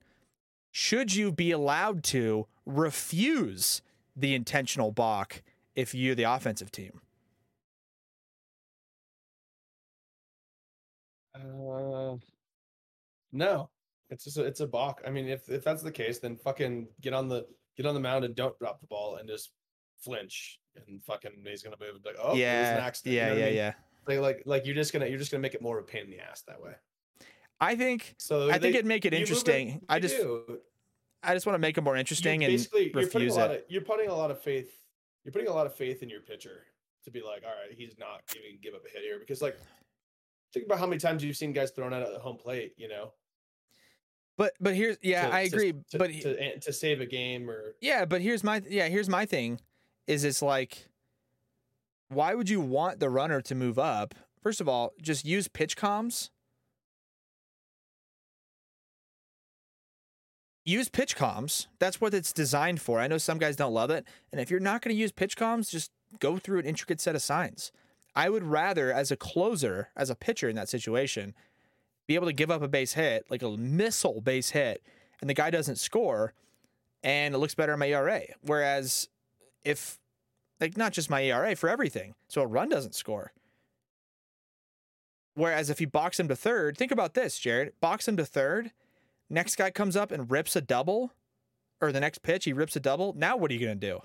Should 0.71 1.15
you 1.15 1.33
be 1.33 1.51
allowed 1.51 2.05
to 2.05 2.47
refuse 2.65 3.83
the 4.17 4.35
intentional 4.35 4.93
balk 4.93 5.43
if 5.75 5.95
you're 5.95 6.15
the 6.15 6.23
offensive 6.23 6.71
team? 6.71 7.01
Uh, 11.35 12.17
no, 13.33 13.71
it's 14.11 14.25
just 14.25 14.39
a, 14.39 14.45
it's 14.45 14.61
a 14.61 14.67
balk. 14.67 15.01
I 15.07 15.11
mean, 15.11 15.29
if 15.29 15.49
if 15.49 15.65
that's 15.65 15.83
the 15.83 15.93
case, 15.93 16.19
then 16.19 16.37
fucking 16.37 16.89
get 17.01 17.13
on 17.13 17.29
the 17.29 17.47
get 17.77 17.87
on 17.87 17.95
the 17.95 18.01
mound 18.01 18.25
and 18.25 18.35
don't 18.35 18.59
drop 18.59 18.81
the 18.81 18.87
ball 18.87 19.17
and 19.17 19.29
just 19.29 19.53
flinch 19.99 20.59
and 20.77 21.03
fucking 21.03 21.33
he's 21.47 21.63
gonna 21.63 21.77
move 21.81 21.95
and 21.95 22.03
be 22.03 22.11
like, 22.11 22.19
oh, 22.21 22.31
was 22.31 22.39
an 22.39 22.41
yeah. 22.41 22.91
You 23.05 23.13
yeah, 23.13 23.27
know 23.27 23.33
I 23.33 23.37
yeah, 23.37 23.45
mean? 23.47 23.55
yeah. 23.55 23.73
Like 24.07 24.19
like 24.21 24.43
like 24.47 24.67
you're 24.67 24.75
just 24.75 24.93
gonna 24.93 25.07
you're 25.07 25.19
just 25.19 25.31
gonna 25.31 25.43
make 25.43 25.55
it 25.55 25.63
more 25.63 25.79
of 25.79 25.85
a 25.85 25.87
pain 25.87 26.05
in 26.05 26.11
the 26.11 26.21
ass 26.21 26.43
that 26.49 26.61
way. 26.61 26.73
I 27.61 27.77
think 27.77 28.15
So 28.19 28.51
I 28.51 28.59
think 28.59 28.75
it'd 28.75 28.87
make 28.87 29.05
it 29.05 29.13
interesting. 29.13 29.83
I 29.89 30.01
just 30.01 30.17
do. 30.17 30.59
I 31.23 31.35
just 31.35 31.45
want 31.45 31.55
to 31.55 31.59
make 31.59 31.77
it 31.77 31.83
more 31.83 31.97
interesting 31.97 32.45
and 32.45 32.51
basically 32.51 32.85
you're 32.85 33.07
putting 33.07 33.13
a 33.13 33.15
refuse 33.15 33.37
lot 33.37 33.51
it. 33.51 33.65
of 33.67 33.71
you're 33.71 33.83
putting 33.83 34.09
a 34.09 34.15
lot 34.15 34.31
of 34.31 34.41
faith 34.41 34.73
you're 35.25 35.33
putting 35.33 35.49
a 35.49 35.53
lot 35.53 35.67
of 35.67 35.75
faith 35.75 36.03
in 36.03 36.09
your 36.09 36.23
pitcher 36.23 36.65
to 37.05 37.11
be 37.11 37.21
like, 37.21 37.43
all 37.45 37.51
right, 37.51 37.77
he's 37.77 37.97
not 37.99 38.23
giving 38.33 38.59
give 38.63 38.75
up 38.75 38.81
a 38.87 38.91
hit 38.91 39.03
here 39.03 39.19
because 39.19 39.43
like 39.43 39.59
think 40.53 40.67
about 40.67 40.79
how 40.79 40.87
many 40.87 40.99
times 40.99 41.23
you've 41.23 41.37
seen 41.37 41.53
guys 41.53 41.71
thrown 41.71 41.93
out 41.93 42.03
at 42.03 42.13
the 42.13 42.19
home 42.19 42.37
plate, 42.37 42.73
you 42.77 42.89
know. 42.89 43.13
But 44.41 44.55
but 44.59 44.75
here's 44.75 44.97
yeah, 45.03 45.27
to- 45.29 45.35
I 45.35 45.41
agree. 45.41 45.75
To, 45.91 45.99
but 45.99 46.11
to, 46.13 46.61
to 46.61 46.73
save 46.73 47.03
a 47.03 47.05
game 47.05 47.51
or 47.51 47.75
Yeah, 47.83 48.07
but 48.07 48.23
here's 48.23 48.43
my 48.43 48.63
yeah, 48.67 48.89
here's 48.89 49.07
my 49.07 49.27
thing 49.27 49.61
is 50.07 50.25
it's 50.25 50.41
like 50.41 50.89
why 52.09 52.35
would 52.35 52.49
you 52.49 52.59
want 52.59 53.01
the 53.01 53.11
runner 53.11 53.43
to 53.43 53.55
move 53.55 53.79
up? 53.79 54.15
First 54.43 54.63
of 54.63 54.67
all, 54.67 54.95
just 55.03 55.27
use 55.27 55.47
pitch 55.47 55.77
comms. 55.77 56.31
Use 60.65 60.89
pitch 60.89 61.19
comms. 61.19 61.67
That's 61.79 62.01
what 62.01 62.15
it's 62.15 62.33
designed 62.33 62.81
for. 62.81 62.99
I 62.99 63.09
know 63.09 63.19
some 63.19 63.37
guys 63.37 63.57
don't 63.57 63.75
love 63.75 63.91
it, 63.91 64.07
and 64.33 64.41
if 64.41 64.51
you're 64.51 64.59
not 64.59 64.81
going 64.81 64.97
to 64.97 64.99
use 64.99 65.13
pitch 65.13 65.37
comms, 65.37 65.69
just 65.69 65.91
go 66.19 66.39
through 66.39 66.61
an 66.61 66.65
intricate 66.65 67.03
set 67.03 67.15
of 67.15 67.21
signs. 67.21 67.73
I 68.17 68.31
would 68.31 68.45
rather 68.45 68.91
as 68.91 69.11
a 69.11 69.17
closer, 69.17 69.91
as 69.95 70.09
a 70.09 70.15
pitcher 70.15 70.49
in 70.49 70.57
that 70.57 70.71
situation, 70.71 71.35
be 72.11 72.17
able 72.17 72.27
to 72.27 72.33
give 72.33 72.51
up 72.51 72.61
a 72.61 72.67
base 72.67 72.95
hit, 72.95 73.25
like 73.31 73.41
a 73.41 73.57
missile 73.57 74.21
base 74.21 74.51
hit, 74.51 74.83
and 75.21 75.31
the 75.31 75.35
guy 75.35 75.49
doesn't 75.49 75.77
score, 75.77 76.35
and 77.05 77.37
it 77.37 77.39
looks 77.39 77.55
better 77.55 77.75
in 77.75 77.79
my 77.79 77.87
ERA. 77.87 78.23
Whereas 78.43 79.09
if 79.63 79.97
like 80.61 80.77
not 80.77 80.93
just 80.93 81.09
my 81.09 81.23
ERA 81.23 81.55
for 81.55 81.69
everything, 81.69 82.17
so 82.27 82.41
a 82.43 82.49
run 82.49 82.69
doesn't 82.69 82.97
score. 82.97 83.33
Whereas 85.37 85.71
if 85.71 85.79
he 85.79 85.85
balks 85.85 86.19
him 86.19 86.27
to 86.27 86.35
third, 86.35 86.77
think 86.77 86.91
about 86.91 87.15
this, 87.15 87.39
Jared. 87.39 87.75
Balks 87.81 88.09
him 88.09 88.17
to 88.17 88.25
third, 88.25 88.73
next 89.29 89.55
guy 89.55 89.71
comes 89.71 89.95
up 89.95 90.11
and 90.11 90.33
rips 90.33 90.57
a 90.57 90.61
double, 90.61 91.13
or 91.81 91.93
the 91.93 92.01
next 92.01 92.23
pitch 92.23 92.45
he 92.45 92.53
rips 92.53 92.75
a 92.75 92.81
double. 92.81 93.13
Now 93.13 93.37
what 93.37 93.53
are 93.53 93.55
you 93.55 93.61
gonna 93.61 93.77
do? 93.77 94.01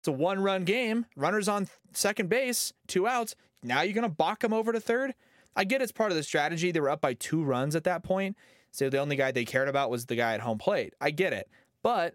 It's 0.00 0.08
a 0.08 0.12
one-run 0.12 0.64
game. 0.64 1.06
Runners 1.16 1.48
on 1.48 1.68
second 1.94 2.28
base, 2.28 2.74
two 2.86 3.06
outs. 3.06 3.36
Now 3.62 3.80
you're 3.80 3.94
gonna 3.94 4.10
balk 4.10 4.44
him 4.44 4.52
over 4.52 4.70
to 4.70 4.80
third. 4.80 5.14
I 5.54 5.64
get 5.64 5.82
it's 5.82 5.92
part 5.92 6.10
of 6.10 6.16
the 6.16 6.22
strategy. 6.22 6.70
They 6.70 6.80
were 6.80 6.90
up 6.90 7.00
by 7.00 7.14
two 7.14 7.42
runs 7.42 7.76
at 7.76 7.84
that 7.84 8.02
point, 8.02 8.36
so 8.70 8.88
the 8.88 8.98
only 8.98 9.16
guy 9.16 9.32
they 9.32 9.44
cared 9.44 9.68
about 9.68 9.90
was 9.90 10.06
the 10.06 10.16
guy 10.16 10.34
at 10.34 10.40
home 10.40 10.58
plate. 10.58 10.94
I 11.00 11.10
get 11.10 11.32
it, 11.32 11.48
but 11.82 12.14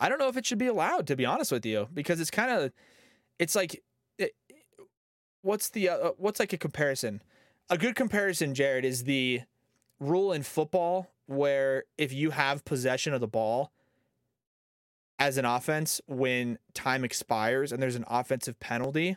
I 0.00 0.08
don't 0.08 0.18
know 0.18 0.28
if 0.28 0.36
it 0.36 0.46
should 0.46 0.58
be 0.58 0.66
allowed 0.66 1.06
to 1.06 1.16
be 1.16 1.24
honest 1.24 1.52
with 1.52 1.64
you 1.64 1.88
because 1.94 2.20
it's 2.20 2.30
kind 2.30 2.50
of 2.50 2.72
it's 3.38 3.54
like 3.54 3.82
it, 4.18 4.32
what's 5.42 5.68
the 5.68 5.88
uh, 5.88 6.10
what's 6.16 6.40
like 6.40 6.52
a 6.52 6.58
comparison? 6.58 7.22
A 7.70 7.78
good 7.78 7.94
comparison, 7.94 8.54
Jared, 8.54 8.84
is 8.84 9.04
the 9.04 9.42
rule 10.00 10.32
in 10.32 10.42
football 10.42 11.12
where 11.26 11.84
if 11.96 12.12
you 12.12 12.30
have 12.30 12.64
possession 12.64 13.14
of 13.14 13.20
the 13.20 13.28
ball 13.28 13.72
as 15.18 15.38
an 15.38 15.44
offense 15.44 16.00
when 16.06 16.58
time 16.74 17.04
expires 17.04 17.70
and 17.70 17.80
there's 17.80 17.94
an 17.94 18.04
offensive 18.08 18.58
penalty, 18.58 19.16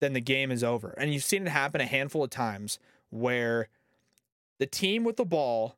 then 0.00 0.12
the 0.12 0.20
game 0.20 0.50
is 0.50 0.62
over. 0.62 0.90
And 0.98 1.12
you've 1.12 1.24
seen 1.24 1.46
it 1.46 1.50
happen 1.50 1.80
a 1.80 1.86
handful 1.86 2.24
of 2.24 2.30
times 2.30 2.78
where 3.10 3.68
the 4.58 4.66
team 4.66 5.04
with 5.04 5.16
the 5.16 5.24
ball 5.24 5.76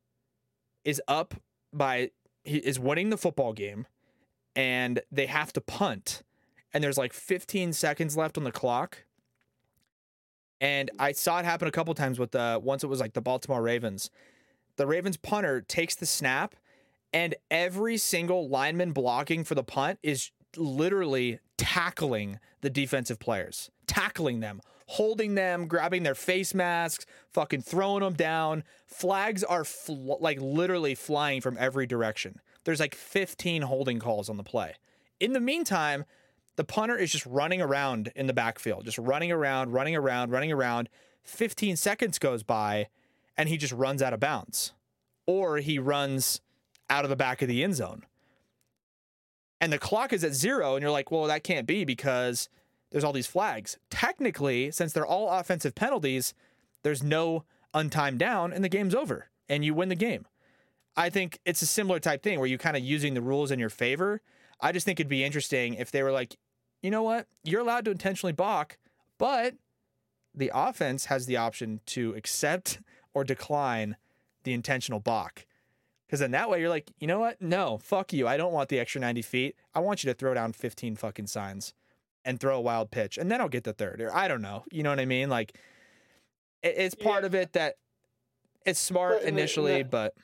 is 0.84 1.00
up 1.08 1.34
by 1.72 2.10
is 2.44 2.78
winning 2.78 3.10
the 3.10 3.18
football 3.18 3.52
game 3.52 3.86
and 4.56 5.00
they 5.12 5.26
have 5.26 5.52
to 5.52 5.60
punt. 5.60 6.22
And 6.72 6.82
there's 6.82 6.98
like 6.98 7.12
15 7.12 7.72
seconds 7.72 8.16
left 8.16 8.38
on 8.38 8.44
the 8.44 8.52
clock. 8.52 9.04
And 10.62 10.90
i 10.98 11.12
saw 11.12 11.38
it 11.38 11.44
happen 11.46 11.68
a 11.68 11.70
couple 11.70 11.94
times 11.94 12.18
with 12.18 12.32
the 12.32 12.60
once 12.62 12.84
it 12.84 12.88
was 12.88 13.00
like 13.00 13.14
the 13.14 13.20
baltimore 13.20 13.62
ravens. 13.62 14.10
The 14.76 14.86
ravens 14.86 15.16
punter 15.16 15.60
takes 15.60 15.94
the 15.94 16.06
snap 16.06 16.54
and 17.12 17.34
every 17.50 17.96
single 17.96 18.48
lineman 18.48 18.92
blocking 18.92 19.44
for 19.44 19.54
the 19.54 19.64
punt 19.64 19.98
is 20.02 20.30
literally 20.56 21.38
tackling 21.56 22.38
the 22.60 22.70
defensive 22.70 23.18
players 23.18 23.70
tackling 23.90 24.40
them 24.40 24.60
holding 24.90 25.36
them 25.36 25.68
grabbing 25.68 26.02
their 26.02 26.16
face 26.16 26.52
masks 26.52 27.06
fucking 27.32 27.62
throwing 27.62 28.02
them 28.02 28.14
down. 28.14 28.64
Flags 28.88 29.44
are 29.44 29.64
fl- 29.64 30.16
like 30.18 30.40
literally 30.40 30.96
flying 30.96 31.40
from 31.40 31.56
every 31.60 31.86
direction. 31.86 32.40
There's 32.64 32.80
like 32.80 32.96
15 32.96 33.62
holding 33.62 34.00
calls 34.00 34.28
on 34.28 34.36
the 34.36 34.42
play. 34.42 34.74
In 35.20 35.32
the 35.32 35.38
meantime 35.38 36.04
the 36.56 36.64
punter 36.64 36.96
is 36.96 37.12
just 37.12 37.24
running 37.24 37.62
around 37.62 38.10
in 38.16 38.26
the 38.26 38.32
backfield 38.32 38.84
just 38.84 38.98
running 38.98 39.30
around 39.30 39.72
running 39.72 39.94
around 39.94 40.32
running 40.32 40.50
around. 40.50 40.88
15 41.22 41.76
seconds 41.76 42.18
goes 42.18 42.42
by 42.42 42.88
and 43.36 43.48
he 43.48 43.56
just 43.56 43.72
runs 43.72 44.02
out 44.02 44.12
of 44.12 44.18
bounds. 44.18 44.72
Or 45.24 45.58
he 45.58 45.78
runs 45.78 46.40
out 46.88 47.04
of 47.04 47.10
the 47.10 47.16
back 47.16 47.42
of 47.42 47.48
the 47.48 47.62
end 47.62 47.76
zone. 47.76 48.06
And 49.60 49.72
the 49.72 49.78
clock 49.78 50.12
is 50.12 50.24
at 50.24 50.34
zero 50.34 50.74
and 50.74 50.82
you're 50.82 50.90
like 50.90 51.12
well 51.12 51.26
that 51.26 51.44
can't 51.44 51.68
be 51.68 51.84
because 51.84 52.48
there's 52.90 53.04
all 53.04 53.12
these 53.12 53.26
flags 53.26 53.78
technically 53.90 54.70
since 54.70 54.92
they're 54.92 55.06
all 55.06 55.30
offensive 55.30 55.74
penalties 55.74 56.34
there's 56.82 57.02
no 57.02 57.44
untimed 57.74 58.18
down 58.18 58.52
and 58.52 58.64
the 58.64 58.68
game's 58.68 58.94
over 58.94 59.28
and 59.48 59.64
you 59.64 59.74
win 59.74 59.88
the 59.88 59.94
game 59.94 60.26
i 60.96 61.08
think 61.08 61.38
it's 61.44 61.62
a 61.62 61.66
similar 61.66 62.00
type 62.00 62.22
thing 62.22 62.38
where 62.38 62.48
you're 62.48 62.58
kind 62.58 62.76
of 62.76 62.82
using 62.82 63.14
the 63.14 63.22
rules 63.22 63.50
in 63.50 63.58
your 63.58 63.70
favor 63.70 64.20
i 64.60 64.72
just 64.72 64.84
think 64.84 64.98
it'd 64.98 65.08
be 65.08 65.24
interesting 65.24 65.74
if 65.74 65.90
they 65.90 66.02
were 66.02 66.12
like 66.12 66.36
you 66.82 66.90
know 66.90 67.02
what 67.02 67.26
you're 67.44 67.60
allowed 67.60 67.84
to 67.84 67.90
intentionally 67.90 68.32
balk 68.32 68.78
but 69.18 69.54
the 70.34 70.50
offense 70.54 71.06
has 71.06 71.26
the 71.26 71.36
option 71.36 71.80
to 71.86 72.14
accept 72.14 72.80
or 73.14 73.24
decline 73.24 73.96
the 74.44 74.52
intentional 74.52 75.00
balk 75.00 75.46
because 76.06 76.18
then 76.18 76.32
that 76.32 76.50
way 76.50 76.58
you're 76.58 76.68
like, 76.68 76.90
you 76.98 77.06
know 77.06 77.20
what? 77.20 77.40
No, 77.40 77.78
fuck 77.78 78.12
you. 78.12 78.26
I 78.26 78.36
don't 78.36 78.52
want 78.52 78.68
the 78.68 78.80
extra 78.80 79.00
90 79.00 79.22
feet. 79.22 79.54
I 79.76 79.78
want 79.78 80.02
you 80.02 80.10
to 80.10 80.14
throw 80.14 80.34
down 80.34 80.52
15 80.52 80.96
fucking 80.96 81.28
signs 81.28 81.72
and 82.24 82.38
throw 82.38 82.56
a 82.56 82.60
wild 82.60 82.90
pitch, 82.90 83.18
and 83.18 83.30
then 83.30 83.40
I'll 83.40 83.48
get 83.48 83.64
the 83.64 83.72
third. 83.72 84.00
Or 84.00 84.14
I 84.14 84.28
don't 84.28 84.42
know. 84.42 84.64
You 84.70 84.82
know 84.82 84.90
what 84.90 85.00
I 85.00 85.06
mean? 85.06 85.28
Like, 85.28 85.56
it, 86.62 86.74
it's 86.76 86.94
part 86.94 87.22
Yeah. 87.22 87.26
of 87.26 87.34
it 87.34 87.52
that 87.54 87.76
it's 88.66 88.80
smart 88.80 89.12
But 89.14 89.16
in 89.20 89.22
the- 89.22 89.28
in 89.28 89.34
initially, 89.38 89.82
but 89.82 90.14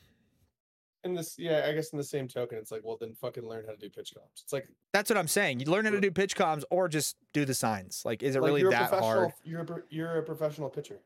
in 1.04 1.14
this, 1.14 1.38
yeah, 1.38 1.64
I 1.68 1.72
guess 1.72 1.90
in 1.90 1.98
the 1.98 2.04
same 2.04 2.26
token, 2.26 2.58
it's 2.58 2.72
like, 2.72 2.82
well, 2.84 2.96
then 3.00 3.14
fucking 3.14 3.46
learn 3.48 3.64
how 3.64 3.70
to 3.70 3.78
do 3.78 3.88
pitch 3.88 4.12
comms. 4.16 4.42
It's 4.42 4.52
like 4.52 4.66
That's 4.92 5.08
what 5.08 5.16
I'm 5.16 5.28
saying. 5.28 5.60
You 5.60 5.66
learn 5.66 5.84
how 5.84 5.92
to 5.92 6.00
do 6.00 6.10
pitch 6.10 6.34
comms 6.36 6.64
or 6.70 6.88
just 6.88 7.16
do 7.32 7.44
the 7.44 7.54
signs. 7.54 8.02
Like, 8.04 8.22
is 8.24 8.34
it 8.34 8.42
like 8.42 8.48
really 8.48 8.64
that 8.70 8.90
hard? 8.90 9.32
You're 9.44 9.62
a, 9.62 9.82
you're 9.88 10.18
a 10.18 10.22
professional 10.22 10.68
pitcher. 10.68 10.98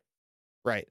Right. 0.64 0.88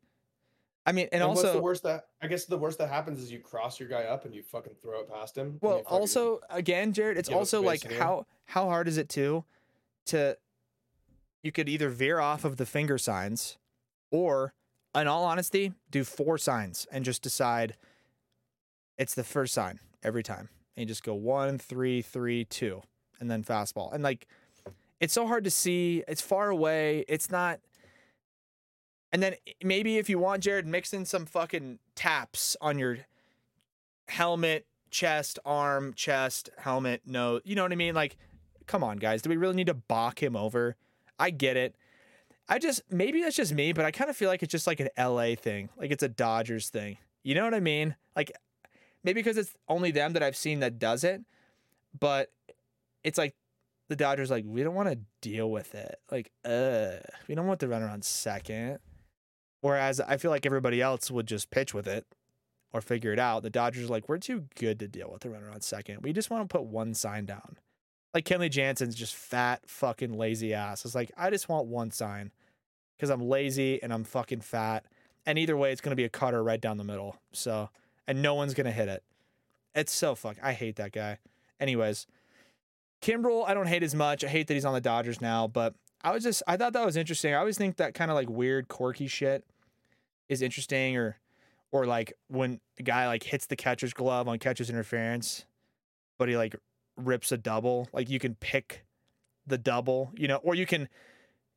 I 0.85 0.91
mean, 0.91 1.09
and, 1.11 1.21
And, 1.23 1.33
what's 1.33 1.41
the 1.41 1.61
worst 1.61 1.83
that 1.83 2.07
I 2.21 2.27
guess 2.27 2.45
the 2.45 2.57
worst 2.57 2.77
that 2.77 2.89
happens 2.89 3.19
is 3.19 3.31
you 3.31 3.39
cross 3.39 3.79
your 3.79 3.89
guy 3.89 4.03
up 4.03 4.25
and 4.25 4.33
you 4.33 4.41
fucking 4.43 4.73
throw 4.81 5.01
it 5.01 5.09
past 5.09 5.37
him. 5.37 5.57
well, 5.61 5.81
also 5.87 6.39
again, 6.49 6.93
Jared, 6.93 7.17
it's 7.17 7.29
also 7.29 7.61
like 7.61 7.83
how 7.91 8.25
how 8.45 8.65
hard 8.65 8.87
is 8.87 8.97
it 8.97 9.09
too 9.09 9.43
to 10.09 10.37
you 11.43 11.51
could 11.51 11.69
either 11.69 11.89
veer 11.89 12.19
off 12.19 12.43
of 12.43 12.57
the 12.57 12.65
finger 12.65 12.97
signs 12.97 13.57
or 14.11 14.53
in 14.95 15.07
all 15.07 15.23
honesty, 15.23 15.73
do 15.89 16.03
four 16.03 16.37
signs 16.37 16.87
and 16.91 17.05
just 17.05 17.21
decide 17.21 17.75
it's 18.97 19.15
the 19.15 19.23
first 19.23 19.53
sign 19.53 19.79
every 20.03 20.23
time. 20.23 20.49
And 20.75 20.83
you 20.83 20.85
just 20.85 21.03
go 21.03 21.13
one, 21.13 21.57
three, 21.57 22.01
three, 22.01 22.45
two, 22.45 22.81
and 23.19 23.29
then 23.29 23.43
fastball. 23.43 23.93
And 23.93 24.03
like 24.03 24.27
it's 24.99 25.13
so 25.13 25.27
hard 25.27 25.45
to 25.45 25.51
see. 25.51 26.03
It's 26.07 26.21
far 26.21 26.49
away. 26.49 27.05
It's 27.07 27.31
not 27.31 27.59
and 29.11 29.23
then 29.23 29.33
eh, 29.47 29.53
maybe 29.63 29.97
if 29.97 30.09
you 30.09 30.19
want 30.19 30.43
Jared, 30.43 30.67
mix 30.67 30.93
in 30.93 31.05
some 31.05 31.25
fucking 31.25 31.79
taps 31.95 32.55
on 32.61 32.79
your 32.79 32.99
helmet, 34.07 34.65
chest, 34.91 35.39
arm, 35.45 35.93
chest, 35.93 36.49
helmet, 36.57 37.01
no. 37.05 37.39
You 37.43 37.55
know 37.55 37.63
what 37.63 37.71
I 37.71 37.75
mean? 37.75 37.95
Like, 37.95 38.17
come 38.69 38.83
on, 38.83 38.97
guys. 38.97 39.23
Do 39.23 39.29
we 39.29 39.35
really 39.35 39.55
need 39.55 39.67
to 39.67 39.73
balk 39.73 40.21
him 40.21 40.35
over? 40.35 40.75
I 41.17 41.31
get 41.31 41.57
it. 41.57 41.75
I 42.47 42.59
just 42.59 42.81
maybe 42.89 43.21
that's 43.21 43.35
just 43.35 43.53
me, 43.53 43.73
but 43.73 43.83
I 43.83 43.91
kind 43.91 44.09
of 44.09 44.15
feel 44.15 44.29
like 44.29 44.43
it's 44.43 44.51
just 44.51 44.67
like 44.67 44.79
an 44.79 44.89
LA 44.97 45.35
thing. 45.35 45.69
Like 45.75 45.91
it's 45.91 46.03
a 46.03 46.07
Dodgers 46.07 46.69
thing. 46.69 46.97
You 47.23 47.35
know 47.35 47.43
what 47.43 47.53
I 47.53 47.59
mean? 47.59 47.95
Like 48.15 48.31
maybe 49.03 49.19
because 49.21 49.37
it's 49.37 49.55
only 49.67 49.91
them 49.91 50.13
that 50.13 50.23
I've 50.23 50.37
seen 50.37 50.59
that 50.59 50.79
does 50.79 51.03
it, 51.03 51.21
but 51.99 52.31
it's 53.03 53.17
like 53.17 53.33
the 53.87 53.95
Dodgers 53.95 54.29
like 54.29 54.45
we 54.47 54.63
don't 54.63 54.75
want 54.75 54.89
to 54.89 54.99
deal 55.21 55.49
with 55.49 55.73
it. 55.73 55.99
Like, 56.11 56.31
uh, 56.45 56.97
we 57.27 57.35
don't 57.35 57.47
want 57.47 57.59
the 57.59 57.67
runner 57.67 57.89
on 57.89 58.03
second. 58.03 58.79
Whereas 59.61 59.99
I 59.99 60.17
feel 60.17 60.31
like 60.31 60.45
everybody 60.45 60.79
else 60.81 61.11
would 61.11 61.27
just 61.27 61.49
pitch 61.49 61.73
with 61.73 61.87
it 61.87 62.05
or 62.71 62.81
figure 62.81 63.11
it 63.11 63.19
out. 63.19 63.43
The 63.43 63.49
Dodgers 63.49 63.89
like, 63.89 64.07
we're 64.07 64.19
too 64.19 64.45
good 64.55 64.79
to 64.79 64.87
deal 64.87 65.09
with 65.11 65.23
the 65.23 65.29
runner 65.31 65.49
on 65.49 65.59
second. 65.61 66.01
We 66.01 66.13
just 66.13 66.29
want 66.29 66.47
to 66.47 66.53
put 66.57 66.65
one 66.65 66.93
sign 66.93 67.25
down. 67.25 67.57
Like 68.13 68.25
Kenley 68.25 68.49
Jansen's 68.49 68.95
just 68.95 69.13
fat, 69.13 69.61
fucking 69.67 70.13
lazy 70.13 70.53
ass. 70.53 70.83
It's 70.85 70.95
like, 70.95 71.11
I 71.17 71.29
just 71.29 71.47
want 71.47 71.67
one 71.67 71.91
sign 71.91 72.31
because 72.97 73.09
I'm 73.09 73.21
lazy 73.21 73.81
and 73.81 73.93
I'm 73.93 74.03
fucking 74.03 74.41
fat. 74.41 74.85
And 75.25 75.37
either 75.37 75.55
way, 75.55 75.71
it's 75.71 75.81
to 75.91 75.95
be 75.95 76.05
a 76.05 76.09
cutter 76.09 76.43
right 76.43 76.59
down 76.59 76.77
the 76.77 76.83
middle. 76.83 77.17
So, 77.31 77.69
and 78.07 78.21
no 78.21 78.33
one's 78.33 78.53
to 78.65 78.71
hit 78.71 78.89
it. 78.89 79.03
It's 79.75 79.93
so 79.93 80.15
fuck. 80.15 80.37
I 80.41 80.53
hate 80.53 80.77
that 80.77 80.91
guy. 80.91 81.19
Anyways, 81.59 82.07
Kimbrel, 83.01 83.47
I 83.47 83.53
don't 83.53 83.67
hate 83.67 83.83
as 83.83 83.93
much. 83.93 84.23
I 84.23 84.27
hate 84.27 84.47
that 84.47 84.55
he's 84.55 84.65
on 84.65 84.73
the 84.73 84.81
Dodgers 84.81 85.21
now, 85.21 85.47
but 85.47 85.75
I 86.01 86.11
was 86.11 86.23
just, 86.23 86.41
I 86.47 86.57
thought 86.57 86.73
that 86.73 86.85
was 86.85 86.97
interesting. 86.97 87.33
I 87.33 87.37
always 87.37 87.57
think 87.57 87.77
that 87.77 87.93
kind 87.93 88.09
of 88.09 88.15
like 88.15 88.29
weird, 88.29 88.67
quirky 88.67 89.07
shit 89.07 89.45
is 90.27 90.41
interesting 90.41 90.97
or, 90.97 91.17
or 91.71 91.85
like 91.85 92.13
when 92.27 92.59
a 92.79 92.83
guy 92.83 93.07
like 93.07 93.23
hits 93.23 93.45
the 93.45 93.55
catcher's 93.55 93.93
glove 93.93 94.27
on 94.27 94.39
catcher's 94.39 94.69
interference, 94.69 95.45
but 96.17 96.27
he 96.27 96.35
like 96.35 96.55
rips 96.99 97.31
a 97.31 97.37
double. 97.37 97.87
Like 97.93 98.09
you 98.09 98.19
can 98.19 98.35
pick 98.35 98.85
the 99.47 99.57
double, 99.57 100.11
you 100.15 100.27
know, 100.27 100.37
or 100.37 100.55
you 100.55 100.65
can, 100.65 100.89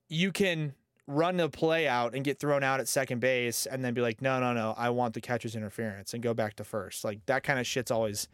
you 0.09 0.32
can 0.32 0.74
run 1.07 1.36
the 1.36 1.49
play 1.49 1.88
out 1.88 2.14
and 2.14 2.24
get 2.24 2.38
thrown 2.38 2.62
out 2.62 2.80
at 2.80 2.88
second 2.88 3.20
base 3.20 3.66
and 3.66 3.84
then 3.84 3.95
be 3.95 4.01
like, 4.01 4.22
no, 4.22 4.40
no, 4.40 4.53
no, 4.53 4.74
I 4.76 4.90
want 4.90 5.14
the 5.14 5.20
catcher's 5.20 5.57
interference 5.57 6.14
and 6.14 6.22
go 6.22 6.32
back 6.34 6.55
to 6.57 6.64
first. 6.64 7.05
Like 7.05 7.24
that 7.26 7.43
kind 7.43 7.59
of 7.59 7.66
shit's 7.66 7.90
always 7.90 8.28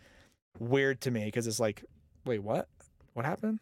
weird 0.58 1.00
to 1.02 1.10
me 1.10 1.24
because 1.24 1.46
it's 1.46 1.60
like, 1.60 1.84
wait, 2.24 2.42
what? 2.42 2.68
What 3.14 3.24
happened? 3.24 3.60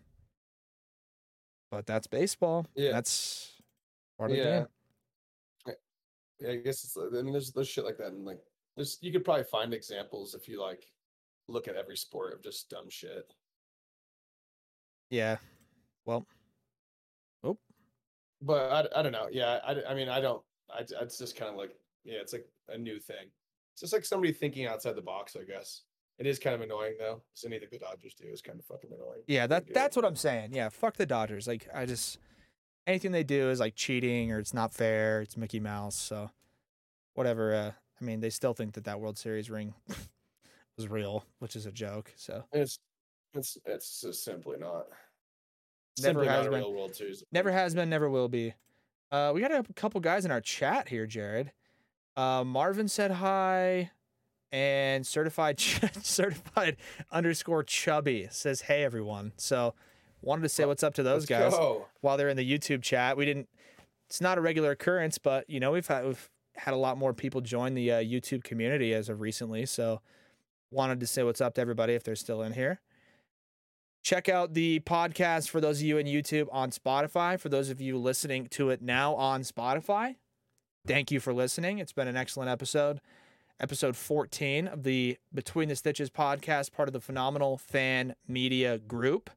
But 1.71 1.87
that's 1.87 2.07
baseball. 2.07 2.67
Yeah. 2.75 2.93
That's 2.93 3.53
part 4.19 4.31
of 4.31 4.37
the 4.37 4.43
game. 4.43 4.67
Yeah, 6.39 6.51
I 6.51 6.57
guess 6.57 6.85
it's. 6.85 6.97
I 6.97 7.23
mean, 7.23 7.33
there's 7.33 7.53
there's 7.53 7.69
shit 7.69 7.85
like 7.85 7.97
that, 7.97 8.09
and 8.09 8.25
like 8.25 8.41
there's 8.77 8.99
you 9.01 9.11
could 9.11 9.25
probably 9.25 9.45
find 9.45 9.73
examples 9.73 10.35
if 10.35 10.49
you 10.49 10.61
like 10.61 10.85
look 11.49 11.69
at 11.69 11.77
every 11.77 11.97
sport 11.97 12.35
of 12.35 12.43
just 12.43 12.69
dumb 12.71 12.89
shit. 12.89 13.33
Yeah. 15.11 15.37
Well, 16.05 16.27
Oh. 17.45 17.59
But 18.43 18.93
I, 18.95 19.01
I 19.01 19.03
don't 19.03 19.13
know. 19.13 19.29
Yeah, 19.31 19.61
I, 19.65 19.77
I 19.91 19.95
mean 19.95 20.09
I 20.09 20.21
don't. 20.21 20.43
I 20.71 20.81
it's 21.03 21.19
just 21.19 21.37
kind 21.37 21.51
of 21.51 21.57
like 21.57 21.71
yeah, 22.05 22.19
it's 22.21 22.33
like 22.33 22.47
a 22.69 22.79
new 22.79 22.99
thing. 22.99 23.31
It's 23.73 23.81
just 23.83 23.93
like 23.93 24.05
somebody 24.05 24.33
thinking 24.33 24.67
outside 24.67 24.97
the 24.97 25.03
box. 25.03 25.37
I 25.41 25.45
guess 25.45 25.83
it 26.19 26.27
is 26.27 26.39
kind 26.39 26.55
of 26.55 26.61
annoying 26.63 26.95
though. 26.99 27.23
So 27.35 27.47
anything 27.49 27.69
the 27.71 27.79
Dodgers 27.79 28.15
do 28.15 28.27
is 28.29 28.43
kind 28.43 28.59
of 28.59 28.65
fucking 28.67 28.91
annoying. 28.93 29.23
yeah, 29.27 29.47
that 29.47 29.73
that's 29.73 29.97
what 29.97 30.05
I'm 30.05 30.17
saying. 30.17 30.53
Yeah, 30.55 30.69
fuck 30.71 30.97
the 30.97 31.07
Dodgers. 31.07 31.47
Like 31.47 31.69
I 31.75 31.87
just 31.87 32.19
anything 32.87 33.13
they 33.13 33.25
do 33.25 33.51
is 33.51 33.61
like 33.61 33.75
cheating 33.75 34.33
or 34.33 34.39
it's 34.39 34.55
not 34.55 34.73
fair. 34.73 35.21
It's 35.23 35.37
Mickey 35.37 35.61
Mouse. 35.61 35.97
So 35.97 36.31
whatever. 37.15 37.55
Uh, 37.55 37.73
I 38.01 38.05
mean, 38.05 38.21
they 38.21 38.31
still 38.31 38.53
think 38.55 38.75
that 38.75 38.85
that 38.85 39.01
World 39.01 39.19
Series 39.19 39.51
ring 39.51 39.75
was 40.77 40.89
real, 40.89 41.25
which 41.39 41.57
is 41.57 41.67
a 41.67 41.73
joke. 41.73 42.13
So 42.17 42.45
It's 42.53 42.79
it's 43.35 43.59
it's 43.65 44.01
just 44.01 44.25
simply 44.25 44.59
not. 44.59 44.87
Never 46.01 46.21
simply 46.21 46.27
has 46.29 46.37
not 46.45 46.47
a 46.47 46.51
been. 46.51 46.61
real 46.61 46.73
World 46.75 47.01
never 47.33 47.51
has 47.51 47.75
been, 47.75 47.89
never 47.89 48.11
will 48.11 48.29
be. 48.29 48.55
Uh, 49.11 49.33
we 49.35 49.41
got 49.41 49.53
a 49.53 49.65
couple 49.75 50.01
guys 50.01 50.25
in 50.25 50.31
our 50.31 50.41
chat 50.41 50.89
here, 50.89 51.07
Jared. 51.07 51.53
Uh, 52.17 52.45
Marvin 52.45 52.89
said 52.89 53.13
hi, 53.13 53.91
and 54.53 55.07
certified 55.07 55.59
ch- 55.59 55.81
certified 56.03 56.77
underscore 57.11 57.63
chubby 57.63 58.29
says 58.31 58.63
hey 58.63 58.85
everyone. 58.85 59.33
So 59.37 59.75
wanted 60.21 60.43
to 60.43 60.49
say 60.49 60.65
what's 60.67 60.83
up 60.83 60.95
to 60.95 61.03
those 61.03 61.29
Let's 61.31 61.43
guys 61.53 61.53
go. 61.53 61.87
while 62.01 62.17
they're 62.17 62.29
in 62.29 62.37
the 62.37 62.59
YouTube 62.59 62.83
chat. 62.83 63.17
We 63.17 63.25
didn't. 63.25 63.49
It's 64.09 64.21
not 64.21 64.39
a 64.39 64.41
regular 64.41 64.71
occurrence, 64.73 65.19
but 65.19 65.49
you 65.49 65.61
know 65.61 65.73
we've 65.73 65.87
had 65.87 66.05
we've 66.05 66.29
had 66.57 66.75
a 66.75 66.77
lot 66.79 66.97
more 66.99 67.13
people 67.15 67.41
join 67.41 67.75
the 67.75 67.93
uh, 67.93 67.97
YouTube 68.01 68.45
community 68.45 68.93
as 68.95 69.09
of 69.09 69.21
recently. 69.21 69.67
So 69.67 70.01
wanted 70.71 71.01
to 71.01 71.07
say 71.07 71.23
what's 71.23 71.41
up 71.41 71.55
to 71.55 71.61
everybody 71.61 71.95
if 71.95 72.03
they're 72.03 72.17
still 72.17 72.43
in 72.43 72.53
here. 72.53 72.81
Check 74.03 74.29
out 74.29 74.55
the 74.55 74.81
podcast 74.81 75.49
for 75.49 75.61
those 75.61 75.81
of 75.81 75.87
you 75.87 75.99
in 75.99 76.07
YouTube 76.07 76.47
on 76.53 76.71
Spotify. 76.71 77.41
For 77.41 77.49
those 77.49 77.71
of 77.71 77.81
you 77.81 77.99
listening 77.99 78.47
to 78.51 78.71
it 78.71 78.81
now 78.81 79.15
on 79.15 79.43
Spotify, 79.43 80.15
thank 80.87 81.11
you 81.11 81.19
for 81.19 81.33
listening. 81.35 81.79
It's 81.79 81.93
been 81.93 82.07
an 82.07 82.17
excellent 82.17 82.49
episode. 82.49 83.01
Episode 83.59 83.97
14 83.97 84.69
of 84.69 84.83
the 84.83 85.17
Between 85.35 85.69
the 85.71 85.77
Stitches 85.77 86.11
podcast, 86.11 86.73
part 86.73 86.89
of 86.89 86.93
the 86.93 87.01
Phenomenal 87.01 87.57
Fan 87.57 88.15
Media 88.29 88.79
Group. 88.79 89.31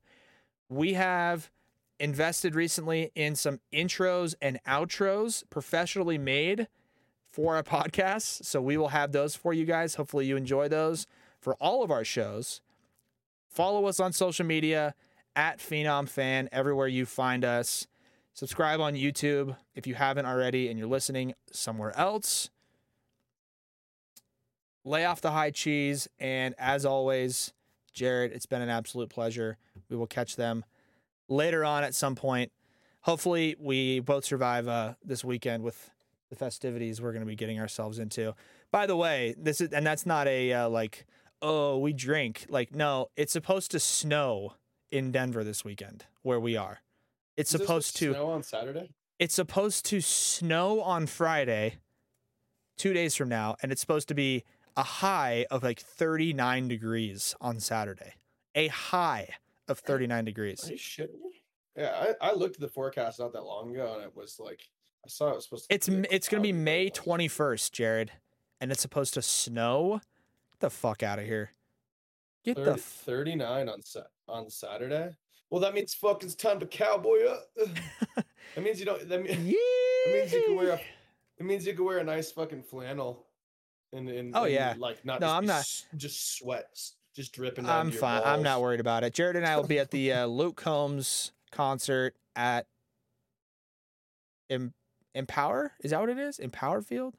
We 0.70 0.94
have 0.94 1.50
invested 2.00 2.54
recently 2.54 3.12
in 3.16 3.36
some 3.36 3.60
intros 3.74 4.36
and 4.42 4.60
outros 4.68 5.44
professionally 5.50 6.18
made 6.18 6.68
for 7.32 7.56
our 7.56 7.64
podcasts. 7.64 8.46
So 8.46 8.62
we 8.62 8.78
will 8.78 8.90
have 8.90 9.12
those 9.12 9.36
for 9.36 9.54
you 9.54 9.66
guys. 9.66 9.96
Hopefully, 9.96 10.26
you 10.26 10.36
enjoy 10.36 10.68
those 10.68 11.08
for 11.40 11.56
all 11.56 11.84
of 11.84 11.92
our 11.92 12.04
shows. 12.04 12.62
Follow 13.50 13.86
us 13.86 14.00
on 14.00 14.14
social 14.14 14.46
media 14.46 14.94
at 15.36 15.60
Phenom 15.60 16.08
Fan, 16.08 16.50
everywhere 16.52 16.88
you 16.88 17.06
find 17.06 17.44
us. 17.46 17.88
Subscribe 18.34 18.80
on 18.80 18.94
YouTube 18.94 19.56
if 19.76 19.88
you 19.88 19.96
haven't 19.96 20.26
already 20.26 20.70
and 20.70 20.78
you're 20.78 20.88
listening 20.88 21.34
somewhere 21.52 21.98
else. 21.98 22.50
Lay 24.86 25.06
off 25.06 25.20
the 25.22 25.32
high 25.32 25.52
cheese. 25.52 26.08
And 26.20 26.56
as 26.58 26.86
always, 26.86 27.54
Jared, 27.94 28.32
it's 28.32 28.46
been 28.46 28.62
an 28.62 28.70
absolute 28.70 29.10
pleasure. 29.10 29.58
We 29.90 29.98
will 29.98 30.08
catch 30.08 30.36
them 30.36 30.64
later 31.28 31.66
on 31.66 31.84
at 31.84 31.96
some 31.96 32.16
point. 32.16 32.52
Hopefully, 33.02 33.56
we 33.60 34.00
both 34.00 34.26
survive 34.26 34.68
uh, 34.68 34.94
this 35.04 35.24
weekend 35.24 35.64
with 35.64 35.90
the 36.30 36.36
festivities 36.36 37.02
we're 37.02 37.12
going 37.12 37.22
to 37.22 37.28
be 37.28 37.36
getting 37.36 37.60
ourselves 37.60 37.98
into. 37.98 38.36
By 38.72 38.86
the 38.86 38.96
way, 38.96 39.36
this 39.38 39.62
is, 39.62 39.74
and 39.74 39.86
that's 39.86 40.06
not 40.06 40.28
a 40.28 40.54
uh, 40.54 40.70
like, 40.70 41.06
oh, 41.42 41.78
we 41.78 41.94
drink. 41.94 42.46
Like, 42.50 42.74
no, 42.76 43.10
it's 43.16 43.34
supposed 43.34 43.72
to 43.72 43.80
snow 43.80 44.54
in 44.92 45.12
Denver 45.12 45.44
this 45.44 45.64
weekend 45.64 46.06
where 46.22 46.40
we 46.40 46.58
are. 46.58 46.80
It's 47.38 47.54
Is 47.54 47.62
supposed 47.62 47.96
to 47.98 48.14
snow 48.14 48.28
on 48.32 48.44
Saturday. 48.44 48.90
it's 49.20 49.34
supposed 49.34 49.86
to 49.86 50.02
snow 50.02 50.82
on 50.82 51.08
Friday, 51.08 51.76
two 52.78 52.94
days 52.94 53.16
from 53.16 53.30
now, 53.30 53.56
and 53.62 53.72
it's 53.72 53.82
supposed 53.82 54.08
to 54.10 54.14
be 54.16 54.44
a 54.76 54.84
high 54.84 55.46
of 55.52 55.64
like 55.64 55.80
39 55.80 56.68
degrees 56.68 57.36
on 57.40 57.60
Saturday. 57.60 58.14
A 58.56 58.68
high 58.68 59.30
of 59.68 59.80
39 59.80 60.26
degrees. 60.26 60.68
Are 60.68 60.72
you 60.74 60.78
shitting 60.78 61.22
me? 61.22 61.44
Yeah, 61.78 62.14
I, 62.22 62.30
I 62.30 62.34
looked 62.34 62.56
at 62.56 62.62
the 62.62 62.68
forecast 62.68 63.20
not 63.20 63.32
that 63.34 63.44
long 63.44 63.72
ago, 63.72 63.94
and 63.96 64.04
it 64.04 64.16
was 64.16 64.38
like 64.40 64.62
I 65.06 65.08
saw 65.08 65.30
it 65.30 65.36
was 65.36 65.44
supposed 65.46 65.70
to. 65.70 65.76
It's 65.76 65.88
be, 65.88 65.96
M- 65.96 66.02
like, 66.02 66.12
it's 66.12 66.28
gonna 66.28 66.44
be 66.44 66.52
May 66.52 66.90
21st, 66.90 67.72
Jared, 67.72 68.12
and 68.60 68.72
it's 68.72 68.82
supposed 68.82 69.14
to 69.14 69.22
snow. 69.22 70.02
Get 70.60 70.68
the 70.68 70.70
fuck 70.76 71.04
out 71.04 71.20
of 71.20 71.26
here. 71.26 71.52
Get 72.44 72.58
the 72.58 72.74
f- 72.74 72.80
39 72.82 73.70
on 73.70 73.82
Sa- 73.82 74.02
on 74.28 74.50
Saturday. 74.50 75.16
Well, 75.50 75.62
that 75.62 75.74
means 75.74 75.94
fucking 75.94 76.28
it's 76.28 76.36
time 76.36 76.60
to 76.60 76.66
cowboy 76.66 77.24
up. 77.28 77.48
that 77.56 78.62
means 78.62 78.78
you 78.80 78.86
don't. 78.86 79.08
That, 79.08 79.24
mean, 79.24 79.28
that 80.06 80.14
means 80.14 80.34
you 80.34 80.44
can 80.48 80.56
wear. 80.58 80.72
A, 80.72 80.82
it 81.38 81.46
means 81.46 81.66
you 81.66 81.74
can 81.74 81.86
wear 81.86 82.00
a 82.00 82.04
nice 82.04 82.30
fucking 82.34 82.64
flannel 82.64 83.26
And, 83.94 84.10
and 84.10 84.36
Oh, 84.36 84.44
and, 84.44 84.54
yeah. 84.54 84.74
like 84.78 85.06
not. 85.06 85.22
No, 85.22 85.28
just 85.28 85.36
I'm 85.38 85.46
not- 85.46 85.84
Just 85.96 86.38
sweat, 86.38 86.68
s- 86.74 86.96
just 87.16 87.32
dripping. 87.32 87.66
I'm 87.66 87.90
fine. 87.92 88.22
I'm 88.26 88.44
not 88.44 88.62
worried 88.62 88.82
about 88.82 89.06
it. 89.06 89.14
Jared 89.14 89.38
and 89.38 89.46
I 89.46 89.56
will 89.56 89.66
be 89.68 89.80
at 89.80 89.92
the 89.92 90.12
uh, 90.12 90.26
Luke 90.26 90.58
Combs 90.58 91.32
concert 91.52 92.16
at 92.36 92.68
Em- 94.50 94.74
Empower. 95.16 95.72
Is 95.84 95.92
that 95.92 96.02
what 96.02 96.10
it 96.10 96.20
is? 96.20 96.38
Empower 96.38 96.82
Field? 96.82 97.16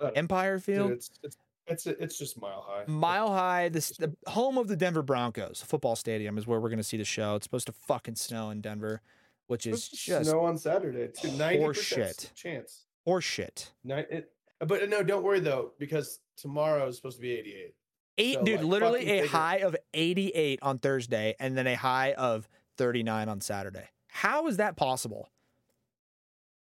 Uh, 0.00 0.10
Empire 0.14 0.56
Dude, 0.56 0.64
Field? 0.64 0.90
it's 1.22 1.36
it's 1.68 1.86
it's 1.86 2.00
it's 2.00 2.18
just 2.18 2.40
mile 2.40 2.64
high. 2.66 2.84
Mile 2.86 3.28
High, 3.32 3.68
this 3.68 3.90
the 3.96 4.14
home 4.26 4.58
of 4.58 4.68
the 4.68 4.76
Denver 4.76 5.02
Broncos 5.02 5.62
football 5.66 5.96
stadium 5.96 6.38
is 6.38 6.46
where 6.46 6.60
we're 6.60 6.68
going 6.68 6.78
to 6.78 6.82
see 6.84 6.96
the 6.96 7.04
show. 7.04 7.34
It's 7.36 7.44
supposed 7.44 7.66
to 7.66 7.72
fucking 7.72 8.16
snow 8.16 8.50
in 8.50 8.60
Denver, 8.60 9.02
which 9.46 9.66
is 9.66 9.88
just 9.88 10.28
snow 10.30 10.40
on 10.40 10.56
Saturday. 10.58 11.08
Ninety 11.36 11.62
horseshit. 11.62 11.96
percent 12.06 12.32
chance. 12.34 12.84
horseshit. 13.06 13.70
Ni- 13.84 13.94
it, 14.10 14.32
but 14.60 14.88
no, 14.88 15.02
don't 15.02 15.22
worry 15.22 15.40
though, 15.40 15.72
because 15.78 16.20
tomorrow 16.36 16.86
is 16.88 16.96
supposed 16.96 17.16
to 17.16 17.22
be 17.22 17.32
eighty-eight. 17.32 17.74
Eight, 18.20 18.34
So, 18.34 18.42
dude, 18.44 18.60
like, 18.62 18.68
literally 18.68 19.00
a 19.02 19.22
figure- 19.22 19.26
high 19.28 19.56
of 19.58 19.76
88 19.94 20.58
on 20.62 20.78
Thursday 20.78 21.36
and 21.38 21.56
then 21.56 21.68
a 21.68 21.76
high 21.76 22.14
of 22.14 22.48
39 22.76 23.28
on 23.28 23.40
Saturday. 23.40 23.84
How 24.08 24.48
is 24.48 24.56
that 24.56 24.74
possible? 24.76 25.28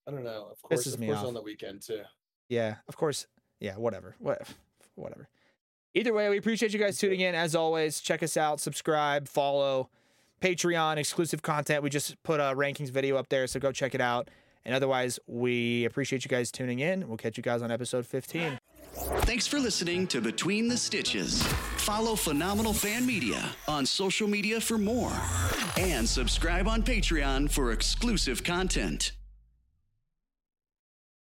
I 0.07 0.11
don't 0.11 0.23
know. 0.23 0.47
Of 0.51 0.61
course, 0.63 0.87
Pisses 0.87 0.95
of 0.95 0.99
me 0.99 1.05
course 1.07 1.19
off. 1.19 1.27
on 1.27 1.35
the 1.35 1.43
weekend 1.43 1.83
too. 1.83 2.01
Yeah, 2.49 2.77
of 2.87 2.97
course. 2.97 3.27
Yeah, 3.59 3.75
whatever. 3.77 4.15
What, 4.17 4.41
whatever. 4.95 5.27
Either 5.93 6.13
way, 6.13 6.29
we 6.29 6.37
appreciate 6.37 6.73
you 6.73 6.79
guys 6.79 6.97
tuning 6.97 7.19
in. 7.19 7.35
As 7.35 7.55
always, 7.55 7.99
check 7.99 8.23
us 8.23 8.35
out, 8.35 8.59
subscribe, 8.59 9.27
follow, 9.27 9.89
Patreon, 10.41 10.97
exclusive 10.97 11.41
content. 11.41 11.83
We 11.83 11.89
just 11.89 12.21
put 12.23 12.39
a 12.39 12.53
rankings 12.55 12.89
video 12.89 13.17
up 13.17 13.29
there, 13.29 13.47
so 13.47 13.59
go 13.59 13.71
check 13.71 13.93
it 13.95 14.01
out. 14.01 14.29
And 14.65 14.73
otherwise, 14.73 15.19
we 15.27 15.85
appreciate 15.85 16.23
you 16.23 16.29
guys 16.29 16.51
tuning 16.51 16.79
in. 16.79 17.07
We'll 17.07 17.17
catch 17.17 17.37
you 17.37 17.43
guys 17.43 17.61
on 17.61 17.71
episode 17.71 18.05
15. 18.05 18.59
Thanks 18.93 19.47
for 19.47 19.59
listening 19.59 20.07
to 20.07 20.21
Between 20.21 20.67
the 20.67 20.77
Stitches. 20.77 21.43
Follow 21.77 22.15
Phenomenal 22.15 22.73
Fan 22.73 23.05
Media 23.05 23.51
on 23.67 23.85
social 23.85 24.27
media 24.27 24.61
for 24.61 24.77
more. 24.77 25.11
And 25.77 26.07
subscribe 26.07 26.67
on 26.67 26.83
Patreon 26.83 27.51
for 27.51 27.71
exclusive 27.71 28.43
content. 28.43 29.13